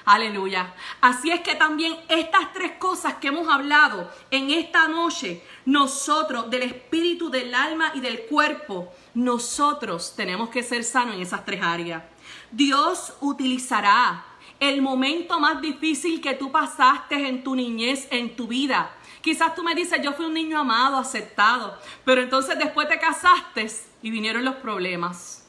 Aleluya. 0.10 0.74
Así 1.02 1.30
es 1.30 1.42
que 1.42 1.54
también 1.54 1.96
estas 2.08 2.52
tres 2.52 2.72
cosas 2.80 3.14
que 3.18 3.28
hemos 3.28 3.48
hablado 3.48 4.10
en 4.32 4.50
esta 4.50 4.88
noche, 4.88 5.44
nosotros 5.66 6.50
del 6.50 6.64
espíritu, 6.64 7.30
del 7.30 7.54
alma 7.54 7.92
y 7.94 8.00
del 8.00 8.22
cuerpo, 8.22 8.92
nosotros 9.14 10.16
tenemos 10.16 10.50
que 10.50 10.64
ser 10.64 10.84
sanos 10.84 11.14
en 11.14 11.22
esas 11.22 11.46
tres 11.46 11.62
áreas. 11.62 12.02
Dios 12.50 13.14
utilizará 13.22 14.26
el 14.60 14.82
momento 14.82 15.40
más 15.40 15.62
difícil 15.62 16.20
que 16.22 16.34
tú 16.34 16.52
pasaste 16.52 17.28
en 17.28 17.44
tu 17.44 17.54
niñez, 17.54 18.08
en 18.10 18.36
tu 18.36 18.48
vida. 18.48 18.92
Quizás 19.22 19.54
tú 19.54 19.62
me 19.64 19.76
dices, 19.76 20.02
yo 20.02 20.14
fui 20.14 20.26
un 20.26 20.34
niño 20.34 20.58
amado, 20.58 20.98
aceptado, 20.98 21.78
pero 22.04 22.22
entonces 22.24 22.58
después 22.58 22.90
te 22.90 22.98
casaste 22.98 23.72
y 24.02 24.10
vinieron 24.10 24.44
los 24.44 24.56
problemas 24.56 25.46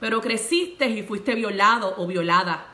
pero 0.00 0.20
creciste 0.20 0.86
y 0.90 1.02
fuiste 1.02 1.34
violado 1.34 1.94
o 1.96 2.06
violada. 2.06 2.73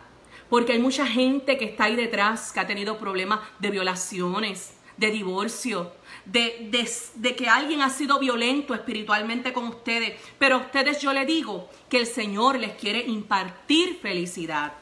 Porque 0.51 0.72
hay 0.72 0.80
mucha 0.80 1.07
gente 1.07 1.57
que 1.57 1.64
está 1.66 1.84
ahí 1.84 1.96
detrás 1.96 2.53
que 2.53 2.61
ha 2.61 2.66
tenido 2.66 2.98
problemas 2.98 3.40
de 3.61 3.70
violaciones, 3.70 4.72
de 4.96 5.11
divorcio, 5.11 5.92
de, 6.26 7.34
que 7.36 7.48
alguien 7.48 7.80
ha 7.82 7.88
sido 7.88 8.18
violento 8.18 8.74
espiritualmente 8.74 9.53
con 9.53 9.68
ustedes. 9.68 10.20
Pero 10.38 10.57
a 10.57 10.59
ustedes 10.59 11.01
yo 11.01 11.12
les 11.12 11.26
digo 11.26 11.70
que 11.88 11.98
el 11.98 12.07
Señor 12.07 12.59
les 12.59 12.72
quiere 12.72 13.01
impartir 13.07 13.98
felicidad. 14.03 14.72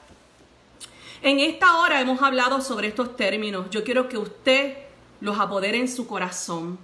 En 1.21 1.39
esta 1.39 1.79
hora 1.79 2.01
hemos 2.01 2.23
hablado 2.23 2.61
sobre 2.62 2.89
estos 2.89 3.16
términos. 3.16 3.69
Yo 3.71 3.85
quiero 3.85 4.09
que 4.09 4.19
usted 4.19 4.79
los 5.21 5.39
apodere 5.39 5.79
en 5.79 5.89
su 5.89 6.07
corazón. 6.07 6.79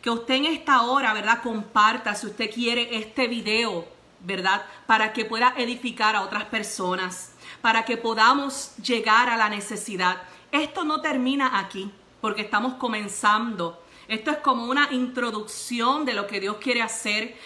Que 0.00 0.10
usted 0.10 0.34
en 0.34 0.46
esta 0.46 0.82
hora, 0.82 1.12
¿verdad? 1.12 1.42
Comparta 1.42 2.14
si 2.14 2.26
usted 2.26 2.50
quiere 2.50 2.96
este 2.96 3.26
video 3.26 3.98
¿verdad? 4.20 4.62
Para 4.86 5.12
que 5.12 5.24
pueda 5.24 5.54
edificar 5.56 6.16
a 6.16 6.22
otras 6.22 6.44
personas, 6.46 7.32
para 7.60 7.84
que 7.84 7.96
podamos 7.96 8.76
llegar 8.76 9.28
a 9.28 9.36
la 9.36 9.48
necesidad. 9.48 10.22
Esto 10.52 10.84
no 10.84 11.00
termina 11.00 11.58
aquí, 11.58 11.90
porque 12.20 12.42
estamos 12.42 12.74
comenzando. 12.74 13.82
Esto 14.08 14.30
es 14.30 14.38
como 14.38 14.64
una 14.64 14.88
introducción 14.92 16.04
de 16.04 16.14
lo 16.14 16.26
que 16.26 16.40
Dios 16.40 16.56
quiere 16.56 16.82
hacer 16.82 17.36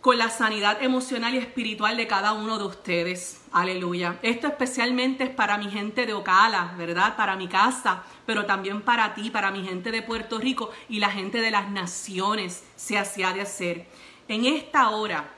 con 0.00 0.18
la 0.18 0.28
sanidad 0.28 0.82
emocional 0.82 1.34
y 1.34 1.38
espiritual 1.38 1.96
de 1.96 2.06
cada 2.06 2.32
uno 2.32 2.58
de 2.58 2.64
ustedes. 2.64 3.42
Aleluya. 3.52 4.18
Esto 4.20 4.48
especialmente 4.48 5.24
es 5.24 5.30
para 5.30 5.56
mi 5.56 5.70
gente 5.70 6.04
de 6.04 6.12
Ocala, 6.12 6.74
¿verdad? 6.76 7.16
Para 7.16 7.36
mi 7.36 7.48
casa, 7.48 8.02
pero 8.26 8.44
también 8.44 8.82
para 8.82 9.14
ti, 9.14 9.30
para 9.30 9.50
mi 9.50 9.64
gente 9.64 9.90
de 9.90 10.02
Puerto 10.02 10.38
Rico 10.38 10.70
y 10.88 10.98
la 10.98 11.10
gente 11.10 11.40
de 11.40 11.50
las 11.50 11.70
naciones 11.70 12.64
se 12.76 12.98
hacía 12.98 13.32
de 13.32 13.40
hacer. 13.40 13.86
En 14.28 14.44
esta 14.44 14.90
hora, 14.90 15.30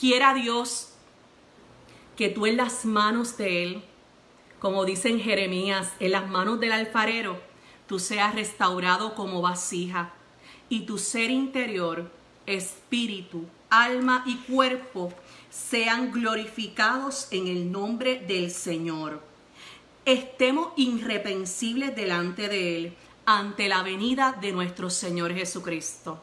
Quiera 0.00 0.32
Dios 0.32 0.89
que 2.20 2.28
tú 2.28 2.44
en 2.44 2.58
las 2.58 2.84
manos 2.84 3.38
de 3.38 3.62
Él, 3.62 3.82
como 4.58 4.84
dice 4.84 5.08
en 5.08 5.20
Jeremías, 5.20 5.94
en 6.00 6.12
las 6.12 6.28
manos 6.28 6.60
del 6.60 6.72
alfarero, 6.72 7.40
tú 7.86 7.98
seas 7.98 8.34
restaurado 8.34 9.14
como 9.14 9.40
vasija 9.40 10.12
y 10.68 10.80
tu 10.80 10.98
ser 10.98 11.30
interior, 11.30 12.12
espíritu, 12.44 13.46
alma 13.70 14.22
y 14.26 14.36
cuerpo 14.36 15.14
sean 15.48 16.12
glorificados 16.12 17.28
en 17.30 17.46
el 17.46 17.72
nombre 17.72 18.18
del 18.28 18.50
Señor. 18.50 19.22
Estemos 20.04 20.74
irrepensibles 20.76 21.96
delante 21.96 22.48
de 22.50 22.76
Él 22.76 22.96
ante 23.24 23.66
la 23.66 23.82
venida 23.82 24.36
de 24.38 24.52
nuestro 24.52 24.90
Señor 24.90 25.32
Jesucristo. 25.32 26.22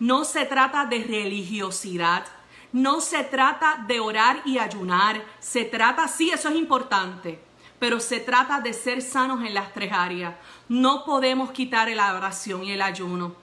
No 0.00 0.24
se 0.24 0.46
trata 0.46 0.86
de 0.86 1.04
religiosidad, 1.04 2.26
no 2.72 3.00
se 3.00 3.24
trata 3.24 3.84
de 3.86 4.00
orar 4.00 4.42
y 4.44 4.58
ayunar, 4.58 5.24
se 5.40 5.64
trata, 5.64 6.06
sí, 6.08 6.30
eso 6.30 6.48
es 6.48 6.56
importante, 6.56 7.40
pero 7.78 8.00
se 8.00 8.20
trata 8.20 8.60
de 8.60 8.72
ser 8.72 9.00
sanos 9.02 9.44
en 9.44 9.54
las 9.54 9.72
tres 9.72 9.92
áreas. 9.92 10.34
No 10.68 11.04
podemos 11.04 11.50
quitar 11.52 11.88
la 11.90 12.14
oración 12.14 12.64
y 12.64 12.72
el 12.72 12.82
ayuno, 12.82 13.34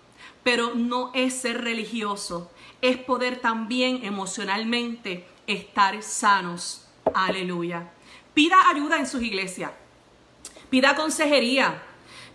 pero 0.44 0.76
no 0.76 1.12
es 1.14 1.34
ser 1.34 1.64
religioso, 1.64 2.52
es 2.82 2.98
poder 2.98 3.40
también 3.40 4.04
emocionalmente 4.04 5.28
estar 5.48 6.02
sanos. 6.04 6.88
Aleluya. 7.14 7.92
Pida 8.34 8.70
ayuda 8.70 8.98
en 8.98 9.08
sus 9.08 9.22
iglesias, 9.24 9.72
pida 10.70 10.96
consejería, 10.96 11.82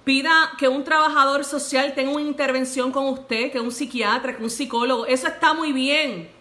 pida 0.03 0.53
que 0.59 0.67
un 0.67 0.83
trabajador 0.83 1.45
social 1.45 1.95
tenga 1.95 2.11
una 2.11 2.23
intervención 2.23 2.91
con 2.91 3.07
usted, 3.07 3.53
que 3.53 3.61
un 3.61 3.71
psiquiatra, 3.71 4.37
que 4.37 4.43
un 4.43 4.51
psicólogo, 4.51 5.07
eso 5.07 5.29
está 5.29 5.53
muy 5.53 5.73
bien 5.73 6.40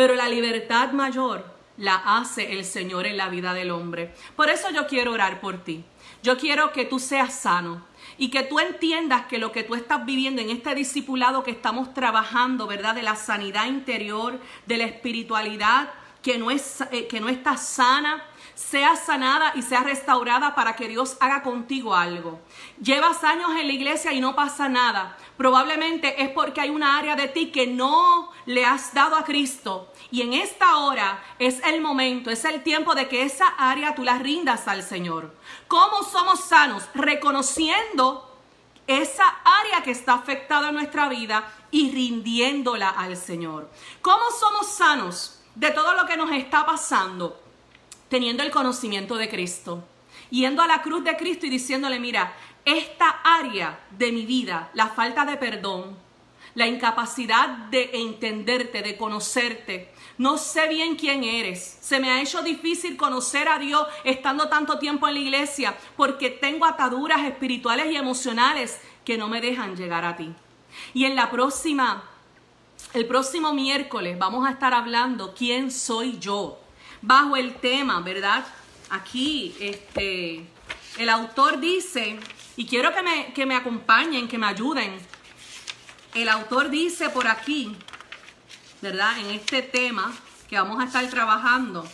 pero 0.00 0.14
la 0.14 0.30
libertad 0.30 0.92
mayor 0.92 1.44
la 1.76 1.96
hace 1.96 2.54
el 2.54 2.64
Señor 2.64 3.04
en 3.04 3.18
la 3.18 3.28
vida 3.28 3.52
del 3.52 3.70
hombre. 3.70 4.14
Por 4.34 4.48
eso 4.48 4.70
yo 4.70 4.86
quiero 4.86 5.12
orar 5.12 5.42
por 5.42 5.62
ti. 5.62 5.84
Yo 6.22 6.38
quiero 6.38 6.72
que 6.72 6.86
tú 6.86 6.98
seas 6.98 7.34
sano 7.34 7.84
y 8.16 8.30
que 8.30 8.42
tú 8.42 8.60
entiendas 8.60 9.26
que 9.26 9.36
lo 9.36 9.52
que 9.52 9.62
tú 9.62 9.74
estás 9.74 10.06
viviendo 10.06 10.40
en 10.40 10.48
este 10.48 10.74
discipulado 10.74 11.44
que 11.44 11.50
estamos 11.50 11.92
trabajando, 11.92 12.66
¿verdad? 12.66 12.94
De 12.94 13.02
la 13.02 13.14
sanidad 13.14 13.66
interior, 13.66 14.40
de 14.64 14.78
la 14.78 14.84
espiritualidad 14.84 15.90
que 16.22 16.38
no, 16.38 16.50
es, 16.50 16.80
eh, 16.92 17.06
que 17.06 17.20
no 17.20 17.28
está 17.28 17.58
sana, 17.58 18.24
sea 18.54 18.96
sanada 18.96 19.52
y 19.54 19.62
sea 19.62 19.82
restaurada 19.82 20.54
para 20.54 20.76
que 20.76 20.88
Dios 20.88 21.16
haga 21.20 21.42
contigo 21.42 21.94
algo. 21.94 22.40
Llevas 22.80 23.24
años 23.24 23.50
en 23.52 23.66
la 23.66 23.72
iglesia 23.72 24.12
y 24.12 24.20
no 24.20 24.34
pasa 24.34 24.68
nada. 24.68 25.16
Probablemente 25.36 26.22
es 26.22 26.30
porque 26.30 26.60
hay 26.60 26.70
una 26.70 26.98
área 26.98 27.16
de 27.16 27.28
ti 27.28 27.50
que 27.50 27.66
no 27.66 28.30
le 28.46 28.64
has 28.64 28.92
dado 28.94 29.16
a 29.16 29.24
Cristo. 29.24 29.92
Y 30.10 30.22
en 30.22 30.34
esta 30.34 30.76
hora 30.78 31.22
es 31.38 31.60
el 31.64 31.80
momento, 31.80 32.30
es 32.30 32.44
el 32.44 32.62
tiempo 32.62 32.94
de 32.94 33.08
que 33.08 33.22
esa 33.22 33.46
área 33.46 33.94
tú 33.94 34.04
la 34.04 34.18
rindas 34.18 34.68
al 34.68 34.82
Señor. 34.82 35.34
¿Cómo 35.68 36.02
somos 36.02 36.40
sanos? 36.40 36.88
Reconociendo 36.94 38.26
esa 38.86 39.24
área 39.44 39.82
que 39.84 39.92
está 39.92 40.14
afectada 40.14 40.68
en 40.68 40.74
nuestra 40.74 41.08
vida 41.08 41.48
y 41.70 41.92
rindiéndola 41.92 42.90
al 42.90 43.16
Señor. 43.16 43.70
¿Cómo 44.02 44.24
somos 44.38 44.66
sanos 44.66 45.40
de 45.54 45.70
todo 45.70 45.94
lo 45.94 46.06
que 46.06 46.16
nos 46.16 46.30
está 46.32 46.66
pasando? 46.66 47.39
Teniendo 48.10 48.42
el 48.42 48.50
conocimiento 48.50 49.16
de 49.16 49.30
Cristo, 49.30 49.82
yendo 50.28 50.60
a 50.60 50.66
la 50.66 50.82
cruz 50.82 51.02
de 51.02 51.16
Cristo 51.16 51.46
y 51.46 51.50
diciéndole, 51.50 51.98
mira, 51.98 52.34
esta 52.66 53.20
área 53.24 53.80
de 53.96 54.12
mi 54.12 54.26
vida, 54.26 54.70
la 54.74 54.88
falta 54.88 55.24
de 55.24 55.38
perdón, 55.38 55.96
la 56.54 56.66
incapacidad 56.66 57.48
de 57.70 57.90
entenderte, 57.94 58.82
de 58.82 58.96
conocerte. 58.96 59.92
No 60.18 60.36
sé 60.36 60.68
bien 60.68 60.96
quién 60.96 61.24
eres. 61.24 61.78
Se 61.80 62.00
me 62.00 62.10
ha 62.10 62.20
hecho 62.20 62.42
difícil 62.42 62.96
conocer 62.96 63.48
a 63.48 63.58
Dios 63.58 63.86
estando 64.04 64.48
tanto 64.48 64.78
tiempo 64.78 65.08
en 65.08 65.14
la 65.14 65.20
iglesia 65.20 65.76
porque 65.96 66.28
tengo 66.28 66.66
ataduras 66.66 67.24
espirituales 67.24 67.92
y 67.92 67.96
emocionales 67.96 68.80
que 69.04 69.16
no 69.16 69.28
me 69.28 69.40
dejan 69.40 69.76
llegar 69.76 70.04
a 70.04 70.16
ti. 70.16 70.34
Y 70.92 71.04
en 71.04 71.16
la 71.16 71.30
próxima, 71.30 72.04
el 72.92 73.06
próximo 73.06 73.54
miércoles 73.54 74.18
vamos 74.18 74.46
a 74.46 74.50
estar 74.50 74.74
hablando 74.74 75.34
quién 75.34 75.70
soy 75.70 76.18
yo, 76.18 76.58
bajo 77.02 77.36
el 77.36 77.54
tema, 77.54 78.00
¿verdad? 78.00 78.46
Aquí, 78.90 79.54
este, 79.60 80.46
el 80.98 81.08
autor 81.08 81.60
dice, 81.60 82.18
y 82.56 82.66
quiero 82.66 82.92
que 82.92 83.02
me, 83.02 83.32
que 83.32 83.46
me 83.46 83.56
acompañen, 83.56 84.28
que 84.28 84.38
me 84.38 84.46
ayuden. 84.46 84.98
El 86.14 86.28
autor 86.28 86.70
dice 86.70 87.10
por 87.10 87.28
aquí, 87.28 87.76
¿verdad? 88.82 89.18
En 89.18 89.26
este 89.26 89.62
tema 89.62 90.12
que 90.48 90.56
vamos 90.56 90.80
a 90.80 90.84
estar 90.84 91.08
trabajando. 91.08 91.86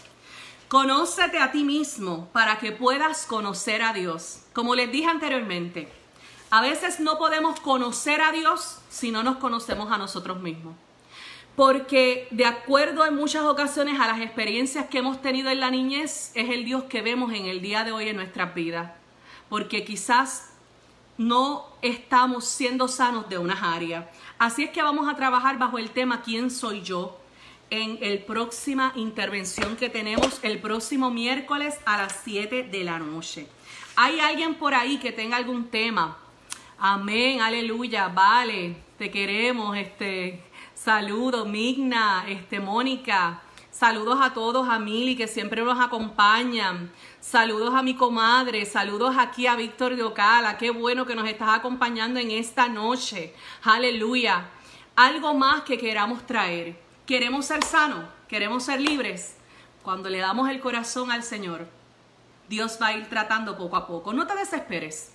Conócete 0.69 1.39
a 1.39 1.53
ti 1.53 1.63
mismo 1.63 2.29
para 2.33 2.59
que 2.59 2.73
puedas 2.73 3.27
conocer 3.27 3.83
a 3.83 3.93
Dios. 3.93 4.41
Como 4.53 4.75
les 4.75 4.91
dije 4.91 5.07
anteriormente, 5.07 5.93
a 6.51 6.61
veces 6.61 6.99
no 6.99 7.19
podemos 7.19 7.61
conocer 7.61 8.21
a 8.21 8.33
Dios 8.33 8.79
si 8.89 9.11
no 9.11 9.23
nos 9.23 9.37
conocemos 9.37 9.93
a 9.93 9.99
nosotros 9.99 10.41
mismos. 10.41 10.75
Porque 11.57 12.29
de 12.31 12.45
acuerdo 12.45 13.05
en 13.07 13.17
muchas 13.17 13.45
ocasiones 13.45 13.99
a 13.99 14.07
las 14.07 14.21
experiencias 14.21 14.87
que 14.87 14.99
hemos 14.99 15.23
tenido 15.23 15.51
en 15.51 15.61
la 15.61 15.71
niñez, 15.71 16.31
es 16.35 16.51
el 16.51 16.65
Dios 16.65 16.85
que 16.85 17.03
vemos 17.03 17.33
en 17.33 17.47
el 17.47 17.63
día 17.63 17.83
de 17.83 17.93
hoy 17.93 18.09
en 18.09 18.17
nuestras 18.17 18.55
vidas. 18.55 18.93
Porque 19.49 19.85
quizás 19.85 20.51
no 21.17 21.67
estamos 21.81 22.45
siendo 22.45 22.89
sanos 22.89 23.29
de 23.29 23.39
unas 23.39 23.63
áreas. 23.63 24.05
Así 24.39 24.65
es 24.65 24.71
que 24.71 24.83
vamos 24.83 25.09
a 25.09 25.17
trabajar 25.17 25.59
bajo 25.59 25.79
el 25.79 25.91
tema 25.91 26.21
¿Quién 26.23 26.51
soy 26.51 26.83
yo? 26.83 27.19
en 27.71 27.99
la 28.01 28.25
próxima 28.25 28.93
intervención 28.95 29.77
que 29.77 29.89
tenemos 29.89 30.39
el 30.43 30.61
próximo 30.61 31.11
miércoles 31.11 31.79
a 31.85 31.97
las 31.97 32.21
7 32.25 32.65
de 32.65 32.85
la 32.85 32.99
noche. 32.99 33.49
¿Hay 33.97 34.21
alguien 34.21 34.55
por 34.55 34.75
ahí 34.75 34.99
que 34.99 35.11
tenga 35.11 35.37
algún 35.37 35.69
tema? 35.69 36.17
Amén, 36.79 37.41
aleluya, 37.41 38.09
vale, 38.09 38.77
te 38.99 39.11
queremos, 39.11 39.77
este, 39.77 40.43
saludos, 40.87 41.49
Migna, 41.49 42.27
este, 42.29 42.61
Mónica, 42.61 43.43
saludos 43.73 44.21
a 44.23 44.33
todos, 44.33 44.69
a 44.69 44.79
Mili 44.79 45.17
que 45.17 45.27
siempre 45.27 45.61
nos 45.63 45.81
acompañan, 45.81 46.93
saludos 47.19 47.75
a 47.75 47.83
mi 47.83 47.97
comadre, 47.97 48.65
saludos 48.67 49.17
aquí 49.19 49.49
a 49.49 49.57
Víctor 49.57 49.97
de 49.97 50.05
Ocala, 50.05 50.57
qué 50.59 50.71
bueno 50.71 51.05
que 51.05 51.17
nos 51.17 51.29
estás 51.29 51.49
acompañando 51.49 52.21
en 52.21 52.31
esta 52.31 52.69
noche, 52.69 53.35
aleluya. 53.65 54.49
Algo 54.95 55.35
más 55.35 55.63
que 55.63 55.77
queramos 55.77 56.25
traer, 56.25 56.81
queremos 57.05 57.47
ser 57.47 57.65
sanos, 57.65 58.05
queremos 58.29 58.63
ser 58.63 58.81
libres, 58.81 59.39
cuando 59.83 60.09
le 60.09 60.19
damos 60.19 60.49
el 60.49 60.61
corazón 60.61 61.11
al 61.11 61.25
Señor, 61.25 61.67
Dios 62.49 62.79
va 62.81 62.87
a 62.87 62.97
ir 62.97 63.09
tratando 63.09 63.59
poco 63.59 63.75
a 63.75 63.89
poco, 63.89 64.13
no 64.13 64.25
te 64.29 64.37
desesperes. 64.37 65.11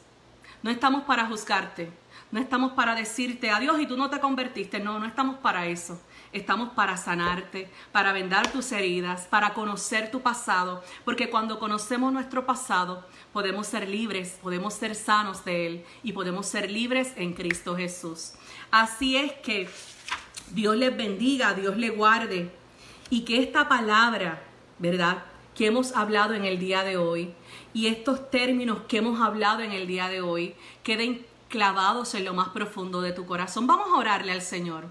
No 0.63 0.69
estamos 0.69 1.03
para 1.03 1.27
juzgarte, 1.27 1.89
no 2.31 2.39
estamos 2.39 2.71
para 2.73 2.95
decirte 2.95 3.51
adiós 3.51 3.79
y 3.79 3.85
tú 3.85 3.97
no 3.97 4.09
te 4.09 4.19
convertiste, 4.19 4.79
no, 4.79 4.99
no 4.99 5.05
estamos 5.05 5.37
para 5.37 5.67
eso. 5.67 6.01
Estamos 6.31 6.69
para 6.69 6.95
sanarte, 6.95 7.69
para 7.91 8.13
vendar 8.13 8.49
tus 8.51 8.71
heridas, 8.71 9.27
para 9.27 9.53
conocer 9.53 10.11
tu 10.11 10.21
pasado, 10.21 10.81
porque 11.03 11.29
cuando 11.29 11.59
conocemos 11.59 12.13
nuestro 12.13 12.45
pasado 12.45 13.05
podemos 13.33 13.67
ser 13.67 13.89
libres, 13.89 14.39
podemos 14.41 14.73
ser 14.73 14.95
sanos 14.95 15.43
de 15.43 15.67
él 15.67 15.85
y 16.03 16.13
podemos 16.13 16.45
ser 16.45 16.71
libres 16.71 17.11
en 17.17 17.33
Cristo 17.33 17.75
Jesús. 17.75 18.33
Así 18.71 19.17
es 19.17 19.33
que 19.33 19.69
Dios 20.51 20.77
les 20.77 20.95
bendiga, 20.95 21.53
Dios 21.53 21.75
les 21.75 21.95
guarde 21.95 22.49
y 23.09 23.21
que 23.25 23.43
esta 23.43 23.67
palabra, 23.67 24.41
¿verdad? 24.79 25.25
Que 25.53 25.67
hemos 25.67 25.97
hablado 25.97 26.33
en 26.33 26.45
el 26.45 26.59
día 26.59 26.83
de 26.83 26.95
hoy, 26.95 27.33
y 27.73 27.87
estos 27.87 28.31
términos 28.31 28.83
que 28.87 28.97
hemos 28.97 29.19
hablado 29.19 29.61
en 29.61 29.73
el 29.73 29.85
día 29.85 30.07
de 30.07 30.21
hoy 30.21 30.55
queden 30.83 31.25
clavados 31.51 32.15
en 32.15 32.25
lo 32.25 32.33
más 32.33 32.49
profundo 32.49 33.01
de 33.01 33.11
tu 33.11 33.27
corazón. 33.27 33.67
Vamos 33.67 33.89
a 33.93 33.99
orarle 33.99 34.31
al 34.31 34.41
Señor. 34.41 34.85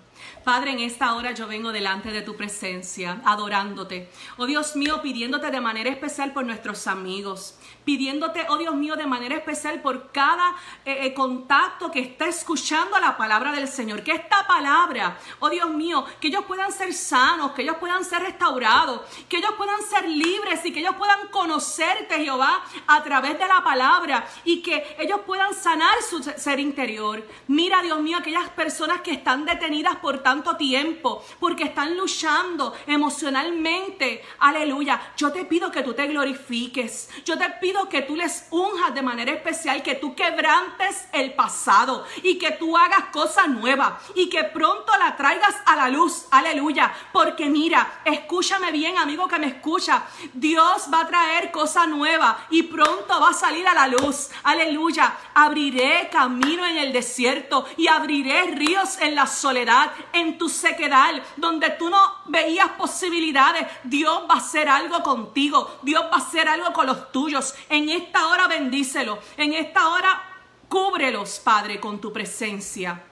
Padre, 0.45 0.73
en 0.73 0.81
esta 0.81 1.15
hora 1.15 1.33
yo 1.33 1.47
vengo 1.47 1.73
delante 1.73 2.11
de 2.11 2.23
tu 2.23 2.37
presencia, 2.37 3.21
adorándote. 3.25 4.11
Oh 4.37 4.47
Dios 4.47 4.77
mío, 4.77 5.01
pidiéndote 5.03 5.51
de 5.51 5.61
manera 5.61 5.91
especial 5.91 6.33
por 6.33 6.45
nuestros 6.45 6.87
amigos, 6.87 7.59
pidiéndote, 7.85 8.47
oh 8.49 8.59
Dios 8.59 8.75
mío, 8.75 8.97
de 8.97 9.07
manera 9.07 9.37
especial 9.37 9.81
por 9.81 10.11
cada 10.13 10.55
eh, 10.85 11.07
eh, 11.07 11.15
contacto 11.15 11.91
que 11.91 12.01
está 12.01 12.27
escuchando 12.27 12.99
la 12.99 13.17
palabra 13.17 13.53
del 13.53 13.69
Señor. 13.69 14.03
Que 14.03 14.13
esta 14.13 14.47
palabra, 14.47 15.19
oh 15.41 15.51
Dios 15.51 15.71
mío, 15.71 16.05
que 16.21 16.29
ellos 16.29 16.45
puedan 16.47 16.73
ser 16.73 16.93
sanos, 16.95 17.53
que 17.53 17.63
ellos 17.63 17.77
puedan 17.79 18.05
ser 18.05 18.23
restaurados, 18.23 19.03
que 19.29 19.39
ellos 19.39 19.53
puedan 19.57 19.81
ser 19.83 20.09
libres 20.09 20.65
y 20.65 20.73
que 20.73 20.81
ellos 20.81 20.97
puedan 20.97 21.29
conocerte, 21.29 22.23
Jehová, 22.23 22.63
a 22.87 23.03
través 23.03 23.39
de 23.39 23.47
la 23.47 23.63
palabra 23.63 24.27
y 24.45 24.63
que 24.63 24.97
ellos 24.99 25.21
puedan 25.27 25.55
sanar 25.55 26.03
su 26.03 26.23
ser 26.23 26.61
interior. 26.61 27.27
Mira, 27.49 27.83
Dios 27.83 28.01
mío, 28.01 28.19
aquellas 28.19 28.49
personas 28.51 29.01
que 29.01 29.13
están 29.13 29.45
detenidas 29.45 29.97
por 29.97 30.10
tanto 30.19 30.57
tiempo, 30.57 31.25
porque 31.39 31.65
están 31.65 31.97
luchando 31.97 32.75
emocionalmente. 32.87 34.23
Aleluya. 34.41 35.01
Yo 35.17 35.33
te 35.33 35.45
pido 35.45 35.71
que 35.71 35.83
tú 35.83 35.95
te 35.95 36.07
glorifiques. 36.09 37.09
Yo 37.25 37.39
te 37.39 37.49
pido 37.61 37.89
que 37.89 38.03
tú 38.03 38.17
les 38.17 38.49
unjas 38.51 38.95
de 38.95 39.03
manera 39.03 39.33
especial, 39.33 39.83
que 39.83 39.95
tú 39.95 40.15
quebrantes 40.15 41.07
el 41.13 41.35
pasado 41.35 42.05
y 42.23 42.39
que 42.39 42.53
tú 42.53 42.77
hagas 42.77 43.07
cosas 43.13 43.49
nuevas 43.49 43.95
y 44.15 44.29
que 44.29 44.45
pronto 44.45 44.93
la 44.99 45.17
traigas 45.17 45.55
a 45.67 45.77
la 45.77 45.89
luz. 45.89 46.27
Aleluya. 46.31 46.93
Porque 47.13 47.47
mira, 47.47 48.01
escúchame 48.05 48.73
bien, 48.73 48.99
amigo 48.99 49.29
que 49.29 49.39
me 49.39 49.47
escucha. 49.47 50.03
Dios 50.33 50.89
va 50.93 51.03
a 51.03 51.07
traer 51.07 51.51
cosas 51.51 51.89
nuevas 51.89 52.37
y 52.51 52.65
pronto 52.65 53.21
va 53.21 53.31
a 53.31 53.35
salir 53.35 53.67
a 53.67 53.75
la 53.75 53.89
luz. 53.89 54.31
Aleluya. 54.43 55.17
Abriré 55.35 56.09
camino 56.11 56.67
en 56.67 56.79
el 56.79 56.93
desierto 56.93 57.67
y 57.77 57.87
abriré 57.89 58.43
ríos 58.53 58.99
en 59.01 59.15
la 59.15 59.27
soledad 59.27 59.93
en 60.13 60.39
tu 60.39 60.49
sequedad, 60.49 61.23
donde 61.37 61.71
tú 61.71 61.91
no 61.91 61.99
veías 62.27 62.71
posibilidades, 62.71 63.67
Dios 63.85 64.23
va 64.29 64.35
a 64.35 64.39
hacer 64.39 64.69
algo 64.69 65.03
contigo, 65.03 65.79
Dios 65.83 66.05
va 66.05 66.17
a 66.17 66.19
hacer 66.19 66.49
algo 66.49 66.73
con 66.73 66.87
los 66.87 67.13
tuyos. 67.13 67.55
En 67.69 67.89
esta 67.89 68.29
hora 68.29 68.49
bendícelo, 68.49 69.19
en 69.37 69.55
esta 69.55 69.89
hora 69.89 70.23
cúbrelos, 70.69 71.41
Padre, 71.41 71.81
con 71.81 72.01
tu 72.01 72.13
presencia. 72.13 73.03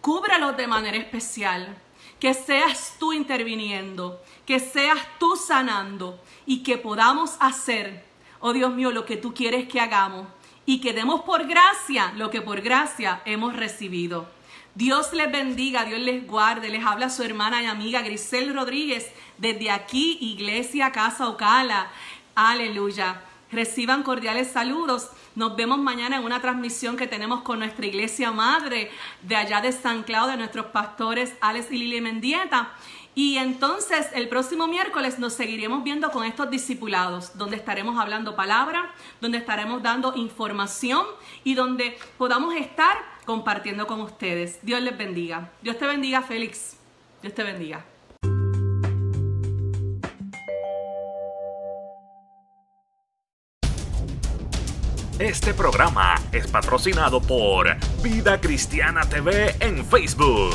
Cúbrelos 0.00 0.56
de 0.56 0.66
manera 0.66 0.96
especial. 0.96 1.76
Que 2.20 2.34
seas 2.34 2.96
tú 2.98 3.12
interviniendo, 3.12 4.20
que 4.44 4.58
seas 4.58 4.98
tú 5.20 5.36
sanando 5.36 6.20
y 6.46 6.64
que 6.64 6.76
podamos 6.76 7.36
hacer, 7.38 8.04
oh 8.40 8.52
Dios 8.52 8.74
mío, 8.74 8.90
lo 8.90 9.04
que 9.04 9.16
tú 9.16 9.32
quieres 9.32 9.68
que 9.68 9.80
hagamos 9.80 10.26
y 10.68 10.82
que 10.82 10.92
demos 10.92 11.22
por 11.22 11.46
gracia 11.46 12.12
lo 12.16 12.28
que 12.28 12.42
por 12.42 12.60
gracia 12.60 13.22
hemos 13.24 13.56
recibido. 13.56 14.26
Dios 14.78 15.12
les 15.12 15.32
bendiga, 15.32 15.84
Dios 15.84 15.98
les 15.98 16.24
guarde. 16.24 16.68
Les 16.68 16.84
habla 16.84 17.10
su 17.10 17.24
hermana 17.24 17.60
y 17.60 17.66
amiga 17.66 18.00
Grisel 18.00 18.54
Rodríguez 18.54 19.10
desde 19.36 19.72
aquí, 19.72 20.18
Iglesia 20.20 20.92
Casa 20.92 21.28
Ocala. 21.28 21.90
Aleluya. 22.36 23.20
Reciban 23.50 24.04
cordiales 24.04 24.52
saludos. 24.52 25.10
Nos 25.34 25.56
vemos 25.56 25.80
mañana 25.80 26.18
en 26.18 26.24
una 26.24 26.40
transmisión 26.40 26.96
que 26.96 27.08
tenemos 27.08 27.42
con 27.42 27.58
nuestra 27.58 27.86
iglesia 27.86 28.30
madre 28.30 28.92
de 29.22 29.34
allá 29.34 29.60
de 29.60 29.72
San 29.72 30.04
Claudio, 30.04 30.36
nuestros 30.36 30.66
pastores 30.66 31.34
Alex 31.40 31.72
y 31.72 31.78
Lili 31.78 32.00
Mendieta. 32.00 32.70
Y 33.16 33.38
entonces 33.38 34.06
el 34.14 34.28
próximo 34.28 34.68
miércoles 34.68 35.18
nos 35.18 35.32
seguiremos 35.32 35.82
viendo 35.82 36.12
con 36.12 36.24
estos 36.24 36.50
discipulados, 36.50 37.36
donde 37.36 37.56
estaremos 37.56 37.98
hablando 37.98 38.36
palabra, 38.36 38.94
donde 39.20 39.38
estaremos 39.38 39.82
dando 39.82 40.14
información 40.14 41.04
y 41.42 41.54
donde 41.54 41.98
podamos 42.16 42.54
estar 42.54 43.17
compartiendo 43.28 43.86
con 43.86 44.00
ustedes. 44.00 44.58
Dios 44.62 44.80
les 44.80 44.96
bendiga. 44.96 45.50
Dios 45.60 45.76
te 45.78 45.86
bendiga, 45.86 46.22
Félix. 46.22 46.78
Dios 47.20 47.34
te 47.34 47.42
bendiga. 47.42 47.84
Este 55.18 55.52
programa 55.52 56.14
es 56.32 56.46
patrocinado 56.46 57.20
por 57.20 57.76
Vida 58.02 58.40
Cristiana 58.40 59.02
TV 59.02 59.54
en 59.60 59.84
Facebook. 59.84 60.54